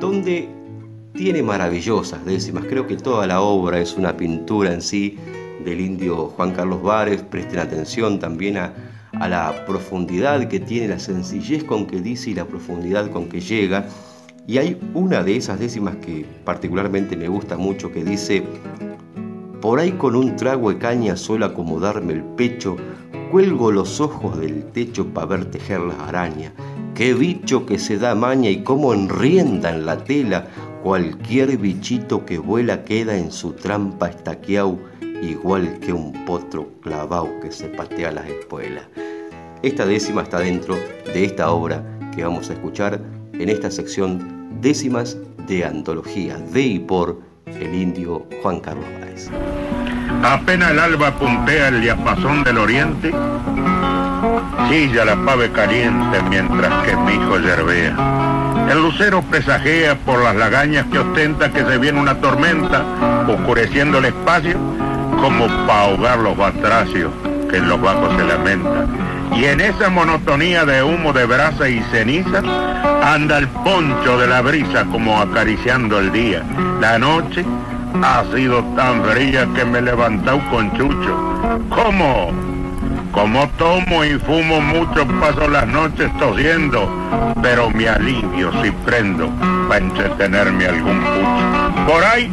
donde 0.00 0.48
tiene 1.14 1.42
maravillosas 1.42 2.24
décimas. 2.24 2.64
Creo 2.64 2.86
que 2.86 2.96
toda 2.96 3.26
la 3.26 3.40
obra 3.40 3.80
es 3.80 3.96
una 3.96 4.16
pintura 4.16 4.72
en 4.72 4.82
sí 4.82 5.16
del 5.64 5.80
indio 5.80 6.28
Juan 6.36 6.52
Carlos 6.52 6.82
Vares. 6.82 7.22
Presten 7.22 7.60
atención 7.60 8.18
también 8.18 8.56
a, 8.56 8.72
a 9.12 9.28
la 9.28 9.64
profundidad 9.66 10.48
que 10.48 10.58
tiene, 10.58 10.88
la 10.88 10.98
sencillez 10.98 11.64
con 11.64 11.86
que 11.86 12.00
dice 12.00 12.30
y 12.30 12.34
la 12.34 12.46
profundidad 12.46 13.10
con 13.10 13.28
que 13.28 13.40
llega. 13.40 13.86
Y 14.46 14.58
hay 14.58 14.80
una 14.94 15.22
de 15.22 15.36
esas 15.36 15.60
décimas 15.60 15.96
que 15.96 16.26
particularmente 16.44 17.16
me 17.16 17.28
gusta 17.28 17.56
mucho 17.56 17.92
que 17.92 18.04
dice, 18.04 18.42
por 19.60 19.78
ahí 19.78 19.92
con 19.92 20.16
un 20.16 20.34
trago 20.34 20.70
de 20.70 20.78
caña 20.78 21.16
suelo 21.16 21.46
acomodarme 21.46 22.14
el 22.14 22.22
pecho, 22.22 22.76
cuelgo 23.30 23.70
los 23.70 24.00
ojos 24.00 24.40
del 24.40 24.64
techo 24.72 25.06
para 25.06 25.26
ver 25.26 25.44
tejer 25.44 25.80
las 25.80 25.98
arañas. 26.00 26.52
Qué 26.94 27.14
bicho 27.14 27.64
que 27.64 27.78
se 27.78 27.98
da 27.98 28.16
maña 28.16 28.50
y 28.50 28.64
cómo 28.64 28.92
enrienda 28.92 29.70
en 29.70 29.86
la 29.86 30.02
tela, 30.02 30.48
cualquier 30.82 31.56
bichito 31.56 32.26
que 32.26 32.38
vuela 32.38 32.82
queda 32.82 33.16
en 33.16 33.30
su 33.30 33.52
trampa 33.52 34.08
estaqueau, 34.08 34.78
igual 35.22 35.78
que 35.78 35.92
un 35.92 36.12
potro 36.24 36.68
clavao 36.80 37.30
que 37.40 37.52
se 37.52 37.68
patea 37.68 38.10
las 38.10 38.28
espuelas. 38.28 38.84
Esta 39.62 39.86
décima 39.86 40.22
está 40.22 40.40
dentro 40.40 40.74
de 40.74 41.24
esta 41.24 41.52
obra 41.52 41.84
que 42.14 42.24
vamos 42.24 42.50
a 42.50 42.54
escuchar 42.54 43.00
en 43.32 43.48
esta 43.48 43.70
sección 43.70 44.60
décimas 44.60 45.16
de 45.46 45.64
antología 45.64 46.36
de 46.36 46.62
y 46.62 46.78
por 46.78 47.20
el 47.46 47.74
indio 47.74 48.26
Juan 48.42 48.60
Carlos 48.60 48.86
Báez. 49.00 49.30
Apenas 50.22 50.70
el 50.70 50.78
alba 50.78 51.10
puntea 51.12 51.68
el 51.68 51.80
diapasón 51.80 52.44
del 52.44 52.58
oriente, 52.58 53.12
chilla 54.68 55.04
la 55.04 55.16
pave 55.24 55.50
caliente 55.50 56.22
mientras 56.28 56.86
que 56.86 56.96
mi 56.96 57.14
hijo 57.14 57.38
yerbea. 57.38 58.68
El 58.70 58.82
lucero 58.82 59.22
presagea 59.22 59.96
por 59.96 60.22
las 60.22 60.36
lagañas 60.36 60.86
que 60.86 60.98
ostenta 60.98 61.50
que 61.52 61.64
se 61.64 61.78
viene 61.78 62.00
una 62.00 62.20
tormenta, 62.20 63.26
oscureciendo 63.28 63.98
el 63.98 64.06
espacio, 64.06 64.56
como 65.20 65.46
para 65.66 65.82
ahogar 65.82 66.18
los 66.18 66.36
batracios 66.36 67.12
que 67.50 67.56
en 67.56 67.68
los 67.68 67.80
bajos 67.80 68.14
se 68.16 68.24
lamentan. 68.24 69.21
Y 69.34 69.46
en 69.46 69.60
esa 69.60 69.88
monotonía 69.88 70.64
de 70.64 70.82
humo 70.82 71.12
de 71.12 71.24
brasa 71.24 71.68
y 71.68 71.80
ceniza, 71.90 72.42
anda 73.02 73.38
el 73.38 73.48
poncho 73.48 74.18
de 74.18 74.26
la 74.26 74.42
brisa 74.42 74.84
como 74.84 75.20
acariciando 75.20 75.98
el 75.98 76.12
día. 76.12 76.42
La 76.80 76.98
noche 76.98 77.44
ha 78.02 78.24
sido 78.34 78.62
tan 78.76 79.02
fría 79.04 79.48
que 79.54 79.64
me 79.64 79.78
he 79.78 79.82
levantado 79.82 80.40
con 80.50 80.70
chucho. 80.76 81.16
¿Cómo? 81.70 82.30
Como 83.10 83.48
tomo 83.58 84.04
y 84.04 84.18
fumo 84.18 84.60
mucho, 84.60 85.06
paso 85.20 85.48
las 85.48 85.66
noches 85.66 86.10
tosiendo, 86.18 86.88
pero 87.42 87.70
me 87.70 87.88
alivio 87.88 88.50
si 88.62 88.70
prendo 88.84 89.30
para 89.68 89.84
entretenerme 89.84 90.66
algún 90.66 91.00
pucho. 91.00 91.92
Por 91.92 92.04
ahí, 92.04 92.30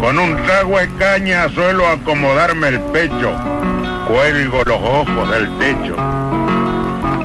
con 0.00 0.18
un 0.18 0.36
trago 0.44 0.78
de 0.78 0.88
caña 0.94 1.48
suelo 1.50 1.86
acomodarme 1.86 2.68
el 2.68 2.80
pecho, 2.80 3.32
cuelgo 4.06 4.62
los 4.64 4.80
ojos 4.80 5.30
del 5.30 5.58
techo 5.58 6.17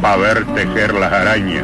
para 0.04 0.18
ver 0.18 0.46
tejer 0.54 0.94
las 0.94 1.14
arañas. 1.14 1.64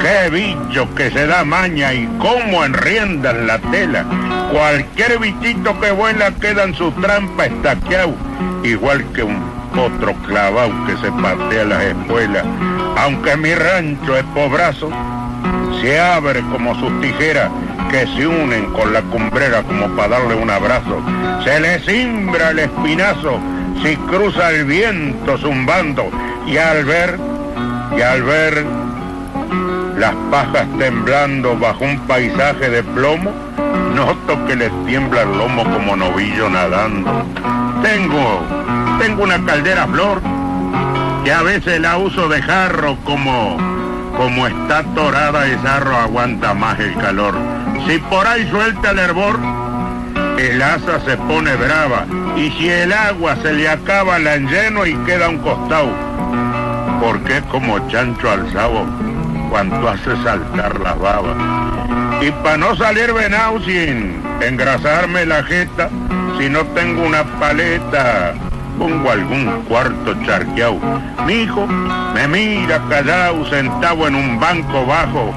¡Qué 0.00 0.28
bicho 0.28 0.92
que 0.96 1.08
se 1.12 1.28
da 1.28 1.44
maña 1.44 1.94
y 1.94 2.06
cómo 2.18 2.64
enriendan 2.64 3.46
la 3.46 3.58
tela! 3.58 4.04
Cualquier 4.52 5.20
bichito 5.20 5.78
que 5.80 5.92
vuela 5.92 6.32
queda 6.32 6.64
en 6.64 6.74
su 6.74 6.90
trampa 6.92 7.46
estaqueado, 7.46 8.14
igual 8.64 9.04
que 9.12 9.22
un 9.22 9.40
otro 9.78 10.14
clavao 10.26 10.72
que 10.86 10.96
se 10.96 11.12
patea 11.12 11.64
las 11.64 11.84
espuelas. 11.84 12.44
Aunque 12.96 13.36
mi 13.36 13.54
rancho 13.54 14.16
es 14.16 14.24
pobrazo, 14.34 14.90
se 15.80 16.00
abre 16.00 16.40
como 16.50 16.74
sus 16.74 17.00
tijeras 17.00 17.50
que 17.90 18.04
se 18.16 18.26
unen 18.26 18.72
con 18.72 18.92
la 18.92 19.02
cumbrera 19.02 19.62
como 19.62 19.94
para 19.94 20.18
darle 20.18 20.34
un 20.34 20.50
abrazo. 20.50 21.00
Se 21.44 21.60
le 21.60 21.78
simbra 21.84 22.50
el 22.50 22.58
espinazo 22.58 23.38
si 23.80 23.96
cruza 23.96 24.50
el 24.50 24.64
viento 24.64 25.38
zumbando 25.38 26.10
y 26.46 26.56
al 26.56 26.84
ver, 26.84 27.18
y 27.96 28.02
al 28.02 28.22
ver 28.22 28.64
las 29.98 30.14
pajas 30.30 30.66
temblando 30.78 31.56
bajo 31.58 31.84
un 31.84 31.98
paisaje 32.00 32.68
de 32.68 32.82
plomo, 32.82 33.32
noto 33.94 34.44
que 34.46 34.56
les 34.56 34.70
tiembla 34.84 35.22
el 35.22 35.38
lomo 35.38 35.64
como 35.64 35.96
novillo 35.96 36.50
nadando. 36.50 37.24
Tengo, 37.82 38.42
tengo 39.00 39.22
una 39.22 39.42
caldera 39.44 39.86
flor 39.86 40.20
que 41.24 41.32
a 41.32 41.42
veces 41.42 41.80
la 41.80 41.96
uso 41.96 42.28
de 42.28 42.42
jarro 42.42 42.96
como, 43.04 43.56
como 44.16 44.46
está 44.46 44.82
torada 44.94 45.48
y 45.48 45.56
jarro 45.58 45.96
aguanta 45.96 46.52
más 46.52 46.78
el 46.78 46.94
calor. 46.96 47.34
Si 47.86 47.98
por 47.98 48.26
ahí 48.26 48.46
suelta 48.50 48.90
el 48.90 48.98
hervor, 48.98 49.38
el 50.38 50.60
asa 50.60 51.00
se 51.06 51.16
pone 51.16 51.56
brava 51.56 52.04
y 52.36 52.50
si 52.50 52.68
el 52.68 52.92
agua 52.92 53.36
se 53.42 53.54
le 53.54 53.68
acaba 53.68 54.18
la 54.18 54.36
lleno 54.36 54.84
y 54.84 54.94
queda 54.98 55.30
un 55.30 55.38
costado, 55.38 55.88
porque 57.00 57.40
como 57.50 57.78
chancho 57.88 58.30
alzado 58.30 58.86
cuanto 59.50 59.88
hace 59.88 60.16
saltar 60.22 60.80
las 60.80 60.98
babas. 60.98 61.36
Y 62.20 62.30
para 62.42 62.56
no 62.56 62.76
salir 62.76 63.12
venado 63.12 63.60
sin 63.60 64.22
engrasarme 64.40 65.26
la 65.26 65.42
jeta, 65.44 65.90
si 66.38 66.48
no 66.48 66.64
tengo 66.66 67.06
una 67.06 67.24
paleta, 67.38 68.34
pongo 68.78 69.10
algún 69.10 69.64
cuarto 69.68 70.14
charqueado. 70.24 70.78
Mi 71.26 71.42
hijo 71.42 71.66
me 71.66 72.28
mira 72.28 72.82
callado 72.88 73.48
sentado 73.48 74.08
en 74.08 74.14
un 74.14 74.40
banco 74.40 74.86
bajo, 74.86 75.32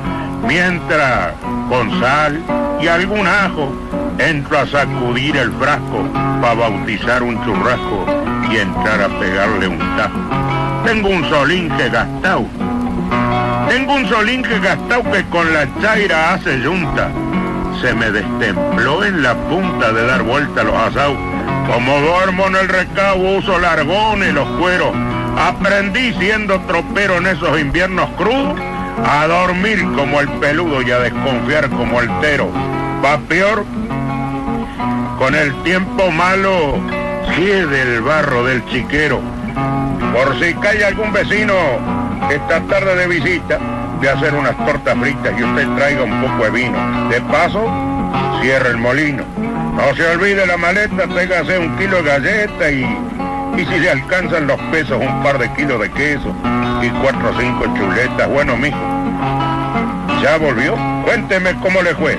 mientras 0.48 1.34
con 1.70 2.00
sal 2.00 2.42
y 2.82 2.88
algún 2.88 3.28
ajo 3.28 3.74
entro 4.18 4.60
a 4.60 4.68
sacudir 4.68 5.38
el 5.38 5.52
frasco 5.54 6.04
para 6.42 6.56
bautizar 6.56 7.24
un 7.24 7.44
churrasco 7.46 8.06
y 8.52 8.58
entrar 8.58 9.02
a 9.02 9.20
pegarle 9.20 9.68
un 9.68 9.80
tajo. 9.98 10.59
Tengo 10.86 11.10
un 11.10 11.30
solinge 11.30 11.90
gastado. 11.90 12.46
Tengo 13.70 13.94
un 13.94 14.08
solinge 14.08 14.60
gastado 14.60 15.04
que 15.12 15.24
con 15.26 15.54
la 15.54 15.68
chaira 15.82 16.34
hace 16.34 16.62
yunta. 16.62 17.12
Se 17.82 17.94
me 17.94 18.10
destempló 18.12 19.04
en 19.04 19.22
la 19.22 19.36
punta 19.36 19.92
de 19.92 20.06
dar 20.06 20.24
vuelta 20.24 20.62
a 20.62 20.64
los 20.64 20.76
asados. 20.76 21.18
Como 21.72 22.00
duermo 22.00 22.48
en 22.48 22.56
el 22.56 22.68
recabo, 22.68 23.38
uso 23.38 23.60
largones 23.60 24.34
los 24.34 24.48
cueros. 24.60 24.94
Aprendí 25.38 26.14
siendo 26.14 26.60
tropero 26.62 27.18
en 27.18 27.28
esos 27.28 27.60
inviernos 27.60 28.10
crudos 28.18 28.60
a 29.06 29.28
dormir 29.28 29.84
como 29.96 30.20
el 30.20 30.28
peludo 30.40 30.82
y 30.82 30.92
a 30.92 31.00
desconfiar 31.00 31.70
como 31.70 32.02
el 32.02 32.10
tero. 32.20 32.50
Va 33.04 33.18
peor, 33.20 33.66
con 35.18 35.36
el 35.36 35.54
tiempo 35.64 36.12
malo, 36.12 36.80
quede 37.36 37.82
el 37.82 38.02
barro 38.02 38.44
del 38.44 38.66
chiquero. 38.66 39.39
Por 40.14 40.40
si 40.40 40.54
cae 40.56 40.84
algún 40.84 41.12
vecino 41.14 41.54
esta 42.30 42.62
tarde 42.62 42.96
de 42.96 43.08
visita, 43.08 43.60
de 44.02 44.10
hacer 44.10 44.34
unas 44.34 44.56
tortas 44.66 44.98
fritas 44.98 45.34
y 45.38 45.44
usted 45.44 45.68
traiga 45.76 46.04
un 46.04 46.22
poco 46.22 46.46
de 46.46 46.52
vino. 46.52 47.10
De 47.10 47.22
paso, 47.22 47.66
cierre 48.42 48.70
el 48.70 48.78
molino. 48.78 49.24
No 49.76 49.96
se 49.96 50.08
olvide 50.08 50.46
la 50.46 50.58
maleta, 50.58 51.08
tráigase 51.08 51.58
un 51.58 51.78
kilo 51.78 52.02
de 52.04 52.10
galleta 52.10 52.72
y, 52.72 52.84
y 53.58 53.66
si 53.66 53.80
le 53.80 53.92
alcanzan 53.92 54.48
los 54.48 54.60
pesos, 54.72 55.00
un 55.00 55.24
par 55.24 55.38
de 55.38 55.52
kilos 55.54 55.80
de 55.80 55.90
queso 55.92 56.34
y 56.82 56.90
cuatro 57.02 57.30
o 57.30 57.40
cinco 57.40 57.66
chuletas. 57.78 58.28
Bueno, 58.30 58.58
mijo, 58.58 58.78
¿ya 60.22 60.38
volvió? 60.38 60.76
Cuénteme 61.06 61.54
cómo 61.62 61.82
le 61.82 61.96
fue. 61.96 62.18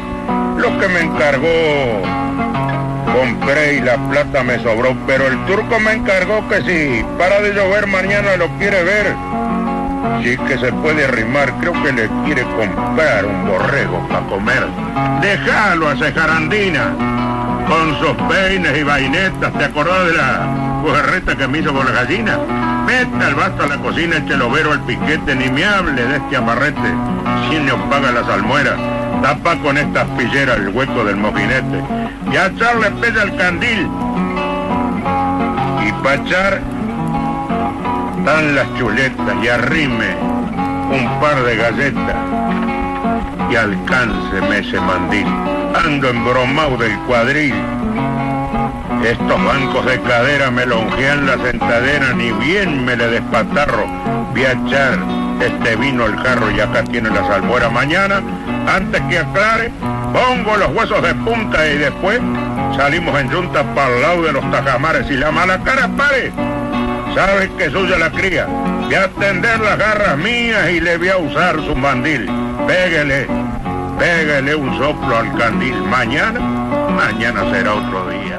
Lo 0.56 0.78
que 0.78 0.88
me 0.88 1.00
encargó 1.00 1.48
compré 3.12 3.74
y 3.74 3.80
la 3.80 3.96
plata 4.08 4.42
me 4.42 4.58
sobró, 4.62 4.96
pero 5.06 5.26
el 5.26 5.44
turco 5.46 5.78
me 5.80 5.92
encargó 5.92 6.46
que 6.48 6.62
si 6.62 7.04
para 7.18 7.40
de 7.40 7.52
llover 7.52 7.86
mañana 7.86 8.36
lo 8.36 8.48
quiere 8.58 8.82
ver, 8.82 9.14
sí 10.22 10.36
que 10.48 10.58
se 10.58 10.72
puede 10.72 11.04
arrimar, 11.04 11.52
creo 11.60 11.72
que 11.82 11.92
le 11.92 12.08
quiere 12.24 12.42
comprar 12.42 13.24
un 13.24 13.46
borrego 13.46 14.06
para 14.08 14.26
comer. 14.26 14.66
Déjalo 15.20 15.88
a 15.88 15.96
Cejarandina, 15.96 16.94
con 17.68 17.98
sus 17.98 18.16
peines 18.28 18.76
y 18.76 18.82
vainetas, 18.82 19.52
¿te 19.54 19.64
acordás 19.64 20.06
de 20.06 20.14
la 20.14 20.80
jugarreta 20.82 21.36
que 21.36 21.48
me 21.48 21.58
hizo 21.58 21.72
con 21.72 21.86
la 21.86 21.92
gallina? 21.92 22.38
Meta 22.86 23.28
el 23.28 23.34
vasto 23.34 23.64
a 23.64 23.66
la 23.68 23.76
cocina, 23.76 24.16
el 24.16 24.42
overo 24.42 24.72
al 24.72 24.80
piquete, 24.80 25.34
ni 25.34 25.48
me 25.50 25.64
hable 25.64 26.02
de 26.02 26.16
este 26.16 26.36
amarrete, 26.36 26.94
si 27.48 27.58
no 27.58 27.88
paga 27.88 28.10
las 28.10 28.28
almueras 28.28 28.99
tapa 29.22 29.56
con 29.56 29.76
estas 29.76 30.06
pilleras 30.10 30.58
el 30.58 30.68
hueco 30.68 31.04
del 31.04 31.16
mojinete 31.16 31.82
y 32.32 32.36
a 32.36 32.46
echarle 32.46 32.90
pesa 32.92 33.22
el 33.22 33.36
candil. 33.36 33.88
Y 35.86 35.92
pa' 36.02 36.14
echar 36.14 36.60
dan 38.24 38.54
las 38.54 38.74
chuletas 38.74 39.36
y 39.42 39.48
arrime 39.48 40.14
un 40.92 41.20
par 41.20 41.42
de 41.42 41.56
galletas 41.56 42.16
y 43.50 43.56
alcánceme 43.56 44.58
ese 44.58 44.80
mandil. 44.80 45.26
Ando 45.84 46.08
embromado 46.08 46.76
del 46.76 46.96
cuadril. 47.00 47.54
Estos 49.04 49.44
bancos 49.44 49.86
de 49.86 49.98
cadera 50.02 50.50
me 50.50 50.66
longean 50.66 51.26
la 51.26 51.38
sentadera, 51.38 52.12
ni 52.12 52.32
bien 52.32 52.84
me 52.84 52.96
le 52.96 53.08
despatarro. 53.08 53.86
Voy 54.32 54.44
a 54.44 54.52
echar 54.52 54.98
este 55.40 55.76
vino 55.76 56.04
el 56.04 56.16
jarro 56.18 56.50
y 56.50 56.60
acá 56.60 56.84
tiene 56.84 57.08
la 57.08 57.26
salmuera 57.26 57.70
mañana 57.70 58.22
antes 58.70 59.00
que 59.02 59.18
aclare, 59.18 59.70
pongo 60.12 60.56
los 60.56 60.68
huesos 60.74 61.02
de 61.02 61.14
punta 61.14 61.66
y 61.66 61.78
después 61.78 62.20
salimos 62.76 63.18
en 63.20 63.30
juntas 63.30 63.64
para 63.74 63.94
el 63.94 64.02
lado 64.02 64.22
de 64.22 64.32
los 64.32 64.50
tajamares 64.50 65.10
y 65.10 65.14
la 65.14 65.30
mala 65.30 65.58
cara 65.62 65.88
pare. 65.96 66.32
Sabes 67.14 67.50
que 67.58 67.70
suya 67.70 67.98
la 67.98 68.10
cría. 68.10 68.46
Voy 68.46 68.94
a 68.94 69.04
atender 69.04 69.60
las 69.60 69.78
garras 69.78 70.16
mías 70.18 70.70
y 70.70 70.80
le 70.80 70.96
voy 70.96 71.08
a 71.08 71.16
usar 71.16 71.56
su 71.56 71.74
mandil. 71.74 72.30
Péguele, 72.66 73.26
péguele 73.98 74.54
un 74.54 74.78
soplo 74.78 75.18
al 75.18 75.36
candil. 75.36 75.74
Mañana, 75.82 76.38
mañana 76.38 77.50
será 77.50 77.74
otro 77.74 78.08
día. 78.08 78.29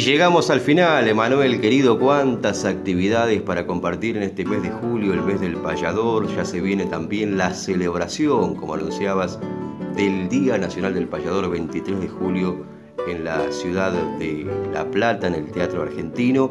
Y 0.00 0.02
llegamos 0.02 0.48
al 0.48 0.62
final, 0.62 1.06
Emanuel 1.08 1.60
querido, 1.60 1.98
cuántas 1.98 2.64
actividades 2.64 3.42
para 3.42 3.66
compartir 3.66 4.16
en 4.16 4.22
este 4.22 4.46
mes 4.46 4.62
de 4.62 4.70
julio, 4.70 5.12
el 5.12 5.20
mes 5.20 5.42
del 5.42 5.56
payador, 5.56 6.26
ya 6.34 6.46
se 6.46 6.62
viene 6.62 6.86
también 6.86 7.36
la 7.36 7.52
celebración, 7.52 8.54
como 8.54 8.72
anunciabas, 8.72 9.38
del 9.94 10.30
Día 10.30 10.56
Nacional 10.56 10.94
del 10.94 11.06
Payador 11.06 11.50
23 11.50 12.00
de 12.00 12.08
julio 12.08 12.64
en 13.08 13.24
la 13.24 13.52
ciudad 13.52 13.92
de 14.18 14.46
La 14.72 14.90
Plata, 14.90 15.26
en 15.26 15.34
el 15.34 15.50
Teatro 15.50 15.82
Argentino. 15.82 16.50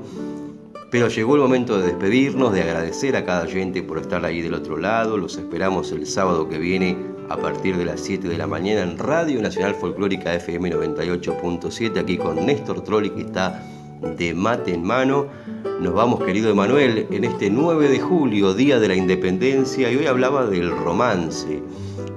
Pero 0.91 1.07
llegó 1.07 1.33
el 1.33 1.41
momento 1.41 1.79
de 1.79 1.87
despedirnos, 1.87 2.53
de 2.53 2.61
agradecer 2.61 3.15
a 3.15 3.25
cada 3.25 3.45
oyente 3.45 3.81
por 3.81 3.97
estar 3.97 4.23
ahí 4.25 4.41
del 4.41 4.53
otro 4.53 4.77
lado. 4.77 5.17
Los 5.17 5.37
esperamos 5.37 5.91
el 5.91 6.05
sábado 6.05 6.47
que 6.49 6.59
viene 6.59 6.95
a 7.29 7.37
partir 7.37 7.77
de 7.77 7.85
las 7.85 8.01
7 8.01 8.27
de 8.27 8.37
la 8.37 8.47
mañana 8.47 8.81
en 8.81 8.97
Radio 8.97 9.39
Nacional 9.39 9.75
Folclórica 9.75 10.33
FM 10.33 10.71
98.7, 10.71 11.99
aquí 11.99 12.17
con 12.17 12.43
Néstor 12.43 12.83
Trolli 12.83 13.11
que 13.11 13.21
está 13.21 13.63
de 14.17 14.33
mate 14.33 14.73
en 14.73 14.83
mano. 14.83 15.27
Nos 15.79 15.93
vamos, 15.93 16.23
querido 16.23 16.49
Emanuel, 16.49 17.05
en 17.11 17.23
este 17.23 17.51
9 17.51 17.87
de 17.87 17.99
julio, 17.99 18.55
Día 18.55 18.79
de 18.79 18.87
la 18.87 18.95
Independencia, 18.95 19.91
y 19.91 19.97
hoy 19.97 20.07
hablaba 20.07 20.47
del 20.47 20.71
romance. 20.71 21.61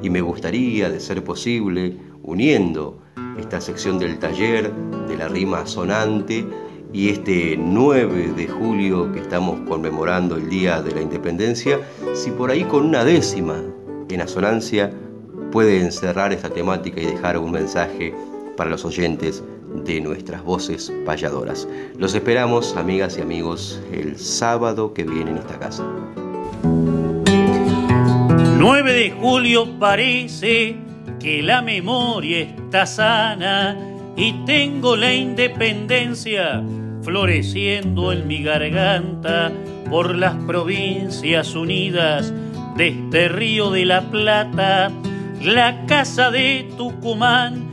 Y 0.00 0.08
me 0.08 0.22
gustaría, 0.22 0.88
de 0.88 0.98
ser 0.98 1.22
posible, 1.22 1.98
uniendo 2.22 2.98
esta 3.38 3.60
sección 3.60 3.98
del 3.98 4.18
taller, 4.18 4.72
de 5.08 5.16
la 5.16 5.28
rima 5.28 5.66
sonante, 5.66 6.46
y 6.90 7.10
este 7.10 7.56
9 7.58 8.32
de 8.34 8.48
julio 8.48 9.12
que 9.12 9.20
estamos 9.20 9.60
conmemorando 9.68 10.36
el 10.36 10.48
Día 10.48 10.80
de 10.80 10.92
la 10.92 11.02
Independencia, 11.02 11.80
si 12.14 12.30
por 12.30 12.50
ahí 12.50 12.64
con 12.64 12.86
una 12.86 13.04
décima 13.04 13.62
en 14.08 14.20
asonancia 14.20 14.92
puede 15.52 15.80
encerrar 15.80 16.32
esta 16.32 16.48
temática 16.48 17.00
y 17.00 17.06
dejar 17.06 17.38
un 17.38 17.52
mensaje 17.52 18.12
para 18.56 18.70
los 18.70 18.84
oyentes 18.84 19.44
de 19.84 20.00
nuestras 20.00 20.42
voces 20.42 20.92
payadoras. 21.06 21.68
Los 21.96 22.14
esperamos, 22.14 22.76
amigas 22.76 23.18
y 23.18 23.20
amigos, 23.20 23.80
el 23.92 24.18
sábado 24.18 24.92
que 24.92 25.04
viene 25.04 25.30
en 25.30 25.38
esta 25.38 25.58
casa. 25.58 25.84
9 28.58 28.92
de 28.92 29.10
julio 29.10 29.78
parece 29.78 30.76
que 31.20 31.42
la 31.42 31.62
memoria 31.62 32.40
está 32.40 32.86
sana 32.86 33.76
y 34.16 34.32
tengo 34.44 34.96
la 34.96 35.14
independencia 35.14 36.62
floreciendo 37.02 38.12
en 38.12 38.26
mi 38.26 38.42
garganta 38.42 39.52
por 39.90 40.14
las 40.14 40.34
provincias 40.44 41.54
unidas 41.54 42.32
de 42.76 42.88
este 42.88 43.28
río 43.28 43.70
de 43.70 43.84
la 43.84 44.02
Plata, 44.02 44.90
la 45.44 45.86
casa 45.86 46.30
de 46.30 46.68
Tucumán, 46.76 47.68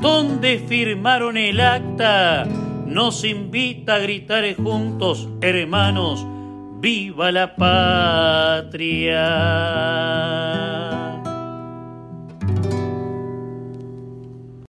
donde 0.00 0.58
firmaron 0.58 1.36
el 1.36 1.60
acta, 1.60 2.46
nos 2.86 3.24
invita 3.24 3.96
a 3.96 3.98
gritar 3.98 4.44
juntos, 4.56 5.28
hermanos, 5.40 6.26
viva 6.80 7.30
la 7.30 7.54
patria. 7.54 9.20